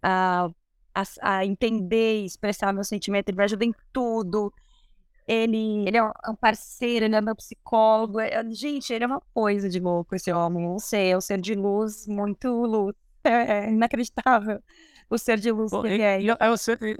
a, 0.00 0.48
a, 0.94 1.02
a 1.20 1.44
entender 1.44 2.22
e 2.22 2.26
expressar 2.26 2.72
meu 2.72 2.84
sentimento. 2.84 3.28
Ele 3.28 3.38
me 3.38 3.42
ajuda 3.42 3.64
em 3.64 3.74
tudo. 3.92 4.52
Ele, 5.26 5.88
ele 5.88 5.96
é 5.96 6.04
um 6.04 6.36
parceiro, 6.40 7.04
ele 7.04 7.16
é 7.16 7.20
meu 7.20 7.34
psicólogo. 7.34 8.20
É, 8.20 8.48
gente, 8.48 8.92
ele 8.92 9.02
é 9.02 9.06
uma 9.08 9.20
coisa 9.34 9.68
de 9.68 9.80
louco, 9.80 10.14
esse 10.14 10.32
homem. 10.32 10.64
Não 10.64 10.78
sei, 10.78 11.10
é 11.10 11.16
um 11.16 11.20
ser 11.20 11.40
de 11.40 11.56
luz, 11.56 12.06
muito 12.06 12.48
luz. 12.48 12.94
É, 13.24 13.66
é 13.66 13.70
inacreditável 13.70 14.62
o 15.10 15.18
ser 15.18 15.38
de 15.38 15.50
luz 15.50 15.70
Bom, 15.70 15.82
que 15.82 15.88
ele, 15.88 16.02
é. 16.02 16.20
Ele 16.20 16.30
é, 16.30 16.50
um 16.50 16.56
ser, 16.56 16.78
ele, 16.82 16.96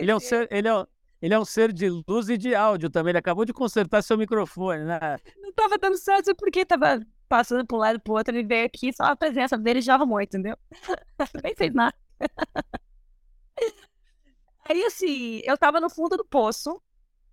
ele 0.00 0.10
é 0.10 0.16
um 0.16 0.20
ser, 0.20 0.48
ele 0.50 0.68
é, 0.68 0.86
ele 1.22 1.34
é 1.34 1.38
um 1.38 1.44
ser 1.44 1.72
de 1.72 1.88
luz 1.88 2.28
e 2.28 2.36
de 2.36 2.54
áudio 2.54 2.90
também. 2.90 3.12
Ele 3.12 3.18
acabou 3.18 3.44
de 3.44 3.52
consertar 3.52 4.02
seu 4.02 4.18
microfone, 4.18 4.84
né? 4.84 4.98
Não 5.38 5.50
estava 5.50 5.78
dando 5.78 5.96
certo 5.96 6.34
porque 6.36 6.60
estava 6.60 7.00
passando 7.28 7.66
para 7.66 7.76
um 7.76 7.80
lado 7.80 8.00
para 8.00 8.12
o 8.12 8.16
outro. 8.16 8.36
Ele 8.36 8.46
veio 8.46 8.66
aqui, 8.66 8.92
só 8.92 9.04
a 9.04 9.16
presença 9.16 9.56
dele 9.56 9.80
já 9.80 9.94
arrumou, 9.94 10.20
entendeu? 10.20 10.56
Nem 11.42 11.54
fez 11.54 11.72
nada. 11.72 11.94
Aí, 14.68 14.82
assim, 14.84 15.40
eu 15.44 15.54
estava 15.54 15.80
no 15.80 15.90
fundo 15.90 16.16
do 16.16 16.24
poço, 16.24 16.80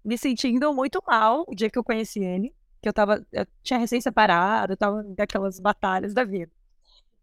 me 0.03 0.17
sentindo 0.17 0.73
muito 0.73 1.01
mal 1.07 1.45
o 1.47 1.55
dia 1.55 1.69
que 1.69 1.79
eu 1.79 1.83
conheci 1.83 2.19
ele. 2.23 2.53
Que 2.81 2.89
eu 2.89 2.93
tava, 2.93 3.25
eu 3.31 3.45
tinha 3.63 3.79
recém 3.79 4.01
separado, 4.01 4.73
eu 4.73 4.77
tava 4.77 5.03
naquelas 5.17 5.59
batalhas 5.59 6.13
da 6.13 6.23
vida. 6.23 6.51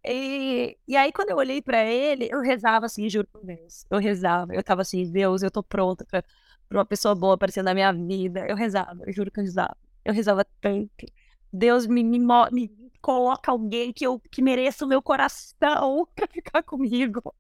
E, 0.05 0.79
e 0.87 0.97
aí, 0.97 1.13
quando 1.13 1.31
eu 1.31 1.37
olhei 1.37 1.61
para 1.61 1.85
ele, 1.85 2.29
eu 2.31 2.41
rezava 2.41 2.87
assim, 2.87 3.09
juro 3.09 3.27
por 3.31 3.45
Deus. 3.45 3.85
Eu 3.91 3.99
rezava, 3.99 4.55
eu 4.55 4.63
tava 4.63 4.83
assim, 4.83 5.11
Deus, 5.11 5.43
eu 5.43 5.51
tô 5.51 5.63
pronta 5.63 6.05
pra, 6.05 6.23
pra 6.69 6.79
uma 6.79 6.85
pessoa 6.85 7.15
boa 7.15 7.35
aparecer 7.35 7.63
na 7.63 7.75
minha 7.75 7.93
vida. 7.93 8.47
Eu 8.49 8.57
rezava, 8.57 9.03
eu 9.07 9.13
juro 9.13 9.31
que 9.31 9.41
eu 9.41 9.45
rezava. 9.45 9.77
Eu 10.05 10.15
rezava 10.15 10.45
tanto. 10.61 11.07
Deus 11.53 11.87
me, 11.87 12.03
me, 12.05 12.19
me 12.19 12.91
coloca 13.01 13.51
alguém 13.51 13.93
que, 13.93 14.07
eu, 14.07 14.21
que 14.31 14.43
mereça 14.43 14.85
o 14.85 14.89
meu 14.89 15.03
coração 15.03 16.07
pra 16.15 16.27
ficar 16.27 16.63
comigo. 16.63 17.35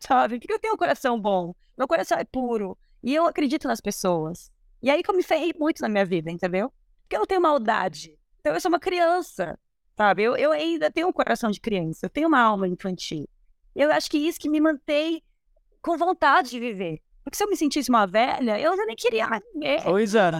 Sabe? 0.00 0.38
Porque 0.38 0.52
eu 0.52 0.58
tenho 0.58 0.74
um 0.74 0.78
coração 0.78 1.20
bom. 1.20 1.54
Meu 1.76 1.88
coração 1.88 2.18
é 2.18 2.24
puro. 2.24 2.76
E 3.02 3.14
eu 3.14 3.26
acredito 3.26 3.68
nas 3.68 3.80
pessoas. 3.80 4.50
E 4.82 4.90
aí 4.90 5.02
que 5.02 5.10
eu 5.10 5.14
me 5.14 5.22
ferrei 5.22 5.52
muito 5.58 5.80
na 5.80 5.88
minha 5.88 6.04
vida, 6.04 6.30
entendeu? 6.30 6.72
Porque 7.02 7.16
eu 7.16 7.20
não 7.20 7.26
tenho 7.26 7.40
maldade. 7.40 8.18
Então 8.40 8.54
eu 8.54 8.60
sou 8.60 8.68
uma 8.68 8.80
criança, 8.80 9.58
sabe? 9.96 10.22
Eu, 10.22 10.36
eu 10.36 10.52
ainda 10.52 10.90
tenho 10.90 11.08
um 11.08 11.12
coração 11.12 11.50
de 11.50 11.60
criança. 11.60 12.06
Eu 12.06 12.10
tenho 12.10 12.28
uma 12.28 12.40
alma 12.40 12.68
infantil. 12.68 13.28
Eu 13.74 13.90
acho 13.92 14.10
que 14.10 14.18
isso 14.18 14.38
que 14.38 14.48
me 14.48 14.60
mantém 14.60 15.22
com 15.80 15.96
vontade 15.96 16.50
de 16.50 16.60
viver. 16.60 17.00
Porque 17.24 17.36
se 17.36 17.42
eu 17.42 17.48
me 17.48 17.56
sentisse 17.56 17.90
uma 17.90 18.06
velha, 18.06 18.60
eu 18.60 18.76
já 18.76 18.86
nem 18.86 18.94
queria 18.94 19.26
viver. 19.52 19.82
Pois 19.82 20.14
é, 20.14 20.30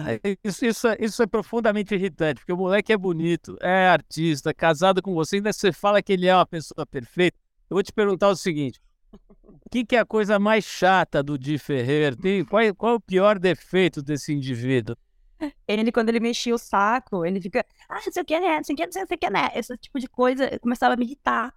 isso, 0.41 0.65
isso, 0.65 0.87
isso 0.99 1.21
é 1.21 1.27
profundamente 1.27 1.93
irritante, 1.93 2.39
porque 2.39 2.53
o 2.53 2.57
moleque 2.57 2.93
é 2.93 2.97
bonito, 2.97 3.57
é 3.59 3.89
artista, 3.89 4.53
casado 4.53 5.01
com 5.01 5.13
você, 5.13 5.35
ainda 5.35 5.51
você 5.51 5.73
fala 5.73 6.01
que 6.01 6.13
ele 6.13 6.27
é 6.27 6.33
uma 6.33 6.45
pessoa 6.45 6.85
perfeita. 6.85 7.37
Eu 7.69 7.75
vou 7.75 7.83
te 7.83 7.91
perguntar 7.91 8.29
o 8.29 8.37
seguinte: 8.37 8.79
o 9.11 9.69
que, 9.69 9.83
que, 9.83 9.97
é 9.97 9.99
a 9.99 10.05
coisa 10.05 10.39
mais 10.39 10.63
chata 10.63 11.21
do 11.21 11.37
Di 11.37 11.57
Ferrer? 11.57 12.15
Tem, 12.15 12.45
qual, 12.45 12.61
é, 12.61 12.73
qual 12.73 12.93
é 12.93 12.95
o 12.95 13.01
pior 13.01 13.37
defeito 13.37 14.01
desse 14.01 14.31
indivíduo? 14.31 14.95
Ele, 15.67 15.91
quando 15.91 16.09
ele 16.09 16.19
mexia 16.19 16.53
o 16.53 16.57
saco, 16.57 17.25
ele 17.25 17.39
fica, 17.39 17.65
ah, 17.87 18.01
não 18.05 18.11
sei 18.11 18.21
o 18.21 18.25
que, 18.25 18.39
né? 18.39 18.57
Não 18.57 18.63
sei 18.63 18.73
o 18.73 18.77
que, 18.77 18.85
não 18.85 18.91
sei 18.91 19.03
o 19.03 19.07
que, 19.07 19.29
né? 19.29 19.49
Esse 19.53 19.77
tipo 19.77 19.99
de 19.99 20.07
coisa 20.07 20.59
começava 20.59 20.93
a 20.93 20.97
me 20.97 21.05
irritar. 21.05 21.53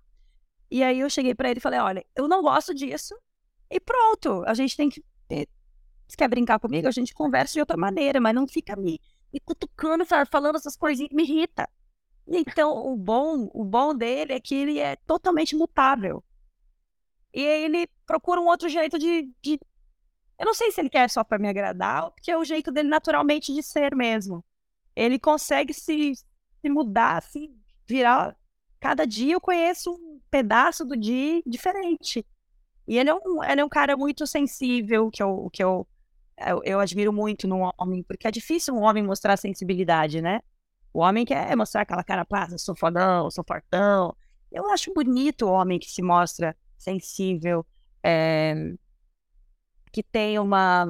E 0.70 0.82
aí 0.82 1.00
eu 1.00 1.10
cheguei 1.10 1.34
para 1.34 1.50
ele 1.50 1.58
e 1.58 1.62
falei, 1.62 1.80
olha, 1.80 2.04
eu 2.14 2.28
não 2.28 2.42
gosto 2.42 2.74
disso. 2.74 3.14
E 3.70 3.80
pronto, 3.80 4.44
a 4.46 4.54
gente 4.54 4.76
tem 4.76 4.88
que. 4.88 5.02
Se 6.08 6.16
quer 6.16 6.28
brincar 6.28 6.58
comigo, 6.58 6.88
a 6.88 6.90
gente 6.90 7.14
conversa 7.14 7.52
de 7.52 7.60
outra 7.60 7.76
maneira, 7.76 8.20
mas 8.20 8.34
não 8.34 8.46
fica 8.46 8.74
me, 8.74 9.00
me 9.32 9.38
cutucando, 9.40 10.04
falando 10.04 10.56
essas 10.56 10.76
coisinhas 10.76 11.08
que 11.08 11.14
me 11.14 11.22
irrita. 11.22 11.68
Então, 12.26 12.86
o 12.86 12.96
bom, 12.96 13.48
o 13.52 13.64
bom 13.64 13.94
dele 13.94 14.32
é 14.32 14.40
que 14.40 14.54
ele 14.54 14.78
é 14.78 14.96
totalmente 14.96 15.54
mutável. 15.56 16.22
E 17.32 17.40
ele 17.40 17.88
procura 18.06 18.40
um 18.40 18.46
outro 18.46 18.68
jeito 18.68 18.98
de, 18.98 19.32
de... 19.40 19.58
Eu 20.40 20.46
não 20.46 20.54
sei 20.54 20.72
se 20.72 20.80
ele 20.80 20.88
quer 20.88 21.10
só 21.10 21.22
para 21.22 21.38
me 21.38 21.50
agradar, 21.50 22.04
ou 22.04 22.12
porque 22.12 22.30
é 22.30 22.38
o 22.38 22.44
jeito 22.44 22.72
dele 22.72 22.88
naturalmente 22.88 23.52
de 23.52 23.62
ser 23.62 23.94
mesmo. 23.94 24.42
Ele 24.96 25.18
consegue 25.18 25.74
se, 25.74 26.14
se 26.14 26.70
mudar, 26.70 27.22
se 27.22 27.54
virar. 27.86 28.34
Cada 28.80 29.06
dia 29.06 29.34
eu 29.34 29.40
conheço 29.40 29.92
um 29.92 30.18
pedaço 30.30 30.82
do 30.82 30.96
dia 30.96 31.42
diferente. 31.46 32.26
E 32.88 32.96
ele 32.96 33.10
é 33.10 33.14
um, 33.14 33.44
ele 33.44 33.60
é 33.60 33.64
um 33.64 33.68
cara 33.68 33.98
muito 33.98 34.26
sensível, 34.26 35.10
que 35.10 35.22
eu, 35.22 35.50
que 35.52 35.62
eu, 35.62 35.86
eu, 36.38 36.62
eu 36.64 36.80
admiro 36.80 37.12
muito 37.12 37.46
no 37.46 37.70
homem, 37.76 38.02
porque 38.02 38.26
é 38.26 38.30
difícil 38.30 38.74
um 38.74 38.80
homem 38.80 39.02
mostrar 39.02 39.36
sensibilidade, 39.36 40.22
né? 40.22 40.40
O 40.90 41.00
homem 41.00 41.26
quer 41.26 41.54
mostrar 41.54 41.82
aquela 41.82 42.02
cara 42.02 42.24
passa, 42.24 42.56
sou 42.56 42.74
fodão, 42.74 43.30
sou 43.30 43.44
fortão. 43.46 44.16
Eu 44.50 44.70
acho 44.70 44.90
bonito 44.94 45.44
o 45.44 45.52
homem 45.52 45.78
que 45.78 45.90
se 45.90 46.00
mostra 46.00 46.56
sensível, 46.78 47.64
é, 48.02 48.72
que 49.92 50.02
tem 50.02 50.38
uma 50.38 50.86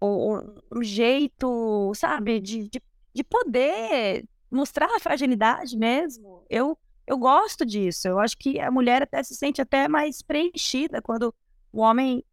um, 0.00 0.82
jeito, 0.82 1.92
sabe, 1.94 2.40
de, 2.40 2.68
de, 2.68 2.82
de, 3.14 3.24
poder 3.24 4.24
mostrar 4.50 4.94
a 4.94 5.00
fragilidade 5.00 5.76
mesmo. 5.76 6.44
Eu, 6.48 6.78
eu 7.06 7.18
gosto 7.18 7.66
disso. 7.66 8.08
Eu 8.08 8.18
acho 8.18 8.36
que 8.38 8.60
a 8.60 8.70
mulher 8.70 9.02
até 9.02 9.22
se 9.22 9.34
sente 9.34 9.60
até 9.60 9.88
mais 9.88 10.22
preenchida 10.22 11.02
quando 11.02 11.34
o 11.72 11.80
homem 11.80 12.24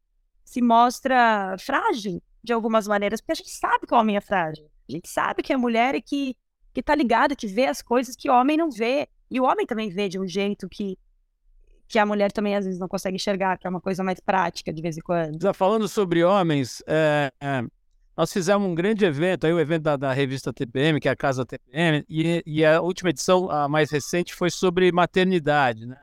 se 0.43 0.61
mostra 0.61 1.55
frágil 1.59 2.21
de 2.43 2.53
algumas 2.53 2.87
maneiras, 2.87 3.19
porque 3.19 3.31
a 3.31 3.35
gente 3.35 3.49
sabe 3.49 3.87
que 3.87 3.93
o 3.93 3.97
homem 3.97 4.15
é 4.15 4.21
frágil. 4.21 4.69
A 4.87 4.91
gente 4.91 5.09
sabe 5.09 5.41
que 5.41 5.51
é 5.51 5.57
mulher 5.57 5.95
e 5.95 6.01
que, 6.01 6.37
que 6.71 6.83
tá 6.83 6.93
ligado, 6.93 7.35
que 7.35 7.47
vê 7.47 7.65
as 7.65 7.81
coisas 7.81 8.15
que 8.15 8.29
o 8.29 8.33
homem 8.33 8.55
não 8.55 8.69
vê. 8.69 9.09
E 9.31 9.39
o 9.39 9.43
homem 9.43 9.65
também 9.65 9.89
vê 9.89 10.07
de 10.07 10.19
um 10.19 10.27
jeito 10.27 10.69
que 10.69 10.99
que 11.87 11.99
a 11.99 12.05
mulher 12.05 12.31
também 12.31 12.55
às 12.55 12.65
vezes 12.65 12.79
não 12.79 12.87
consegue 12.87 13.15
enxergar, 13.15 13.57
que 13.57 13.67
é 13.67 13.69
uma 13.69 13.81
coisa 13.81 14.03
mais 14.03 14.19
prática 14.19 14.73
de 14.73 14.81
vez 14.81 14.97
em 14.97 15.01
quando. 15.01 15.41
Já 15.41 15.53
falando 15.53 15.87
sobre 15.87 16.23
homens, 16.23 16.83
é, 16.87 17.31
é, 17.39 17.63
nós 18.17 18.31
fizemos 18.31 18.67
um 18.67 18.73
grande 18.73 19.05
evento, 19.05 19.45
aí 19.45 19.53
o 19.53 19.59
evento 19.59 19.83
da, 19.83 19.95
da, 19.95 20.13
revista 20.13 20.53
TPM, 20.53 20.99
que 20.99 21.07
é 21.07 21.11
a 21.11 21.15
Casa 21.15 21.45
TPM, 21.45 22.03
e, 22.09 22.41
e, 22.45 22.65
a 22.65 22.81
última 22.81 23.09
edição, 23.09 23.49
a 23.51 23.67
mais 23.67 23.91
recente, 23.91 24.33
foi 24.33 24.49
sobre 24.49 24.91
maternidade, 24.91 25.85
né? 25.85 25.99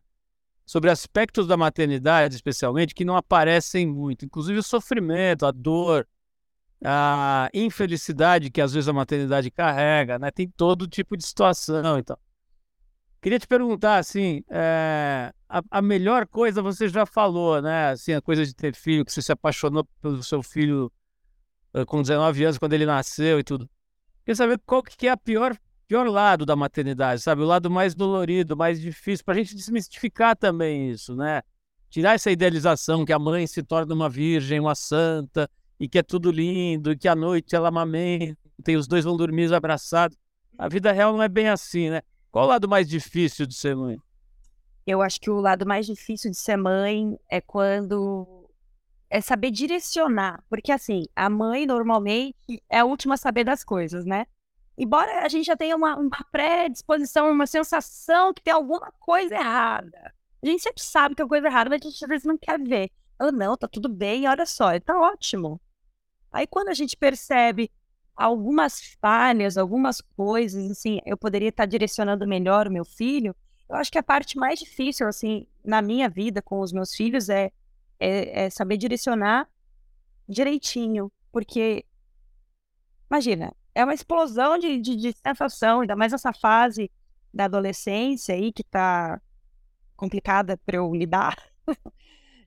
Sobre 0.65 0.91
aspectos 0.91 1.47
da 1.47 1.57
maternidade, 1.57 2.35
especialmente, 2.35 2.95
que 2.95 3.05
não 3.05 3.17
aparecem 3.17 3.87
muito, 3.87 4.25
inclusive 4.25 4.59
o 4.59 4.63
sofrimento, 4.63 5.45
a 5.45 5.51
dor, 5.51 6.07
a 6.85 7.49
infelicidade 7.53 8.51
que 8.51 8.61
às 8.61 8.73
vezes 8.73 8.89
a 8.89 8.93
maternidade 8.93 9.51
carrega, 9.51 10.19
né? 10.19 10.31
Tem 10.31 10.49
todo 10.49 10.87
tipo 10.87 11.17
de 11.17 11.27
situação, 11.27 11.99
então. 11.99 12.17
Queria 13.23 13.39
te 13.39 13.47
perguntar, 13.47 13.99
assim, 13.99 14.43
é, 14.51 15.33
a, 15.49 15.63
a, 15.71 15.81
melhor 15.81 16.27
coisa 16.27 16.61
você 16.61 16.89
já 16.89 17.07
falou, 17.07 17.63
né? 17.63 17.91
Assim, 17.91 18.13
a 18.13 18.21
coisa 18.21 18.45
de 18.45 18.53
ter 18.53 18.75
filho, 18.75 19.05
que 19.05 19.13
você 19.13 19.23
se 19.23 19.31
apaixonou 19.31 19.85
pelo 20.01 20.25
seu 20.25 20.43
filho 20.43 20.91
uh, 21.73 21.87
com 21.87 22.03
19 22.03 22.43
anos, 22.43 22.59
quando 22.59 22.73
ele 22.73 22.85
nasceu 22.85 23.39
e 23.39 23.45
tudo. 23.45 23.71
Queria 24.25 24.35
saber 24.35 24.61
qual 24.67 24.83
que 24.83 25.07
é 25.07 25.11
a 25.11 25.17
pior, 25.17 25.57
pior 25.87 26.09
lado 26.09 26.45
da 26.45 26.57
maternidade, 26.57 27.23
sabe? 27.23 27.43
O 27.43 27.45
lado 27.45 27.71
mais 27.71 27.95
dolorido, 27.95 28.57
mais 28.57 28.81
difícil, 28.81 29.25
para 29.25 29.35
a 29.35 29.37
gente 29.37 29.55
desmistificar 29.55 30.37
também 30.37 30.91
isso, 30.91 31.15
né? 31.15 31.43
Tirar 31.91 32.15
essa 32.15 32.29
idealização 32.29 33.05
que 33.05 33.13
a 33.13 33.21
mãe 33.21 33.47
se 33.47 33.63
torna 33.63 33.95
uma 33.95 34.11
virgem, 34.11 34.59
uma 34.59 34.75
santa, 34.75 35.49
e 35.79 35.89
que 35.89 35.97
é 35.97 36.03
tudo 36.03 36.29
lindo, 36.33 36.91
e 36.91 36.99
que 36.99 37.07
à 37.07 37.15
noite 37.15 37.55
ela 37.55 37.69
amamenta, 37.69 38.37
e 38.67 38.75
os 38.75 38.89
dois 38.89 39.05
vão 39.05 39.17
dormir 39.17 39.55
abraçados. 39.55 40.19
A 40.59 40.69
vida 40.69 40.91
real 40.91 41.13
não 41.13 41.23
é 41.23 41.29
bem 41.29 41.49
assim, 41.49 41.89
né? 41.89 42.03
Qual 42.33 42.47
o 42.47 42.49
lado 42.49 42.67
mais 42.67 42.89
difícil 42.89 43.47
de 43.47 43.55
ser 43.55 43.77
mãe? 43.77 43.99
Eu 44.87 45.03
acho 45.03 45.21
que 45.21 45.29
o 45.29 45.39
lado 45.39 45.67
mais 45.67 45.85
difícil 45.85 46.31
de 46.31 46.37
ser 46.39 46.57
mãe 46.57 47.19
é 47.29 47.43
quando 47.43 48.49
é 49.11 49.21
saber 49.21 49.51
direcionar, 49.51 50.43
porque 50.49 50.73
assim, 50.73 51.05
a 51.15 51.29
mãe 51.29 51.67
normalmente 51.67 52.63
é 52.71 52.79
a 52.79 52.87
última 52.87 53.15
a 53.15 53.19
saber 53.19 53.45
das 53.45 53.63
coisas, 53.63 54.07
né? 54.07 54.27
Embora 54.79 55.27
a 55.27 55.29
gente 55.29 55.45
já 55.45 55.55
tenha 55.55 55.77
uma, 55.77 55.95
uma 55.95 56.27
predisposição, 56.33 57.31
uma 57.31 57.47
sensação 57.47 58.33
que 58.33 58.43
tem 58.43 58.55
alguma 58.55 58.91
coisa 58.99 59.35
errada. 59.35 60.15
A 60.43 60.47
gente 60.47 60.63
sempre 60.63 60.83
sabe 60.83 61.15
que 61.15 61.21
é 61.21 61.29
coisa 61.29 61.47
errada, 61.47 61.69
mas 61.69 61.83
a 61.83 61.85
gente 61.85 62.03
às 62.03 62.09
vezes 62.09 62.25
não 62.25 62.39
quer 62.39 62.59
ver. 62.59 62.91
Ela, 63.21 63.31
não, 63.31 63.59
tá 63.59 63.69
tudo 63.69 63.91
bem, 63.91 64.27
olha 64.27 64.47
só, 64.47 64.81
tá 64.81 64.99
ótimo. 64.99 65.61
Aí 66.33 66.47
quando 66.47 66.69
a 66.69 66.75
gente 66.75 66.97
percebe 66.97 67.71
algumas 68.17 68.81
falhas, 69.01 69.57
algumas 69.57 70.01
coisas, 70.01 70.71
assim, 70.71 71.01
eu 71.05 71.17
poderia 71.17 71.49
estar 71.49 71.67
direcionando 71.67 72.27
melhor 72.27 72.69
o 72.69 72.73
meu 72.73 72.85
filho. 72.85 73.35
Eu 73.69 73.77
acho 73.77 73.91
que 73.91 73.99
a 73.99 74.03
parte 74.03 74.37
mais 74.37 74.59
difícil, 74.59 75.09
assim, 75.09 75.47
na 75.65 75.81
minha 75.81 76.09
vida 76.09 76.43
com 76.43 76.61
os 76.61 76.73
meus 76.73 76.95
filhos 76.95 77.29
é, 77.29 77.51
é, 77.99 78.45
é 78.45 78.51
saber 78.51 78.77
direcionar 78.77 79.49
direitinho, 80.29 81.11
porque, 81.31 81.85
imagina, 83.11 83.55
é 83.75 83.85
uma 83.85 83.95
explosão 83.95 84.59
de, 84.59 84.79
de, 84.79 84.97
de 84.97 85.13
sensação, 85.13 85.81
ainda 85.81 85.97
mais 85.97 86.13
essa 86.13 86.33
fase 86.33 86.91
da 87.33 87.47
adolescência 87.47 88.35
aí 88.35 88.53
que 88.53 88.63
tá 88.63 89.21
complicada 89.97 90.59
para 90.59 90.77
eu 90.77 90.95
lidar. 90.95 91.37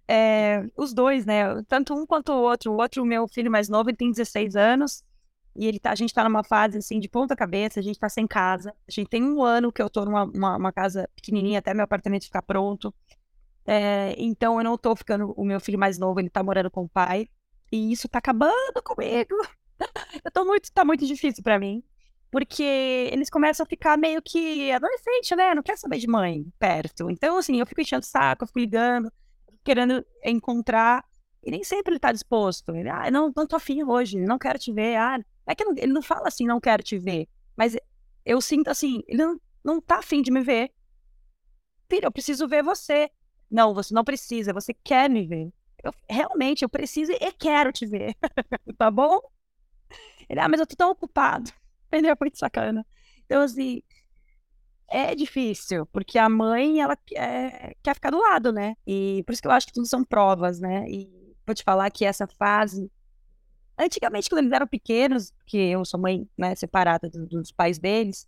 é, 0.08 0.64
os 0.78 0.94
dois, 0.94 1.26
né? 1.26 1.62
Tanto 1.64 1.96
um 1.96 2.06
quanto 2.06 2.32
o 2.32 2.42
outro. 2.42 2.72
O 2.72 2.78
outro, 2.78 3.06
meu 3.06 3.28
filho 3.28 3.50
mais 3.50 3.68
novo, 3.68 3.90
ele 3.90 3.98
tem 3.98 4.12
16 4.12 4.56
anos. 4.56 5.04
E 5.56 5.66
ele 5.66 5.80
tá, 5.80 5.92
a 5.92 5.96
gente 5.96 6.14
tá 6.14 6.24
numa 6.24 6.44
fase 6.44 6.78
assim 6.80 7.00
de 7.00 7.08
ponta 7.08 7.36
cabeça, 7.36 7.80
a 7.80 7.84
gente 7.84 7.98
tá 7.98 8.10
sem 8.10 8.28
casa. 8.28 8.74
A 8.88 8.92
gente 8.92 9.08
tem 9.08 9.24
um 9.24 9.42
ano 9.42 9.72
que 9.72 9.82
eu 9.82 9.90
tô 9.90 10.04
numa 10.04 10.26
uma, 10.26 10.58
uma 10.58 10.72
casa 10.72 11.10
pequenininha 11.16 11.60
até 11.60 11.74
meu 11.74 11.86
apartamento 11.86 12.26
ficar 12.26 12.42
pronto. 12.42 12.94
É, 13.66 14.14
então 14.18 14.58
eu 14.60 14.64
não 14.64 14.78
tô 14.78 14.96
ficando. 14.96 15.34
O 15.38 15.46
meu 15.46 15.60
filho 15.60 15.80
mais 15.80 15.98
novo, 15.98 16.20
ele 16.20 16.30
tá 16.30 16.44
morando 16.44 16.70
com 16.70 16.84
o 16.84 16.90
pai. 16.90 17.28
E 17.72 17.92
isso 17.92 18.10
tá 18.10 18.20
acabando 18.20 18.82
comigo. 18.84 19.36
eu 20.24 20.32
tô 20.32 20.46
muito, 20.46 20.72
tá 20.72 20.84
muito 20.84 21.06
difícil 21.06 21.44
para 21.44 21.58
mim. 21.58 21.84
Porque 22.32 23.10
eles 23.14 23.30
começam 23.30 23.64
a 23.64 23.68
ficar 23.68 23.98
meio 23.98 24.22
que 24.22 24.70
adolescente, 24.72 25.36
né? 25.36 25.56
Não 25.56 25.64
quer 25.64 25.78
saber 25.78 26.00
de 26.00 26.08
mãe 26.08 26.46
perto. 26.60 27.10
Então, 27.10 27.38
assim, 27.38 27.60
eu 27.60 27.66
fico 27.66 27.80
enchendo 27.80 28.04
o 28.04 28.06
saco, 28.06 28.44
eu 28.44 28.48
fico 28.48 28.60
ligando, 28.60 29.12
querendo 29.64 30.06
encontrar. 30.24 31.06
E 31.42 31.50
nem 31.50 31.64
sempre 31.64 31.94
ele 31.94 32.00
tá 32.00 32.12
disposto. 32.12 32.76
Ele, 32.76 32.90
ah, 32.90 33.10
não, 33.10 33.32
não 33.34 33.48
tô 33.48 33.56
afim 33.56 33.84
hoje, 33.84 34.20
não 34.20 34.38
quero 34.38 34.60
te 34.60 34.74
ver. 34.74 34.98
Ah, 34.98 35.20
é 35.48 35.56
que 35.56 35.64
ele 35.64 35.94
não 35.94 36.02
fala 36.02 36.28
assim, 36.28 36.46
não 36.46 36.60
quero 36.60 36.84
te 36.84 36.98
ver. 36.98 37.28
Mas 37.56 37.76
eu 38.26 38.42
sinto 38.42 38.70
assim, 38.70 39.02
ele 39.08 39.24
não, 39.24 39.40
não 39.64 39.82
tá 39.82 40.00
afim 40.00 40.22
de 40.22 40.32
me 40.32 40.42
ver. 40.42 40.72
Filho, 41.90 42.06
eu 42.06 42.12
preciso 42.12 42.48
ver 42.48 42.64
você. 42.64 43.10
Não, 43.50 43.74
você 43.74 43.94
não 43.94 44.04
precisa, 44.04 44.54
você 44.54 44.74
quer 44.74 45.10
me 45.10 45.26
ver. 45.26 45.54
Eu, 45.84 45.94
realmente, 46.10 46.64
eu 46.64 46.70
preciso 46.70 47.12
e 47.12 47.32
quero 47.34 47.72
te 47.72 47.86
ver. 47.86 48.16
tá 48.78 48.90
bom? 48.90 49.20
Ele, 50.28 50.40
ah, 50.40 50.50
mas 50.50 50.60
eu 50.60 50.66
tô 50.66 50.76
tão 50.76 50.90
ocupado. 50.90 51.52
Ele 51.92 52.08
é 52.08 52.16
muito 52.20 52.40
sacana. 52.40 52.86
Então, 53.26 53.42
assim, 53.44 53.82
é 54.88 55.14
difícil, 55.16 55.86
porque 55.88 56.18
a 56.18 56.28
mãe, 56.28 56.82
ela 56.82 56.96
quer, 56.96 57.76
quer 57.84 57.94
ficar 57.94 58.10
do 58.10 58.20
lado, 58.20 58.52
né? 58.52 58.76
E 58.86 59.24
por 59.26 59.34
isso 59.34 59.42
que 59.42 59.48
eu 59.48 59.52
acho 59.52 59.68
que 59.68 59.74
tudo 59.74 59.88
são 59.88 60.04
provas, 60.04 60.60
né? 60.60 60.86
E 60.90 61.36
vou 61.46 61.54
te 61.54 61.64
falar 61.64 61.90
que 61.92 62.04
essa 62.04 62.28
fase 62.28 62.92
Antigamente, 63.78 64.30
quando 64.30 64.40
eles 64.40 64.54
eram 64.54 64.68
pequenos, 64.68 65.34
que 65.46 65.58
eu 65.58 65.84
sou 65.84 66.00
mãe 66.00 66.28
né, 66.38 66.56
separada 66.56 67.10
dos, 67.10 67.52
pais 67.52 67.78
deles, 67.78 68.28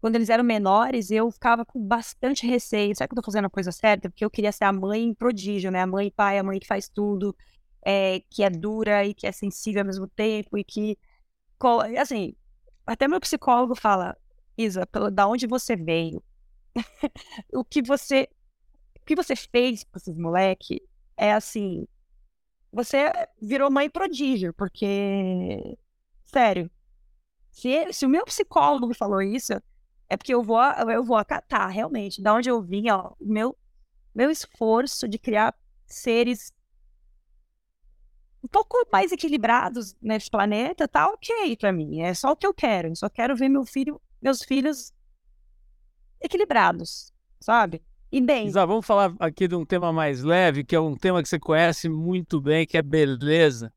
quando 0.00 0.16
eles 0.16 0.28
eram 0.28 0.42
menores, 0.42 1.12
eu 1.12 1.30
ficava 1.30 1.64
com 1.64 1.80
bastante 1.80 2.44
receio. 2.44 2.94
Será 2.94 3.06
que 3.06 3.12
eu 3.12 3.22
tô 3.22 3.24
fazendo 3.24 3.44
a 3.44 3.50
coisa 3.50 3.70
certa? 3.70 4.10
Porque 4.10 4.24
eu 4.24 4.30
queria 4.30 4.50
ser 4.50 4.64
a 4.64 4.72
mãe 4.72 5.14
prodígio, 5.14 5.70
né? 5.70 5.82
A 5.82 5.86
mãe 5.86 6.10
pai, 6.10 6.38
a 6.38 6.42
mãe 6.42 6.58
que 6.58 6.66
faz 6.66 6.88
tudo, 6.88 7.36
é, 7.84 8.20
que 8.28 8.42
é 8.42 8.50
dura 8.50 9.04
e 9.06 9.14
que 9.14 9.28
é 9.28 9.32
sensível 9.32 9.82
ao 9.82 9.86
mesmo 9.86 10.08
tempo 10.08 10.58
e 10.58 10.64
que. 10.64 10.98
Assim, 12.00 12.34
até 12.84 13.06
meu 13.06 13.20
psicólogo 13.20 13.76
fala, 13.76 14.16
Isa, 14.58 14.88
da 15.12 15.28
onde 15.28 15.46
você 15.46 15.76
veio? 15.76 16.20
o 17.54 17.64
que 17.64 17.80
você. 17.80 18.28
O 19.00 19.04
que 19.04 19.14
você 19.14 19.36
fez 19.36 19.84
com 19.84 19.98
esses 19.98 20.16
moleques 20.16 20.80
é 21.16 21.32
assim. 21.32 21.86
Você 22.72 23.12
virou 23.40 23.70
mãe 23.70 23.90
prodígio, 23.90 24.54
porque. 24.54 25.78
Sério. 26.24 26.70
Se, 27.50 27.92
se 27.92 28.06
o 28.06 28.08
meu 28.08 28.24
psicólogo 28.24 28.94
falou 28.94 29.20
isso, 29.20 29.52
é 30.08 30.16
porque 30.16 30.32
eu 30.32 30.42
vou, 30.42 30.60
eu 30.60 31.04
vou 31.04 31.16
acatar, 31.16 31.68
realmente. 31.68 32.22
Da 32.22 32.32
onde 32.32 32.48
eu 32.48 32.62
vim, 32.62 32.88
ó, 32.88 33.12
meu, 33.20 33.56
meu 34.14 34.30
esforço 34.30 35.06
de 35.06 35.18
criar 35.18 35.54
seres 35.86 36.52
um 38.42 38.48
pouco 38.48 38.76
mais 38.90 39.12
equilibrados 39.12 39.94
nesse 40.02 40.28
planeta 40.28 40.88
tá 40.88 41.06
ok 41.08 41.56
para 41.56 41.72
mim. 41.72 42.00
É 42.00 42.12
só 42.12 42.32
o 42.32 42.36
que 42.36 42.46
eu 42.46 42.52
quero. 42.52 42.88
Eu 42.88 42.96
só 42.96 43.08
quero 43.08 43.36
ver 43.36 43.48
meu 43.48 43.64
filho, 43.64 44.00
meus 44.20 44.42
filhos 44.42 44.92
equilibrados, 46.20 47.12
sabe? 47.40 47.84
E 48.12 48.20
bem. 48.20 48.46
Isa, 48.46 48.66
vamos 48.66 48.84
falar 48.84 49.14
aqui 49.18 49.48
de 49.48 49.54
um 49.54 49.64
tema 49.64 49.90
mais 49.90 50.22
leve, 50.22 50.62
que 50.62 50.76
é 50.76 50.80
um 50.80 50.94
tema 50.94 51.22
que 51.22 51.28
você 51.30 51.38
conhece 51.38 51.88
muito 51.88 52.42
bem, 52.42 52.66
que 52.66 52.76
é 52.76 52.82
beleza. 52.82 53.72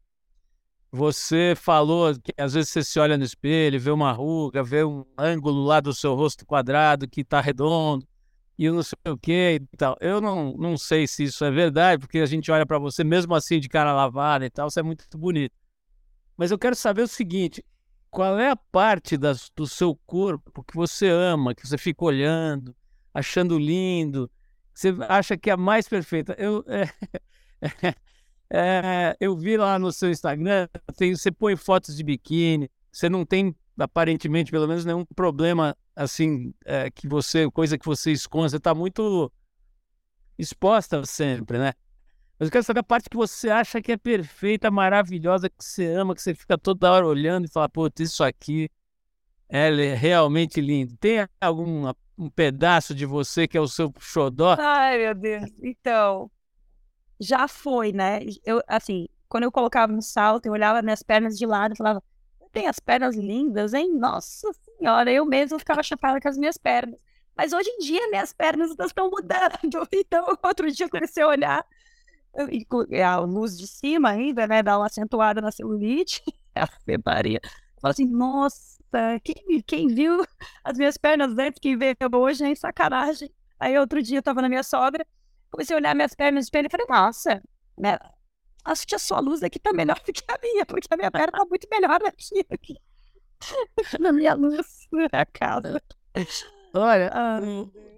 Você 0.92 1.54
falou 1.56 2.14
que 2.22 2.34
às 2.38 2.54
vezes 2.54 2.70
você 2.70 2.84
se 2.84 3.00
olha 3.00 3.18
no 3.18 3.24
espelho, 3.24 3.80
vê 3.80 3.92
uma 3.92 4.12
ruga, 4.12 4.62
vê 4.62 4.84
um 4.84 5.06
ângulo 5.18 5.64
lá 5.64 5.80
do 5.80 5.94
seu 5.94 6.16
rosto 6.16 6.46
quadrado 6.46 7.08
que 7.08 7.22
está 7.22 7.40
redondo 7.40 8.06
e 8.60 8.70
não 8.70 8.84
sei 8.84 8.98
o 9.08 9.18
que 9.18 9.62
e 9.62 9.78
tal. 9.78 9.96
Eu 10.02 10.20
não, 10.20 10.54
não 10.58 10.78
sei 10.78 11.08
se 11.08 11.24
isso 11.24 11.46
é 11.46 11.52
verdade, 11.52 12.02
porque 12.02 12.20
a 12.20 12.26
gente 12.26 12.52
olha 12.52 12.66
para 12.66 12.78
você 12.78 13.06
mesmo 13.06 13.34
assim 13.34 13.58
de 13.58 13.70
cara 13.70 13.94
lavada 13.94 14.46
e 14.46 14.50
tal, 14.50 14.70
você 14.70 14.82
é 14.82 14.84
muito 14.84 15.06
bonito. 15.18 15.56
Mas 16.36 16.52
eu 16.52 16.60
quero 16.60 16.76
saber 16.76 17.04
o 17.04 17.08
seguinte: 17.08 17.64
qual 18.12 18.38
é 18.38 18.50
a 18.50 18.56
parte 18.58 19.16
das, 19.16 19.50
do 19.56 19.66
seu 19.66 19.96
corpo 20.06 20.62
que 20.62 20.76
você 20.76 21.08
ama, 21.08 21.56
que 21.56 21.66
você 21.66 21.78
fica 21.78 22.04
olhando, 22.04 22.76
achando 23.16 23.58
lindo, 23.58 24.30
você 24.74 24.94
acha 25.08 25.38
que 25.38 25.50
é 25.50 25.54
a 25.54 25.58
mais 25.58 25.88
perfeita? 25.88 26.36
Eu, 26.38 26.64
é, 26.68 26.90
É, 28.50 29.18
eu 29.20 29.36
vi 29.36 29.58
lá 29.58 29.80
no 29.80 29.92
seu 29.92 30.10
Instagram, 30.10 30.68
tem, 30.96 31.16
você 31.16 31.32
põe 31.32 31.56
fotos 31.56 31.96
de 31.96 32.04
biquíni, 32.04 32.70
você 32.92 33.10
não 33.10 33.26
tem, 33.26 33.56
aparentemente, 33.78 34.52
pelo 34.52 34.68
menos, 34.68 34.86
nenhum 34.86 35.04
problema, 35.04 35.76
assim, 35.96 36.54
é, 36.64 36.90
que 36.92 37.08
você, 37.08 37.50
coisa 37.50 37.78
que 37.78 37.86
você 37.86 38.12
esconde, 38.12 38.52
você 38.52 38.58
está 38.58 38.74
muito 38.76 39.32
exposta 40.38 41.04
sempre, 41.06 41.58
né? 41.58 41.74
Mas 42.38 42.48
eu 42.48 42.52
quero 42.52 42.64
saber 42.64 42.82
a 42.82 42.84
parte 42.84 43.10
que 43.10 43.18
você 43.18 43.50
acha 43.50 43.82
que 43.82 43.94
é 43.94 43.98
perfeita, 43.98 44.70
maravilhosa, 44.70 45.50
que 45.50 45.64
você 45.64 45.88
ama, 45.88 46.14
que 46.14 46.22
você 46.22 46.36
fica 46.36 46.58
toda 46.58 46.92
hora 46.92 47.08
olhando 47.08 47.46
e 47.46 47.52
fala, 47.52 47.68
putz, 47.70 48.00
isso 48.00 48.24
aqui 48.24 48.70
é 49.50 49.94
realmente 49.94 50.60
lindo. 50.60 50.96
Tem 50.98 51.28
algum 51.40 51.92
um 52.18 52.30
pedaço 52.30 52.96
de 52.96 53.06
você 53.06 53.48
que 53.48 53.58
é 53.58 53.62
o 53.62 53.68
seu 53.68 53.94
xodó? 54.00 54.56
Ai, 54.58 54.98
meu 54.98 55.16
Deus. 55.16 55.52
Então, 55.62 56.32
já 57.20 57.48
foi, 57.48 57.92
né? 57.92 58.22
Eu, 58.46 58.62
assim, 58.68 59.08
quando 59.28 59.44
eu 59.44 59.52
colocava 59.52 59.92
no 59.92 60.02
salto, 60.02 60.46
eu 60.46 60.54
olhava 60.54 60.82
minhas 60.82 61.04
pernas 61.04 61.38
de 61.38 61.46
lado 61.46 61.74
e 61.74 61.78
falava, 61.78 62.02
tem 62.52 62.68
as 62.68 62.80
pernas 62.80 63.16
lindas, 63.16 63.74
hein? 63.74 63.94
Nossa 63.94 64.50
senhora, 64.78 65.12
eu 65.12 65.26
mesmo 65.26 65.60
ficava 65.60 65.84
chapada 65.84 66.20
com 66.22 66.30
as 66.30 66.38
minhas 66.38 66.58
pernas. 66.58 66.98
Mas 67.36 67.52
hoje 67.52 67.70
em 67.70 67.80
dia, 67.80 68.08
minhas 68.10 68.32
pernas 68.32 68.72
estão 68.80 69.10
mudando. 69.10 69.60
Então, 69.94 70.26
outro 70.42 70.72
dia 70.72 70.86
eu 70.86 70.90
comecei 70.90 71.22
a 71.22 71.28
olhar, 71.28 71.66
a 73.04 73.18
luz 73.18 73.58
de 73.58 73.68
cima 73.68 74.10
ainda, 74.12 74.48
né? 74.48 74.64
Dar 74.64 74.78
uma 74.78 74.86
acentuada 74.86 75.42
na 75.42 75.52
celulite. 75.52 76.22
A 76.56 76.68
febaria. 76.86 77.42
Fala 77.82 77.92
assim, 77.92 78.06
nossa, 78.06 78.75
quem, 79.24 79.62
quem 79.66 79.88
viu 79.88 80.26
as 80.64 80.78
minhas 80.78 80.98
pernas 80.98 81.38
antes, 81.38 81.60
quem 81.60 81.78
vê 81.78 81.96
hoje, 82.14 82.44
é 82.44 82.56
sacanagem. 82.56 83.32
Aí 83.60 83.78
outro 83.78 84.02
dia 84.02 84.20
eu 84.20 84.24
tava 84.24 84.42
na 84.42 84.50
minha 84.50 84.64
sogra, 84.64 85.06
comecei 85.50 85.76
a 85.76 85.80
olhar 85.80 85.96
minhas 85.96 86.14
pernas 86.14 86.36
no 86.36 86.40
espelho 86.42 86.68
e 86.68 86.70
falei, 86.70 86.86
nossa, 86.90 87.42
né? 87.78 87.98
acho 88.66 88.88
que 88.88 88.96
a 88.96 89.00
sua 89.00 89.20
luz 89.20 89.44
aqui 89.44 89.60
tá 89.60 89.72
melhor 89.72 90.00
do 90.06 90.12
que 90.12 90.24
a 90.28 90.38
minha, 90.42 90.66
porque 90.66 90.88
a 90.90 90.98
minha 90.98 91.12
perna 91.12 91.32
tá 91.32 91.46
muito 91.46 91.68
melhor 91.72 92.02
aqui, 92.04 92.46
aqui. 92.50 92.76
na 94.00 94.12
minha 94.12 94.34
luz, 94.34 94.88
na 94.92 95.26
casa. 95.26 95.82
Olha, 96.74 97.12
ah, 97.14 97.40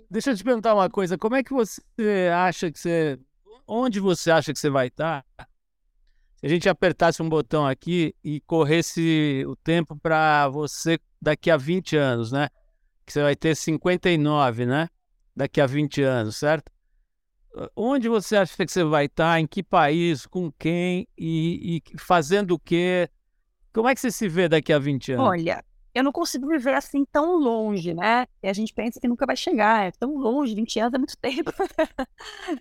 deixa 0.09 0.31
eu 0.31 0.35
te 0.35 0.43
perguntar 0.43 0.75
uma 0.75 0.89
coisa, 0.89 1.17
como 1.17 1.35
é 1.35 1.43
que 1.43 1.53
você 1.53 2.29
acha 2.33 2.71
que 2.71 2.79
você, 2.79 3.19
onde 3.67 3.99
você 3.99 4.29
acha 4.29 4.51
que 4.51 4.59
você 4.59 4.69
vai 4.69 4.87
estar? 4.87 5.25
Se 6.37 6.45
a 6.45 6.49
gente 6.49 6.69
apertasse 6.69 7.21
um 7.21 7.27
botão 7.27 7.65
aqui 7.65 8.15
e 8.23 8.39
corresse 8.41 9.43
o 9.47 9.55
tempo 9.55 9.95
para 9.95 10.47
você 10.49 10.99
daqui 11.21 11.49
a 11.49 11.57
20 11.57 11.97
anos, 11.97 12.31
né? 12.31 12.49
Que 13.05 13.11
você 13.11 13.21
vai 13.21 13.35
ter 13.35 13.55
59, 13.55 14.65
né? 14.65 14.87
Daqui 15.35 15.59
a 15.59 15.65
20 15.65 16.01
anos, 16.03 16.35
certo? 16.37 16.71
onde 17.75 18.07
você 18.07 18.37
acha 18.37 18.55
que 18.55 18.71
você 18.71 18.83
vai 18.83 19.05
estar, 19.05 19.39
em 19.39 19.47
que 19.47 19.63
país, 19.63 20.25
com 20.25 20.51
quem 20.51 21.07
e, 21.17 21.77
e, 21.77 21.99
fazendo 21.99 22.51
o 22.51 22.59
quê? 22.59 23.09
Como 23.73 23.87
é 23.87 23.95
que 23.95 24.01
você 24.01 24.11
se 24.11 24.27
vê 24.27 24.47
daqui 24.47 24.71
a 24.71 24.79
20 24.79 25.13
anos? 25.13 25.25
Olha, 25.25 25.63
eu 25.93 26.03
não 26.03 26.11
consigo 26.11 26.47
viver 26.47 26.73
assim 26.73 27.05
tão 27.05 27.37
longe, 27.37 27.93
né? 27.93 28.27
E 28.41 28.47
a 28.47 28.53
gente 28.53 28.73
pensa 28.73 28.99
que 28.99 29.07
nunca 29.07 29.25
vai 29.25 29.35
chegar, 29.35 29.87
é 29.87 29.91
tão 29.91 30.15
longe, 30.15 30.55
20 30.55 30.79
anos 30.79 30.93
é 30.93 30.97
muito 30.97 31.17
tempo. 31.17 31.51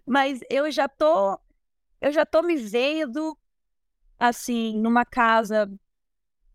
Mas 0.07 0.41
eu 0.51 0.71
já 0.71 0.89
tô, 0.89 1.39
eu 2.01 2.13
já 2.13 2.25
tô 2.25 2.43
me 2.43 2.57
vendo 2.57 3.37
assim, 4.19 4.79
numa 4.79 5.05
casa. 5.05 5.71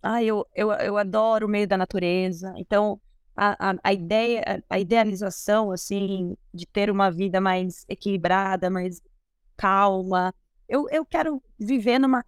Ah, 0.01 0.23
eu, 0.23 0.47
eu, 0.55 0.71
eu 0.73 0.97
adoro 0.97 1.45
o 1.47 1.49
meio 1.49 1.67
da 1.67 1.77
natureza. 1.77 2.53
Então, 2.57 2.99
a, 3.35 3.71
a, 3.71 3.75
a, 3.83 3.93
ideia, 3.93 4.63
a 4.69 4.79
idealização, 4.79 5.71
assim, 5.71 6.35
de 6.53 6.65
ter 6.65 6.89
uma 6.89 7.11
vida 7.11 7.39
mais 7.41 7.85
equilibrada, 7.87 8.69
mais 8.69 9.01
calma. 9.57 10.33
Eu, 10.67 10.87
eu 10.89 11.05
quero 11.05 11.41
viver 11.59 11.99
numa. 11.99 12.23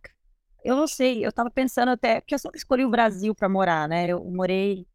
Eu 0.63 0.75
não 0.75 0.87
sei, 0.87 1.25
eu 1.25 1.31
tava 1.31 1.51
pensando 1.51 1.89
até. 1.89 2.21
Porque 2.21 2.35
eu 2.35 2.39
sempre 2.39 2.57
escolhi 2.57 2.85
o 2.85 2.89
Brasil 2.89 3.35
para 3.35 3.49
morar, 3.49 3.87
né? 3.87 4.07
Eu 4.07 4.23
morei, 4.25 4.87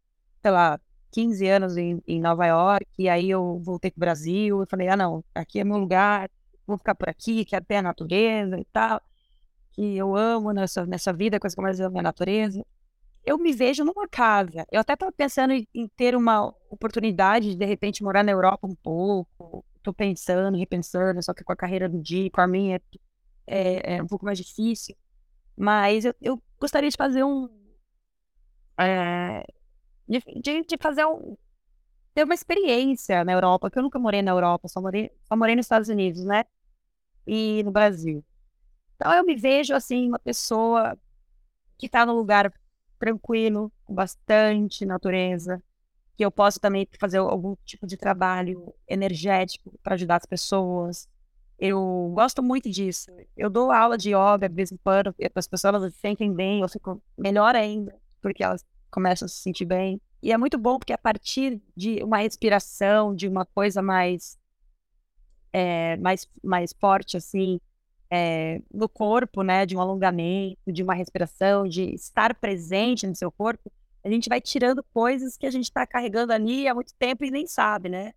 sei 0.43 0.51
lá, 0.51 0.81
15 1.11 1.47
anos 1.49 1.77
em, 1.77 2.03
em 2.07 2.21
Nova 2.21 2.47
York, 2.47 2.87
e 2.99 3.09
aí 3.09 3.31
eu 3.31 3.59
voltei 3.61 3.91
pro 3.91 4.01
Brasil. 4.01 4.61
Eu 4.61 4.67
falei, 4.69 4.89
ah, 4.89 4.97
não, 4.97 5.25
aqui 5.35 5.61
é 5.61 5.65
meu 5.65 5.79
lugar, 5.79 6.31
vou 6.67 6.79
ficar 6.79 6.95
por 6.95 7.09
aqui, 7.09 7.45
que 7.45 7.57
até 7.57 7.79
a 7.79 7.83
natureza 7.83 8.59
e 8.59 8.65
tal. 8.67 9.01
Que 9.79 9.97
eu 9.97 10.17
amo 10.17 10.53
nessa, 10.53 10.85
nessa 10.87 11.13
vida, 11.13 11.39
coisa 11.39 11.55
que 11.55 11.61
eu 11.61 11.63
mais 11.63 11.81
amo 11.81 11.97
é 11.99 12.01
a 12.01 12.03
natureza 12.03 12.65
eu 13.29 13.37
me 13.37 13.53
vejo 13.53 13.85
numa 13.85 14.09
casa. 14.09 14.67
Eu 14.73 14.81
até 14.81 14.95
estava 14.95 15.13
pensando 15.13 15.53
em, 15.53 15.89
ter 15.97 16.17
uma 16.17 16.47
oportunidade 16.71 17.51
de, 17.51 17.57
de 17.57 17.65
repente, 17.67 18.03
morar 18.03 18.25
na 18.25 18.33
Europa 18.33 18.67
um 18.67 18.75
pouco. 18.75 19.65
Estou 19.77 19.93
pensando, 19.93 20.57
repensando, 20.57 21.23
só 21.23 21.35
que 21.35 21.45
com 21.45 21.53
a 21.53 21.57
carreira 21.57 21.89
do 21.89 22.01
Di, 22.01 22.31
com 22.31 22.41
a 22.41 22.47
minha, 22.47 22.81
é, 23.47 23.97
é 23.97 24.03
um 24.03 24.07
pouco 24.07 24.25
mais 24.25 24.39
difícil. 24.39 24.97
Mas 25.55 26.07
eu, 26.07 26.15
eu 26.23 26.43
gostaria 26.59 26.89
de 26.89 26.97
fazer 26.97 27.23
um. 27.23 27.49
É, 28.81 29.45
de, 30.09 30.21
de, 30.41 30.65
de, 30.65 30.77
fazer 30.81 31.05
um. 31.05 31.37
ter 32.15 32.25
uma 32.25 32.35
experiência 32.35 33.25
na 33.25 33.33
Europa, 33.33 33.71
que 33.71 33.79
eu 33.79 33.83
nunca 33.83 33.99
morei 33.99 34.23
na 34.23 34.31
Europa, 34.31 34.69
só 34.69 34.81
morei, 34.81 35.11
só 35.25 35.37
morei 35.37 35.55
nos 35.55 35.67
Estados 35.67 35.89
Unidos, 35.91 36.25
né? 36.25 36.45
E 37.27 37.63
no 37.63 37.71
Brasil. 37.71 38.25
Então 38.99 39.15
eu 39.15 39.25
me 39.25 39.37
vejo 39.37 39.75
assim, 39.75 40.09
uma 40.09 40.19
pessoa 40.19 40.99
que 41.79 41.87
está 41.87 42.05
no 42.05 42.15
lugar 42.15 42.53
tranquilo, 42.99 43.73
com 43.85 43.95
bastante 43.95 44.85
natureza, 44.85 45.63
que 46.17 46.25
eu 46.25 46.33
posso 46.33 46.59
também 46.59 46.87
fazer 46.99 47.19
algum 47.19 47.55
tipo 47.65 47.87
de 47.87 47.97
trabalho 47.97 48.75
energético 48.89 49.73
para 49.85 49.95
ajudar 49.95 50.17
as 50.17 50.27
pessoas. 50.27 51.09
Eu 51.57 52.11
gosto 52.13 52.43
muito 52.43 52.69
disso. 52.69 53.07
Eu 53.37 53.49
dou 53.49 53.71
aula 53.71 53.97
de 53.97 54.11
yoga 54.11 54.49
de 54.49 54.55
vez 54.55 54.73
em 54.73 54.77
quando, 54.79 55.15
as 55.33 55.47
pessoas 55.47 55.93
se 55.93 56.01
sentem 56.01 56.33
bem, 56.35 56.61
eu 56.61 56.69
fico 56.69 57.01
melhor 57.17 57.55
ainda, 57.55 57.95
porque 58.21 58.43
elas 58.43 58.67
começam 58.91 59.27
a 59.27 59.29
se 59.29 59.37
sentir 59.37 59.65
bem. 59.65 60.01
E 60.21 60.33
é 60.33 60.37
muito 60.37 60.59
bom 60.59 60.77
porque 60.77 60.93
a 60.93 60.99
partir 60.99 61.63
de 61.77 62.03
uma 62.03 62.19
respiração, 62.19 63.15
de 63.15 63.29
uma 63.29 63.47
coisa 63.47 63.81
mais 63.81 64.37
é, 65.53 65.97
mais, 65.99 66.29
mais 66.43 66.73
forte, 66.73 67.17
assim, 67.17 67.61
é, 68.11 68.63
no 68.73 68.89
corpo, 68.89 69.43
né, 69.43 69.67
de 69.67 69.77
um 69.77 69.81
alongamento, 69.81 70.73
de 70.73 70.83
uma 70.83 70.95
respiração, 70.95 71.67
de 71.67 71.95
estar 71.95 72.35
presente 72.35 73.07
no 73.07 73.15
seu 73.15 73.31
corpo, 73.31 73.71
a 74.05 74.09
gente 74.11 74.29
vai 74.29 74.41
tirando 74.41 74.83
coisas 74.95 75.37
que 75.37 75.47
a 75.47 75.51
gente 75.51 75.65
está 75.65 75.87
carregando 75.87 76.33
ali 76.33 76.67
há 76.69 76.75
muito 76.75 76.95
tempo 76.95 77.25
e 77.25 77.31
nem 77.31 77.47
sabe, 77.47 77.89
né? 77.89 78.13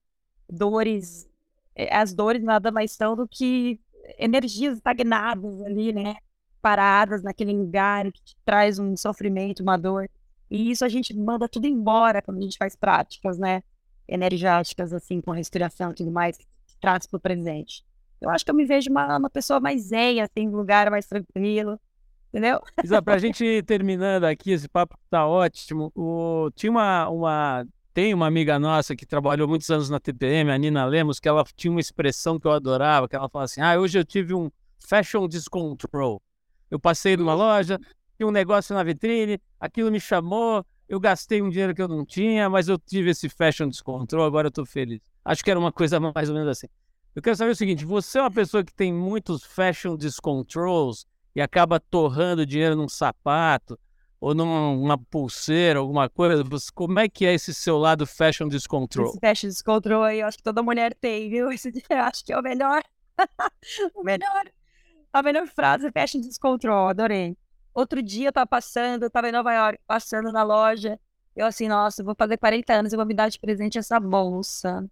Dores, 0.49 1.27
eh, 1.75 1.93
as 1.93 2.13
dores 2.13 2.43
nada 2.43 2.71
mais 2.71 2.91
são 2.91 3.15
do 3.15 3.27
que 3.27 3.79
energias 4.17 4.77
estagnadas 4.77 5.61
ali, 5.63 5.91
né? 5.91 6.15
paradas 6.61 7.23
naquele 7.23 7.53
lugar 7.53 8.09
que 8.11 8.21
te 8.23 8.37
traz 8.45 8.79
um 8.79 8.95
sofrimento, 8.95 9.63
uma 9.63 9.77
dor. 9.77 10.09
E 10.49 10.71
isso 10.71 10.85
a 10.85 10.89
gente 10.89 11.13
manda 11.17 11.49
tudo 11.49 11.65
embora 11.65 12.21
quando 12.21 12.37
a 12.37 12.41
gente 12.41 12.57
faz 12.57 12.75
práticas, 12.75 13.37
né? 13.37 13.63
Energéticas, 14.07 14.93
assim, 14.93 15.21
com 15.21 15.31
respiração 15.31 15.91
e 15.91 15.95
tudo 15.95 16.11
mais, 16.11 16.37
que 16.37 16.45
traz 16.79 17.05
para 17.05 17.17
o 17.17 17.19
presente. 17.19 17.83
Eu 18.21 18.29
acho 18.29 18.45
que 18.45 18.51
eu 18.51 18.55
me 18.55 18.65
vejo 18.65 18.91
uma, 18.91 19.17
uma 19.17 19.29
pessoa 19.29 19.59
mais 19.59 19.81
zen, 19.81 20.21
assim, 20.21 20.47
um 20.47 20.55
lugar 20.55 20.91
mais 20.91 21.07
tranquilo, 21.07 21.79
entendeu? 22.29 22.61
Isa, 22.83 23.01
para 23.01 23.15
a 23.15 23.17
gente 23.17 23.63
terminando 23.63 24.25
aqui, 24.25 24.51
esse 24.51 24.69
papo 24.69 24.95
tá 25.09 25.27
ótimo. 25.27 25.91
O, 25.95 26.51
tinha 26.55 26.69
uma, 26.71 27.09
uma, 27.09 27.67
tem 27.95 28.13
uma 28.13 28.27
amiga 28.27 28.59
nossa 28.59 28.95
que 28.95 29.07
trabalhou 29.07 29.47
muitos 29.47 29.69
anos 29.71 29.89
na 29.89 29.99
TPM, 29.99 30.51
a 30.51 30.57
Nina 30.57 30.85
Lemos, 30.85 31.19
que 31.19 31.27
ela 31.27 31.43
tinha 31.55 31.71
uma 31.71 31.79
expressão 31.79 32.39
que 32.39 32.45
eu 32.45 32.51
adorava, 32.51 33.09
que 33.09 33.15
ela 33.15 33.27
falava 33.27 33.45
assim, 33.45 33.59
ah, 33.59 33.79
hoje 33.79 33.97
eu 33.97 34.05
tive 34.05 34.35
um 34.35 34.51
fashion 34.79 35.27
discontrol. 35.27 36.21
Eu 36.69 36.79
passei 36.79 37.17
numa 37.17 37.33
loja, 37.33 37.79
tinha 38.15 38.27
um 38.27 38.31
negócio 38.31 38.75
na 38.75 38.83
vitrine, 38.83 39.41
aquilo 39.59 39.91
me 39.91 39.99
chamou, 39.99 40.63
eu 40.87 40.99
gastei 40.99 41.41
um 41.41 41.49
dinheiro 41.49 41.73
que 41.73 41.81
eu 41.81 41.87
não 41.87 42.05
tinha, 42.05 42.47
mas 42.49 42.67
eu 42.67 42.77
tive 42.77 43.09
esse 43.09 43.27
fashion 43.29 43.67
descontrol, 43.67 44.25
agora 44.25 44.47
eu 44.47 44.51
tô 44.51 44.63
feliz. 44.63 45.01
Acho 45.25 45.43
que 45.43 45.49
era 45.49 45.59
uma 45.59 45.71
coisa 45.71 45.99
mais 45.99 46.29
ou 46.29 46.35
menos 46.35 46.49
assim. 46.49 46.67
Eu 47.15 47.21
quero 47.21 47.35
saber 47.35 47.51
o 47.51 47.55
seguinte: 47.55 47.85
você 47.85 48.19
é 48.19 48.21
uma 48.21 48.31
pessoa 48.31 48.63
que 48.63 48.73
tem 48.73 48.93
muitos 48.93 49.43
fashion 49.43 49.97
descontrols 49.97 51.05
e 51.35 51.41
acaba 51.41 51.79
torrando 51.79 52.45
dinheiro 52.45 52.75
num 52.75 52.87
sapato 52.87 53.77
ou 54.19 54.35
numa 54.35 54.97
pulseira, 54.97 55.79
alguma 55.79 56.07
coisa. 56.07 56.43
Como 56.73 56.99
é 56.99 57.09
que 57.09 57.25
é 57.25 57.33
esse 57.33 57.53
seu 57.53 57.77
lado 57.77 58.05
fashion 58.05 58.47
descontrol? 58.47 59.09
Esse 59.09 59.19
fashion 59.19 59.47
descontrol 59.47 60.03
aí, 60.03 60.19
eu 60.19 60.27
acho 60.27 60.37
que 60.37 60.43
toda 60.43 60.61
mulher 60.61 60.93
tem, 60.93 61.29
viu? 61.29 61.51
Esse 61.51 61.71
eu 61.89 61.97
acho 61.97 62.23
que 62.23 62.31
é 62.31 62.37
o 62.37 62.41
melhor. 62.43 62.83
o 63.95 64.03
melhor. 64.03 64.45
A 65.11 65.21
melhor 65.21 65.47
frase 65.47 65.91
fashion 65.91 66.21
descontrol, 66.21 66.87
adorei. 66.87 67.35
Outro 67.73 68.01
dia 68.01 68.29
eu 68.29 68.33
tava 68.33 68.47
passando, 68.47 69.03
eu 69.03 69.09
tava 69.09 69.27
em 69.27 69.31
Nova 69.31 69.53
York, 69.53 69.79
passando 69.87 70.31
na 70.31 70.43
loja. 70.43 70.99
Eu 71.35 71.45
assim, 71.45 71.67
nossa, 71.67 72.03
vou 72.03 72.15
fazer 72.15 72.37
40 72.37 72.73
anos, 72.73 72.93
eu 72.93 72.97
vou 72.97 73.05
me 73.05 73.13
dar 73.13 73.29
de 73.29 73.39
presente 73.39 73.77
essa 73.77 73.99
bolsa. 73.99 74.85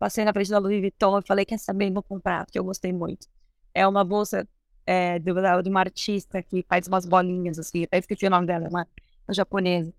Passei 0.00 0.24
na 0.24 0.32
frente 0.32 0.48
da 0.50 0.58
Louis 0.58 0.80
Vuitton 0.80 1.18
e 1.18 1.22
falei, 1.26 1.44
quer 1.44 1.58
saber, 1.58 1.92
vou 1.92 2.02
comprar, 2.02 2.46
porque 2.46 2.58
eu 2.58 2.64
gostei 2.64 2.90
muito. 2.90 3.26
É 3.74 3.86
uma 3.86 4.02
bolsa 4.02 4.48
é, 4.86 5.18
de, 5.18 5.30
de 5.62 5.68
uma 5.68 5.80
artista 5.80 6.42
que 6.42 6.64
faz 6.66 6.88
umas 6.88 7.04
bolinhas, 7.04 7.58
assim, 7.58 7.84
até 7.84 7.98
esqueci 7.98 8.26
o 8.26 8.30
nome 8.30 8.46
dela, 8.46 8.66
uma, 8.70 8.88
uma 9.28 9.34
japonesa. 9.34 9.92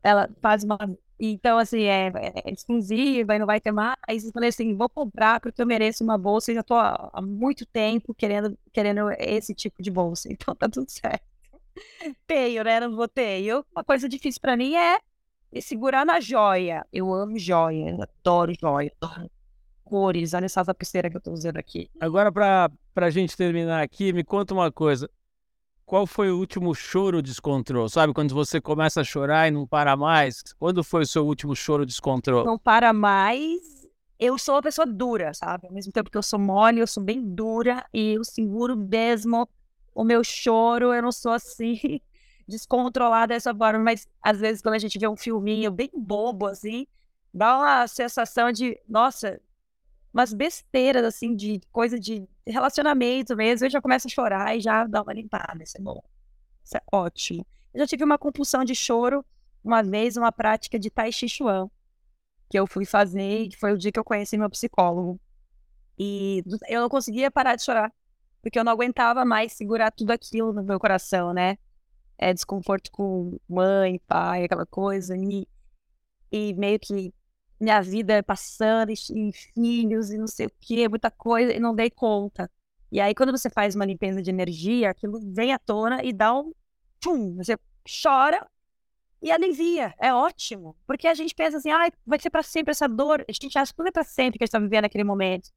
Ela 0.00 0.30
faz 0.40 0.62
uma... 0.62 0.78
Então, 1.18 1.58
assim, 1.58 1.82
é, 1.82 2.12
é 2.44 2.52
exclusiva 2.52 3.34
e 3.34 3.38
não 3.40 3.46
vai 3.46 3.60
ter 3.60 3.72
mais. 3.72 3.96
Eu 4.24 4.30
falei 4.30 4.50
assim, 4.50 4.76
vou 4.76 4.88
comprar 4.88 5.40
porque 5.40 5.60
eu 5.60 5.66
mereço 5.66 6.04
uma 6.04 6.16
bolsa 6.16 6.52
e 6.52 6.54
já 6.54 6.62
tô 6.62 6.74
há, 6.74 7.10
há 7.12 7.20
muito 7.20 7.66
tempo 7.66 8.14
querendo, 8.14 8.56
querendo 8.72 9.10
esse 9.18 9.52
tipo 9.54 9.82
de 9.82 9.90
bolsa. 9.90 10.28
Então, 10.32 10.54
tá 10.54 10.68
tudo 10.68 10.88
certo. 10.88 11.24
Tenho, 12.28 12.62
né? 12.62 12.78
Não 12.78 12.94
vou 12.94 13.08
ter. 13.08 13.42
Uma 13.74 13.82
coisa 13.84 14.08
difícil 14.08 14.40
para 14.40 14.56
mim 14.56 14.76
é 14.76 15.00
e 15.52 15.60
segurar 15.60 16.06
na 16.06 16.18
joia. 16.18 16.86
Eu 16.92 17.12
amo 17.12 17.38
joia, 17.38 17.96
adoro 18.00 18.52
joia, 18.58 18.92
adoro 19.00 19.30
cores. 19.84 20.32
Olha 20.32 20.46
essa 20.46 20.64
tapeceira 20.64 21.10
que 21.10 21.16
eu 21.16 21.18
estou 21.18 21.34
usando 21.34 21.58
aqui. 21.58 21.90
Agora, 22.00 22.32
para 22.32 22.70
a 23.06 23.10
gente 23.10 23.36
terminar 23.36 23.82
aqui, 23.82 24.12
me 24.12 24.24
conta 24.24 24.54
uma 24.54 24.72
coisa. 24.72 25.10
Qual 25.84 26.06
foi 26.06 26.30
o 26.30 26.38
último 26.38 26.74
choro 26.74 27.20
descontrol? 27.20 27.86
Sabe, 27.88 28.14
quando 28.14 28.34
você 28.34 28.58
começa 28.58 29.02
a 29.02 29.04
chorar 29.04 29.48
e 29.48 29.50
não 29.50 29.66
para 29.66 29.94
mais? 29.94 30.42
Quando 30.58 30.82
foi 30.82 31.02
o 31.02 31.06
seu 31.06 31.26
último 31.26 31.54
choro 31.54 31.84
descontrol? 31.84 32.46
Não 32.46 32.58
para 32.58 32.94
mais. 32.94 33.82
Eu 34.18 34.38
sou 34.38 34.54
uma 34.54 34.62
pessoa 34.62 34.86
dura, 34.86 35.34
sabe? 35.34 35.66
Ao 35.66 35.72
mesmo 35.72 35.92
tempo 35.92 36.10
que 36.10 36.16
eu 36.16 36.22
sou 36.22 36.38
mole, 36.38 36.80
eu 36.80 36.86
sou 36.86 37.02
bem 37.02 37.20
dura 37.20 37.84
e 37.92 38.14
eu 38.14 38.24
seguro 38.24 38.74
mesmo 38.74 39.46
o 39.94 40.04
meu 40.04 40.24
choro. 40.24 40.94
Eu 40.94 41.02
não 41.02 41.12
sou 41.12 41.32
assim 41.32 41.78
descontrolada 42.46 43.34
dessa 43.34 43.54
forma, 43.54 43.78
mas 43.78 44.08
às 44.22 44.38
vezes 44.40 44.62
quando 44.62 44.74
a 44.74 44.78
gente 44.78 44.98
vê 44.98 45.08
um 45.08 45.16
filminho 45.16 45.70
bem 45.70 45.90
bobo, 45.94 46.46
assim, 46.46 46.86
dá 47.32 47.58
uma 47.58 47.86
sensação 47.86 48.52
de, 48.52 48.78
nossa, 48.88 49.40
umas 50.12 50.32
besteiras, 50.32 51.04
assim, 51.04 51.34
de 51.34 51.60
coisa 51.72 51.98
de 51.98 52.28
relacionamento 52.46 53.34
mesmo, 53.34 53.66
eu 53.66 53.70
já 53.70 53.80
começo 53.80 54.06
a 54.06 54.10
chorar 54.10 54.56
e 54.56 54.60
já 54.60 54.86
dá 54.86 55.02
uma 55.02 55.12
limpada, 55.12 55.62
isso 55.62 55.78
é 55.78 55.80
bom. 55.80 56.02
Isso 56.64 56.76
é 56.76 56.80
ótimo. 56.92 57.46
Eu 57.72 57.80
já 57.80 57.86
tive 57.86 58.04
uma 58.04 58.18
compulsão 58.18 58.64
de 58.64 58.74
choro 58.74 59.24
uma 59.64 59.82
vez, 59.82 60.16
uma 60.16 60.30
prática 60.30 60.78
de 60.78 60.90
Tai 60.90 61.10
Chi 61.10 61.28
Chuan, 61.28 61.70
que 62.50 62.58
eu 62.58 62.66
fui 62.66 62.84
fazer, 62.84 63.48
que 63.48 63.56
foi 63.56 63.72
o 63.72 63.78
dia 63.78 63.90
que 63.90 63.98
eu 63.98 64.04
conheci 64.04 64.36
meu 64.36 64.50
psicólogo. 64.50 65.18
E 65.98 66.42
eu 66.68 66.80
não 66.80 66.88
conseguia 66.88 67.30
parar 67.30 67.56
de 67.56 67.62
chorar, 67.62 67.92
porque 68.42 68.58
eu 68.58 68.64
não 68.64 68.72
aguentava 68.72 69.24
mais 69.24 69.52
segurar 69.52 69.90
tudo 69.90 70.10
aquilo 70.10 70.52
no 70.52 70.62
meu 70.62 70.78
coração, 70.78 71.32
né? 71.32 71.56
É, 72.22 72.32
desconforto 72.32 72.90
com 72.92 73.36
mãe, 73.48 74.00
pai, 74.06 74.44
aquela 74.44 74.64
coisa, 74.64 75.16
e, 75.16 75.46
e 76.30 76.54
meio 76.54 76.78
que 76.78 77.12
minha 77.58 77.80
vida 77.82 78.22
passando, 78.22 78.90
e, 78.90 78.94
e 78.94 79.32
filhos, 79.32 80.10
e 80.10 80.18
não 80.18 80.28
sei 80.28 80.46
o 80.46 80.52
que, 80.60 80.88
muita 80.88 81.10
coisa, 81.10 81.52
e 81.52 81.58
não 81.58 81.74
dei 81.74 81.90
conta. 81.90 82.48
E 82.90 83.00
aí, 83.00 83.14
quando 83.14 83.32
você 83.32 83.50
faz 83.50 83.74
uma 83.74 83.84
limpeza 83.84 84.22
de 84.22 84.30
energia, 84.30 84.90
aquilo 84.90 85.20
vem 85.32 85.52
à 85.52 85.58
tona 85.58 86.04
e 86.04 86.12
dá 86.12 86.32
um 86.34 86.52
tchum, 87.00 87.36
você 87.36 87.58
chora 88.02 88.46
e 89.20 89.30
alivia. 89.30 89.94
É 89.98 90.12
ótimo. 90.12 90.76
Porque 90.86 91.08
a 91.08 91.14
gente 91.14 91.34
pensa 91.34 91.56
assim, 91.56 91.70
ah, 91.70 91.90
vai 92.06 92.20
ser 92.20 92.30
para 92.30 92.42
sempre 92.42 92.72
essa 92.72 92.86
dor. 92.88 93.24
A 93.28 93.32
gente 93.32 93.56
acha 93.58 93.72
que 93.72 93.76
tudo 93.76 93.88
é 93.88 93.92
para 93.92 94.04
sempre 94.04 94.38
que 94.38 94.44
a 94.44 94.46
gente 94.46 94.50
está 94.50 94.58
vivendo 94.58 94.82
naquele 94.82 95.04
momento. 95.04 95.50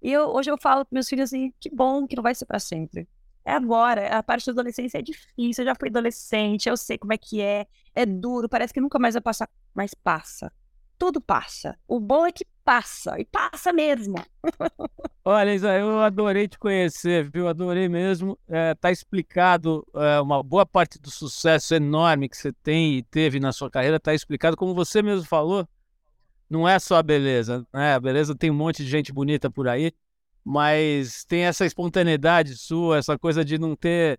E 0.00 0.12
eu, 0.12 0.28
hoje 0.28 0.50
eu 0.50 0.56
falo 0.58 0.84
para 0.84 0.94
meus 0.94 1.08
filhos 1.08 1.30
assim, 1.30 1.52
que 1.58 1.68
bom 1.70 2.06
que 2.06 2.14
não 2.16 2.22
vai 2.22 2.34
ser 2.34 2.46
para 2.46 2.60
sempre 2.60 3.08
é 3.48 3.52
agora, 3.52 4.18
a 4.18 4.22
parte 4.22 4.44
da 4.46 4.52
adolescência 4.52 4.98
é 4.98 5.02
difícil, 5.02 5.62
eu 5.62 5.68
já 5.68 5.74
fui 5.74 5.88
adolescente, 5.88 6.68
eu 6.68 6.76
sei 6.76 6.98
como 6.98 7.14
é 7.14 7.16
que 7.16 7.40
é, 7.40 7.66
é 7.94 8.04
duro, 8.04 8.46
parece 8.46 8.74
que 8.74 8.80
nunca 8.80 8.98
mais 8.98 9.14
vai 9.14 9.22
passar, 9.22 9.48
mas 9.74 9.94
passa. 9.94 10.52
Tudo 10.98 11.18
passa. 11.20 11.78
O 11.86 11.98
bom 11.98 12.26
é 12.26 12.32
que 12.32 12.44
passa, 12.62 13.18
e 13.18 13.24
passa 13.24 13.72
mesmo. 13.72 14.16
Olha, 15.24 15.54
Isa, 15.54 15.78
eu 15.78 16.00
adorei 16.00 16.46
te 16.46 16.58
conhecer, 16.58 17.30
viu? 17.30 17.48
Adorei 17.48 17.88
mesmo. 17.88 18.38
É, 18.48 18.74
tá 18.74 18.90
explicado 18.90 19.86
é, 19.94 20.20
uma 20.20 20.42
boa 20.42 20.66
parte 20.66 20.98
do 20.98 21.10
sucesso 21.10 21.74
enorme 21.74 22.28
que 22.28 22.36
você 22.36 22.52
tem 22.52 22.98
e 22.98 23.02
teve 23.02 23.40
na 23.40 23.52
sua 23.52 23.70
carreira, 23.70 23.98
tá 23.98 24.12
explicado, 24.12 24.56
como 24.56 24.74
você 24.74 25.00
mesmo 25.00 25.24
falou, 25.24 25.66
não 26.50 26.68
é 26.68 26.78
só 26.78 26.96
a 26.96 27.02
beleza, 27.02 27.66
né? 27.72 27.94
A 27.94 28.00
beleza 28.00 28.34
tem 28.34 28.50
um 28.50 28.54
monte 28.54 28.84
de 28.84 28.90
gente 28.90 29.10
bonita 29.12 29.50
por 29.50 29.68
aí, 29.68 29.92
mas 30.48 31.26
tem 31.26 31.42
essa 31.42 31.66
espontaneidade 31.66 32.56
sua, 32.56 32.96
essa 32.96 33.18
coisa 33.18 33.44
de 33.44 33.58
não 33.58 33.76
ter 33.76 34.18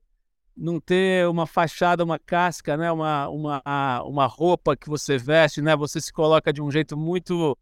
não 0.55 0.79
ter 0.79 1.27
uma 1.27 1.47
fachada, 1.47 2.03
uma 2.03 2.19
casca, 2.19 2.77
né? 2.77 2.91
uma, 2.91 3.27
uma, 3.29 3.63
uma 4.03 4.27
roupa 4.27 4.77
que 4.77 4.87
você 4.87 5.17
veste, 5.17 5.59
né? 5.59 5.75
Você 5.75 5.99
se 5.99 6.13
coloca 6.13 6.53
de 6.53 6.61
um 6.61 6.69
jeito 6.69 6.95
muito 6.95 7.57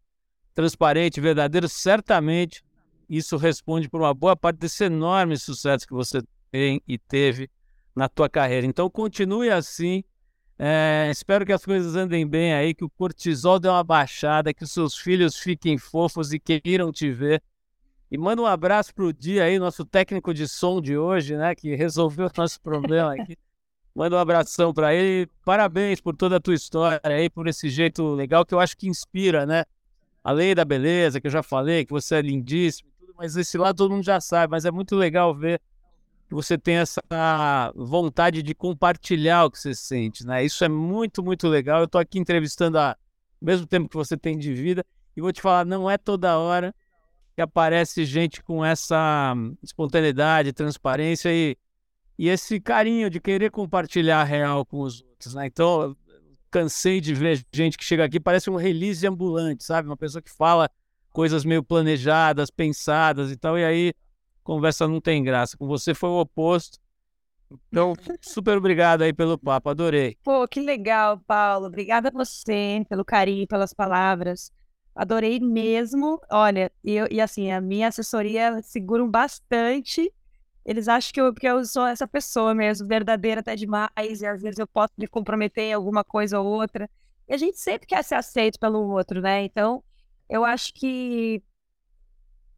transparente, 0.52 1.18
verdadeiro. 1.18 1.66
Certamente 1.66 2.62
isso 3.08 3.38
responde 3.38 3.88
por 3.88 4.02
uma 4.02 4.12
boa 4.12 4.36
parte 4.36 4.58
desse 4.58 4.84
enorme 4.84 5.38
sucesso 5.38 5.86
que 5.86 5.94
você 5.94 6.20
tem 6.50 6.82
e 6.86 6.98
teve 6.98 7.48
na 7.96 8.06
tua 8.06 8.28
carreira. 8.28 8.66
Então 8.66 8.90
continue 8.90 9.48
assim. 9.48 10.04
É, 10.58 11.08
espero 11.10 11.46
que 11.46 11.52
as 11.54 11.64
coisas 11.64 11.96
andem 11.96 12.26
bem 12.26 12.52
aí, 12.52 12.74
que 12.74 12.84
o 12.84 12.90
cortisol 12.90 13.58
dê 13.58 13.68
uma 13.68 13.84
baixada, 13.84 14.52
que 14.52 14.64
os 14.64 14.72
seus 14.72 14.94
filhos 14.94 15.38
fiquem 15.38 15.78
fofos 15.78 16.34
e 16.34 16.38
queiram 16.38 16.92
te 16.92 17.10
ver 17.10 17.42
e 18.10 18.16
manda 18.16 18.40
um 18.40 18.46
abraço 18.46 18.94
pro 18.94 19.12
dia 19.12 19.44
aí, 19.44 19.58
nosso 19.58 19.84
técnico 19.84 20.32
de 20.32 20.48
som 20.48 20.80
de 20.80 20.96
hoje, 20.96 21.36
né? 21.36 21.54
Que 21.54 21.74
resolveu 21.74 22.26
o 22.26 22.30
nosso 22.34 22.60
problema 22.60 23.14
aqui. 23.14 23.36
Manda 23.94 24.16
um 24.16 24.18
abração 24.18 24.72
para 24.72 24.94
ele. 24.94 25.28
Parabéns 25.44 26.00
por 26.00 26.16
toda 26.16 26.36
a 26.36 26.40
tua 26.40 26.54
história 26.54 27.00
aí, 27.04 27.28
por 27.28 27.46
esse 27.46 27.68
jeito 27.68 28.14
legal 28.14 28.46
que 28.46 28.54
eu 28.54 28.60
acho 28.60 28.76
que 28.76 28.88
inspira, 28.88 29.44
né? 29.44 29.64
Além 30.24 30.54
da 30.54 30.64
beleza, 30.64 31.20
que 31.20 31.26
eu 31.26 31.30
já 31.30 31.42
falei, 31.42 31.84
que 31.84 31.92
você 31.92 32.16
é 32.16 32.22
lindíssimo, 32.22 32.90
mas 33.16 33.36
esse 33.36 33.58
lado 33.58 33.76
todo 33.76 33.90
mundo 33.90 34.04
já 34.04 34.20
sabe, 34.20 34.50
mas 34.50 34.64
é 34.64 34.70
muito 34.70 34.96
legal 34.96 35.34
ver 35.34 35.60
que 36.28 36.34
você 36.34 36.56
tem 36.56 36.76
essa 36.76 37.02
vontade 37.74 38.42
de 38.42 38.54
compartilhar 38.54 39.44
o 39.44 39.50
que 39.50 39.58
você 39.58 39.74
sente, 39.74 40.26
né? 40.26 40.44
Isso 40.44 40.64
é 40.64 40.68
muito, 40.68 41.22
muito 41.22 41.48
legal. 41.48 41.80
Eu 41.80 41.88
tô 41.88 41.98
aqui 41.98 42.18
entrevistando 42.18 42.78
ao 42.78 42.96
mesmo 43.40 43.66
tempo 43.66 43.88
que 43.88 43.96
você 43.96 44.16
tem 44.16 44.38
de 44.38 44.54
vida 44.54 44.84
e 45.16 45.20
vou 45.20 45.32
te 45.32 45.42
falar, 45.42 45.64
não 45.64 45.90
é 45.90 45.98
toda 45.98 46.38
hora 46.38 46.74
que 47.38 47.42
aparece 47.42 48.04
gente 48.04 48.42
com 48.42 48.64
essa 48.64 49.32
espontaneidade, 49.62 50.52
transparência 50.52 51.32
e, 51.32 51.56
e 52.18 52.28
esse 52.28 52.58
carinho 52.58 53.08
de 53.08 53.20
querer 53.20 53.48
compartilhar 53.52 54.22
a 54.22 54.24
real 54.24 54.66
com 54.66 54.80
os 54.80 55.02
outros, 55.02 55.34
né? 55.34 55.46
Então, 55.46 55.96
cansei 56.50 57.00
de 57.00 57.14
ver 57.14 57.46
gente 57.52 57.78
que 57.78 57.84
chega 57.84 58.04
aqui, 58.04 58.18
parece 58.18 58.50
um 58.50 58.56
release 58.56 59.06
ambulante, 59.06 59.62
sabe? 59.62 59.88
Uma 59.88 59.96
pessoa 59.96 60.20
que 60.20 60.32
fala 60.32 60.68
coisas 61.10 61.44
meio 61.44 61.62
planejadas, 61.62 62.50
pensadas 62.50 63.30
e 63.30 63.36
tal, 63.36 63.56
e 63.56 63.64
aí 63.64 63.94
conversa 64.42 64.88
não 64.88 65.00
tem 65.00 65.22
graça. 65.22 65.56
Com 65.56 65.68
você 65.68 65.94
foi 65.94 66.08
o 66.10 66.18
oposto. 66.18 66.80
Então, 67.68 67.92
super 68.20 68.58
obrigado 68.58 69.02
aí 69.02 69.12
pelo 69.12 69.38
papo, 69.38 69.70
adorei. 69.70 70.18
Pô, 70.24 70.48
que 70.48 70.58
legal, 70.58 71.20
Paulo. 71.24 71.66
Obrigada 71.66 72.08
a 72.08 72.10
você 72.10 72.84
pelo 72.88 73.04
carinho, 73.04 73.46
pelas 73.46 73.72
palavras. 73.72 74.50
Adorei 74.98 75.38
mesmo. 75.40 76.20
Olha, 76.30 76.72
eu, 76.84 77.06
e 77.10 77.20
assim, 77.20 77.52
a 77.52 77.60
minha 77.60 77.86
assessoria 77.88 78.60
seguram 78.62 79.08
bastante 79.08 80.12
Eles 80.64 80.88
acham 80.88 81.12
que 81.12 81.20
eu, 81.20 81.34
que 81.34 81.48
eu 81.48 81.64
sou 81.66 81.86
essa 81.86 82.08
pessoa 82.08 82.54
mesmo, 82.54 82.86
verdadeira 82.88 83.40
até 83.40 83.56
demais, 83.56 84.22
e 84.22 84.26
às 84.26 84.42
vezes 84.42 84.58
eu 84.58 84.66
posso 84.68 84.94
me 84.98 85.08
comprometer 85.08 85.64
em 85.66 85.74
alguma 85.74 86.04
coisa 86.04 86.40
ou 86.40 86.46
outra. 86.46 86.90
E 87.28 87.34
a 87.34 87.38
gente 87.38 87.60
sempre 87.60 87.86
quer 87.88 88.04
ser 88.04 88.16
aceito 88.16 88.58
pelo 88.60 88.80
outro, 88.90 89.20
né? 89.22 89.44
Então, 89.44 89.84
eu 90.30 90.44
acho 90.44 90.74
que 90.74 91.42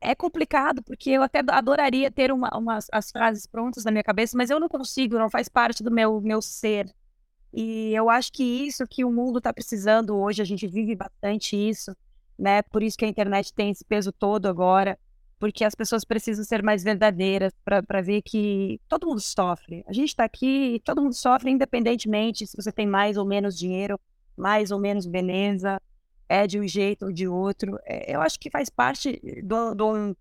é 0.01 0.14
complicado, 0.14 0.82
porque 0.82 1.11
eu 1.11 1.22
até 1.22 1.41
adoraria 1.49 2.11
ter 2.11 2.32
uma, 2.32 2.51
as 2.93 3.11
frases 3.11 3.47
prontas 3.47 3.84
na 3.84 3.91
minha 3.91 4.03
cabeça, 4.05 4.36
mas 4.36 4.51
eu 4.51 4.59
não 4.61 4.68
consigo, 4.68 5.18
não 5.18 5.30
faz 5.30 5.49
parte 5.49 5.82
do 5.82 5.91
meu, 5.91 6.20
meu 6.20 6.41
ser. 6.43 6.93
E 7.53 7.93
eu 7.95 8.09
acho 8.11 8.32
que 8.32 8.45
isso 8.45 8.86
que 8.88 9.05
o 9.05 9.12
mundo 9.12 9.38
está 9.38 9.53
precisando 9.53 10.16
hoje, 10.16 10.43
a 10.43 10.45
gente 10.45 10.66
vive 10.66 10.95
bastante 10.97 11.57
isso, 11.57 11.95
né? 12.41 12.62
Por 12.62 12.82
isso 12.82 12.97
que 12.97 13.05
a 13.05 13.09
internet 13.09 13.53
tem 13.55 13.70
esse 13.70 13.84
peso 13.84 14.11
todo 14.12 14.47
agora 14.47 14.99
porque 15.41 15.64
as 15.64 15.74
pessoas 15.74 16.05
precisam 16.05 16.45
ser 16.45 16.62
mais 16.62 16.84
verdadeiras 16.84 17.51
para 17.64 18.03
ver 18.03 18.20
que 18.20 18.78
todo 18.86 19.07
mundo 19.07 19.20
sofre. 19.20 19.82
A 19.88 19.93
gente 19.93 20.11
está 20.11 20.22
aqui 20.22 20.74
e 20.74 20.80
todo 20.80 21.01
mundo 21.01 21.14
sofre, 21.14 21.51
independentemente 21.51 22.47
se 22.47 22.55
você 22.55 22.70
tem 22.70 22.86
mais 22.86 23.16
ou 23.16 23.24
menos 23.24 23.59
dinheiro, 23.59 23.99
mais 24.36 24.70
ou 24.70 24.78
menos 24.78 25.07
beleza, 25.07 25.80
é 26.28 26.47
de 26.47 26.61
um 26.61 26.68
jeito 26.68 27.07
ou 27.07 27.12
de 27.12 27.26
outro. 27.26 27.78
É, 27.86 28.14
eu 28.14 28.20
acho 28.20 28.38
que 28.38 28.51
faz 28.51 28.68
parte 28.68 29.18
do, 29.43 29.74
do, 29.74 30.16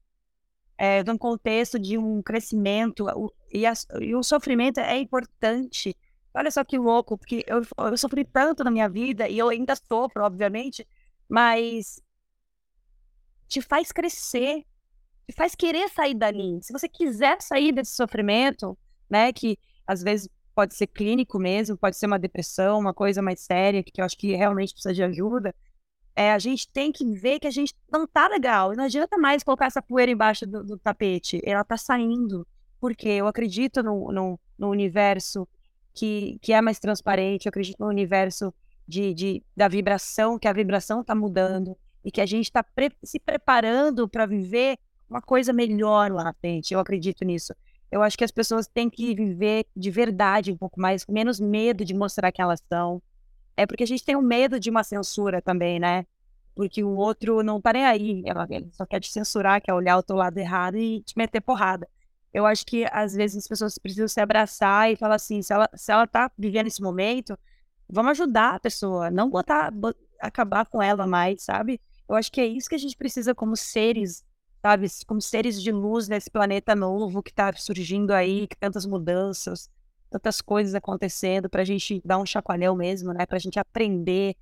é, 0.78 1.04
de 1.04 1.12
um 1.12 1.18
contexto 1.18 1.78
de 1.78 1.98
um 1.98 2.24
crescimento, 2.24 3.06
o, 3.14 3.30
e, 3.52 3.66
a, 3.66 3.74
e, 4.00 4.16
o 4.16 4.24
sofrimento 4.24 4.80
é 4.80 4.98
importante. 4.98 5.98
Olha 6.34 6.50
só 6.50 6.64
que 6.64 6.78
louco, 6.78 7.18
porque 7.18 7.44
eu, 7.46 7.62
eu 7.78 7.98
sofri 7.98 8.24
tanto 8.24 8.64
na 8.64 8.72
minha 8.72 8.88
vida, 8.88 9.28
e 9.28 9.38
eu 9.38 9.50
ainda 9.50 9.76
sofro, 9.76 10.24
obviamente, 10.24 10.88
mas 11.28 12.02
te 13.50 13.62
faz 13.62 13.92
crescer, 13.92 14.64
te 15.28 15.36
faz 15.36 15.56
querer 15.56 15.90
sair 15.90 16.14
dali. 16.14 16.60
Se 16.62 16.72
você 16.72 16.88
quiser 16.88 17.42
sair 17.42 17.72
desse 17.72 17.96
sofrimento, 17.96 18.78
né, 19.10 19.34
que 19.34 19.58
às 19.86 20.02
vezes 20.04 20.30
pode 20.54 20.76
ser 20.76 20.88
clínico 20.88 21.40
mesmo, 21.40 21.78
pode 21.78 21.98
ser 21.98 22.06
uma 22.06 22.20
depressão, 22.20 22.80
uma 22.80 22.94
coisa 22.94 23.22
mais 23.22 23.42
séria, 23.42 23.84
que 23.84 24.00
eu 24.00 24.06
acho 24.06 24.18
que 24.18 24.36
realmente 24.36 24.74
precisa 24.74 24.94
de 24.94 25.04
ajuda, 25.04 25.54
é, 26.16 26.32
a 26.34 26.40
gente 26.40 26.70
tem 26.70 26.92
que 26.92 27.06
ver 27.14 27.40
que 27.40 27.48
a 27.48 27.52
gente 27.52 27.74
não 27.92 28.06
tá 28.06 28.28
legal. 28.28 28.76
Não 28.76 28.84
adianta 28.84 29.18
mais 29.18 29.42
colocar 29.42 29.68
essa 29.68 29.82
poeira 29.82 30.12
embaixo 30.12 30.46
do, 30.46 30.64
do 30.64 30.78
tapete. 30.78 31.40
Ela 31.44 31.64
tá 31.64 31.78
saindo. 31.78 32.46
Porque 32.80 33.08
eu 33.08 33.28
acredito 33.28 33.82
no, 33.82 34.12
no, 34.12 34.40
no, 34.58 34.70
universo 34.70 35.48
que, 35.94 36.38
que 36.42 36.54
é 36.54 36.62
mais 36.62 36.80
transparente, 36.80 37.46
eu 37.46 37.50
acredito 37.50 37.78
no 37.80 37.88
universo 37.88 38.54
de, 38.88 39.14
de, 39.14 39.44
da 39.56 39.68
vibração, 39.68 40.40
que 40.40 40.48
a 40.48 40.54
vibração 40.54 41.02
está 41.02 41.14
mudando 41.14 41.78
e 42.04 42.12
que 42.12 42.22
a 42.22 42.26
gente 42.26 42.46
está 42.46 42.64
pre 42.64 42.92
se 43.04 43.20
preparando 43.20 44.08
para 44.08 44.26
viver 44.26 44.78
uma 45.10 45.22
coisa 45.22 45.52
melhor 45.52 46.12
lá 46.12 46.24
na 46.24 46.34
frente. 46.34 46.74
Eu 46.74 46.80
acredito 46.80 47.26
nisso. 47.26 47.54
Eu 47.92 48.02
acho 48.04 48.18
que 48.18 48.24
as 48.24 48.32
pessoas 48.32 48.68
têm 48.68 48.90
que 48.90 49.16
viver 49.16 49.66
de 49.76 49.90
verdade 49.90 50.52
um 50.52 50.58
pouco 50.58 50.80
mais, 50.80 51.04
com 51.04 51.12
menos 51.12 51.40
medo 51.40 51.84
de 51.84 51.94
mostrar 51.94 52.32
que 52.32 52.42
elas 52.42 52.62
são. 52.70 53.02
É 53.58 53.66
porque 53.66 53.84
a 53.84 53.88
gente 53.88 54.06
tem 54.06 54.16
um 54.16 54.22
medo 54.22 54.60
de 54.60 54.70
uma 54.70 54.84
censura 54.84 55.42
também, 55.42 55.80
né? 55.80 56.06
Porque 56.56 56.84
o 56.84 56.96
outro 56.96 57.42
não 57.42 57.60
tá 57.60 57.74
nem 57.74 57.86
aí, 57.86 58.24
ele 58.50 58.70
só 58.74 58.86
quer 58.86 59.00
te 59.00 59.12
censurar, 59.12 59.62
quer 59.62 59.74
olhar 59.74 59.98
o 59.98 60.04
teu 60.04 60.16
lado 60.16 60.38
errado 60.38 60.78
e 60.78 61.02
te 61.02 61.18
meter 61.18 61.42
porrada. 61.42 61.88
Eu 62.34 62.46
acho 62.46 62.66
que 62.66 62.86
às 62.92 63.14
vezes 63.14 63.38
as 63.38 63.48
pessoas 63.48 63.78
precisam 63.78 64.08
se 64.08 64.22
abraçar 64.22 64.92
e 64.92 64.96
falar 64.96 65.16
assim, 65.16 65.42
se 65.42 65.52
ela, 65.52 65.70
se 65.74 65.92
ela 65.92 66.06
tá 66.06 66.32
vivendo 66.38 66.68
esse 66.68 66.82
momento, 66.82 67.38
vamos 67.90 68.12
ajudar 68.12 68.56
a 68.56 68.60
pessoa, 68.60 69.10
não 69.10 69.30
botar, 69.30 69.74
acabar 70.20 70.66
com 70.66 70.82
ela 70.82 71.08
mais, 71.08 71.44
sabe? 71.44 71.82
Eu 72.10 72.16
acho 72.16 72.32
que 72.32 72.42
é 72.42 72.46
isso 72.48 72.68
que 72.68 72.76
a 72.76 72.80
gente 72.80 72.98
precisa 72.98 73.36
como 73.36 73.56
seres 73.56 74.26
sabe? 74.62 74.88
Como 75.08 75.22
seres 75.22 75.62
de 75.62 75.72
luz 75.72 76.08
nesse 76.08 76.30
planeta 76.30 76.76
novo 76.76 77.24
que 77.24 77.32
está 77.32 77.52
surgindo 77.54 78.12
aí, 78.12 78.48
que 78.48 78.58
tantas 78.58 78.86
mudanças, 78.86 79.70
tantas 80.10 80.42
coisas 80.42 80.76
acontecendo, 80.76 81.50
para 81.50 81.62
a 81.62 81.66
gente 81.66 82.02
dar 82.04 82.18
um 82.18 82.26
chacoalhão 82.26 82.76
mesmo, 82.76 83.14
né? 83.14 83.26
Para 83.26 83.38
a 83.38 83.40
gente 83.40 83.60
aprender 83.60 84.36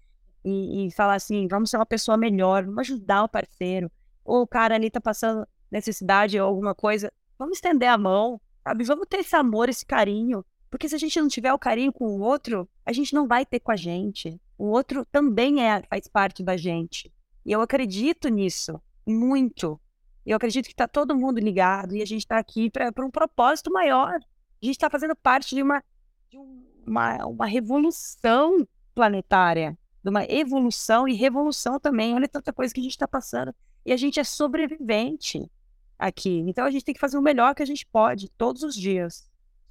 e, 0.43 0.88
e, 0.88 0.91
falar 0.91 1.15
assim, 1.15 1.47
vamos 1.47 1.70
ser 1.70 1.78
uma 1.78 1.86
pessoa 1.86 2.18
melhor, 2.18 2.65
vamos 2.65 2.80
ajudar 2.80 3.24
o 3.24 3.30
parceiro. 3.30 3.91
Ou 4.24 4.41
o 4.41 4.47
cara 4.47 4.76
ali 4.76 4.89
tá 4.89 4.99
passando 4.99 5.47
necessidade 5.70 6.39
ou 6.39 6.47
alguma 6.47 6.74
coisa, 6.74 7.11
vamos 7.38 7.57
estender 7.57 7.89
a 7.89 7.97
mão, 7.97 8.39
sabe? 8.63 8.84
Vamos 8.84 9.07
ter 9.09 9.18
esse 9.18 9.36
amor, 9.36 9.70
esse 9.70 9.86
carinho. 9.86 10.43
Porque 10.70 10.89
se 10.89 10.95
a 10.95 10.97
gente 10.97 11.20
não 11.20 11.28
tiver 11.28 11.53
o 11.53 11.59
carinho 11.59 11.93
com 11.93 12.05
o 12.05 12.22
outro, 12.22 12.68
a 12.86 12.91
gente 12.91 13.13
não 13.13 13.28
vai 13.28 13.45
ter 13.45 13.59
com 13.59 13.72
a 13.72 13.76
gente. 13.76 14.39
O 14.57 14.65
outro 14.65 15.05
também 15.05 15.63
é, 15.63 15.82
faz 15.84 16.07
parte 16.07 16.43
da 16.43 16.57
gente. 16.57 17.11
E 17.47 17.51
eu 17.53 17.61
acredito 17.61 18.27
nisso 18.27 18.79
muito. 19.05 19.79
Eu 20.25 20.35
acredito 20.35 20.65
que 20.65 20.73
está 20.73 20.85
todo 20.85 21.15
mundo 21.15 21.39
ligado 21.39 21.95
e 21.95 22.01
a 22.01 22.05
gente 22.05 22.23
está 22.23 22.37
aqui 22.37 22.69
para 22.69 23.05
um 23.05 23.09
propósito 23.09 23.71
maior. 23.71 24.15
A 24.61 24.65
gente 24.65 24.75
está 24.75 24.89
fazendo 24.89 25.15
parte 25.15 25.55
de 25.55 25.63
uma, 25.63 25.81
de 26.29 26.37
uma, 26.85 27.25
uma 27.25 27.45
revolução 27.45 28.67
planetária, 28.93 29.77
de 30.03 30.09
uma 30.09 30.25
evolução 30.25 31.07
e 31.07 31.13
revolução 31.13 31.79
também. 31.79 32.13
Olha 32.13 32.27
tanta 32.27 32.51
coisa 32.51 32.73
que 32.73 32.81
a 32.81 32.83
gente 32.83 32.91
está 32.91 33.07
passando. 33.07 33.55
E 33.85 33.93
a 33.93 33.97
gente 33.97 34.19
é 34.19 34.25
sobrevivente 34.25 35.49
aqui. 35.97 36.43
Então 36.47 36.65
a 36.65 36.69
gente 36.69 36.83
tem 36.83 36.93
que 36.93 36.99
fazer 36.99 37.17
o 37.17 37.21
melhor 37.21 37.55
que 37.55 37.63
a 37.63 37.65
gente 37.65 37.85
pode, 37.87 38.29
todos 38.31 38.61
os 38.61 38.75
dias. 38.75 39.26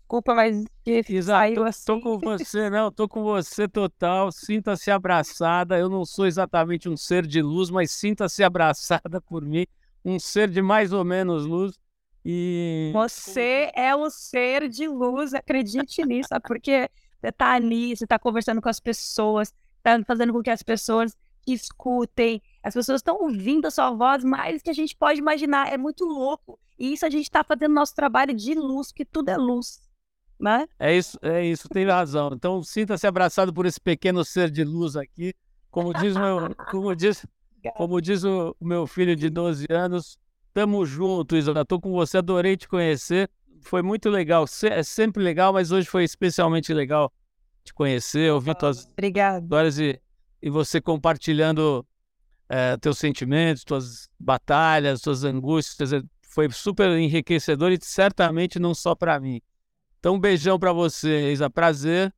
Desculpa, 0.07 0.37
mas 0.37 0.65
Exato, 0.87 1.65
assim. 1.65 1.85
tô 1.85 2.01
com 2.01 2.19
você, 2.39 2.71
não, 2.71 2.93
tô 2.93 3.09
com 3.09 3.25
você 3.25 3.67
total. 3.67 4.31
Sinta-se 4.31 4.89
abraçada. 4.89 5.77
Eu 5.77 5.89
não 5.89 6.05
sou 6.05 6.27
exatamente 6.27 6.89
um 6.89 6.97
ser 6.97 7.27
de 7.27 7.43
luz, 7.43 7.71
mas 7.71 7.91
sinta-se 7.91 8.43
abraçada 8.45 9.21
por 9.21 9.45
mim 9.45 9.67
um 10.05 10.21
ser 10.21 10.49
de 10.49 10.63
mais 10.63 10.93
ou 10.93 11.05
menos 11.05 11.45
luz. 11.45 11.77
E. 12.25 12.93
Você 12.93 13.73
é 13.75 13.97
o 13.97 14.09
ser 14.09 14.69
de 14.69 14.87
luz, 14.87 15.35
acredite 15.35 16.05
nisso, 16.05 16.29
porque 16.47 16.89
você 17.21 17.29
está 17.29 17.55
ali, 17.55 17.97
você 17.97 18.05
está 18.05 18.17
conversando 18.17 18.63
com 18.63 18.69
as 18.69 18.79
pessoas, 18.79 19.53
está 19.79 20.01
fazendo 20.05 20.33
com 20.33 20.41
que 20.41 20.51
as 20.51 20.63
pessoas 20.63 21.17
escutem, 21.45 22.41
as 22.63 22.75
pessoas 22.75 23.01
estão 23.01 23.17
ouvindo 23.21 23.67
a 23.67 23.71
sua 23.73 23.91
voz 23.91 24.23
mais 24.23 24.63
que 24.63 24.71
a 24.71 24.73
gente 24.73 24.97
pode 24.97 25.19
imaginar. 25.19 25.73
É 25.73 25.77
muito 25.77 26.05
louco. 26.05 26.61
E 26.79 26.93
isso 26.93 27.05
a 27.05 27.11
gente 27.11 27.25
está 27.25 27.43
fazendo 27.43 27.75
nosso 27.75 27.95
trabalho 27.95 28.35
de 28.35 28.55
luz, 28.55 28.93
que 28.93 29.05
tudo 29.05 29.31
é 29.31 29.37
luz. 29.37 29.81
Né? 30.39 30.67
É 30.79 30.95
isso, 30.95 31.19
é 31.23 31.45
isso, 31.45 31.69
tem 31.69 31.87
razão. 31.87 32.31
Então 32.33 32.63
sinta-se 32.63 33.07
abraçado 33.07 33.53
por 33.53 33.67
esse 33.67 33.81
pequeno 33.81 34.25
ser 34.25 34.51
de 34.51 34.65
luz 34.65 34.97
aqui. 34.97 35.35
Como 35.71 35.93
diz 35.93 36.15
meu, 36.17 36.55
como 36.71 36.95
diz, 36.95 37.27
como 37.75 38.01
diz 38.01 38.25
o 38.25 38.57
meu 38.61 38.87
filho 38.87 39.17
de 39.17 39.29
12 39.29 39.67
anos, 39.71 40.19
tamo 40.53 40.85
junto, 40.87 41.37
Isola. 41.37 41.65
Tô 41.65 41.81
com 41.81 41.91
você, 41.93 42.19
adorei 42.19 42.57
te 42.57 42.69
conhecer. 42.69 43.31
Foi 43.63 43.83
muito 43.83 44.09
legal. 44.09 44.45
É 44.71 44.83
sempre 44.83 45.23
legal, 45.23 45.53
mas 45.53 45.73
hoje 45.73 45.89
foi 45.89 46.05
especialmente 46.05 46.73
legal 46.73 47.13
te 47.65 47.75
conhecer, 47.75 48.33
ouvir 48.33 48.55
tuas 48.55 48.89
histórias 49.43 49.79
e, 49.79 50.01
e 50.41 50.49
você 50.49 50.81
compartilhando 50.81 51.85
é, 52.49 52.77
teus 52.77 52.99
sentimentos, 52.99 53.65
tuas 53.65 54.09
batalhas, 54.19 55.01
tuas 55.01 55.25
angústias. 55.25 55.93
É, 55.93 56.01
foi 56.23 56.51
super 56.51 56.91
enriquecedor 56.91 57.73
e 57.73 57.79
certamente 57.81 58.59
não 58.59 58.75
só 58.75 58.95
para 58.95 59.19
mim. 59.19 59.41
Então, 60.07 60.15
um 60.15 60.21
beijão 60.21 60.57
para 60.57 60.73
você, 60.73 61.33
Isa. 61.33 61.51
Prazer. 61.51 62.15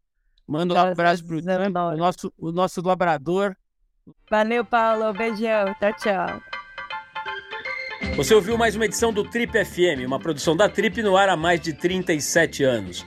Manda 0.47 0.75
um 0.75 0.77
abraço 0.77 1.25
pro 1.25 1.39
o 1.39 1.97
nosso, 1.97 2.31
o 2.37 2.53
nosso 2.53 2.83
labrador. 2.83 3.57
Valeu, 4.31 4.63
Paulo. 4.63 5.11
Beijão. 5.15 5.75
Tchau, 5.81 5.93
tchau. 5.95 6.43
Você 8.15 8.35
ouviu 8.35 8.59
mais 8.59 8.77
uma 8.77 8.85
edição 8.85 9.11
do 9.11 9.25
Trip 9.25 9.65
FM, 9.65 10.05
uma 10.07 10.19
produção 10.21 10.55
da 10.55 10.69
Trip 10.69 11.03
no 11.03 11.17
ar 11.17 11.31
há 11.31 11.37
mais 11.37 11.63
de 11.63 11.73
37 11.73 12.63
anos. 12.63 13.07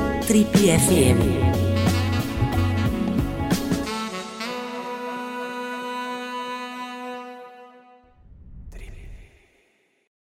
Trip 0.31 0.47
FM. 0.55 1.50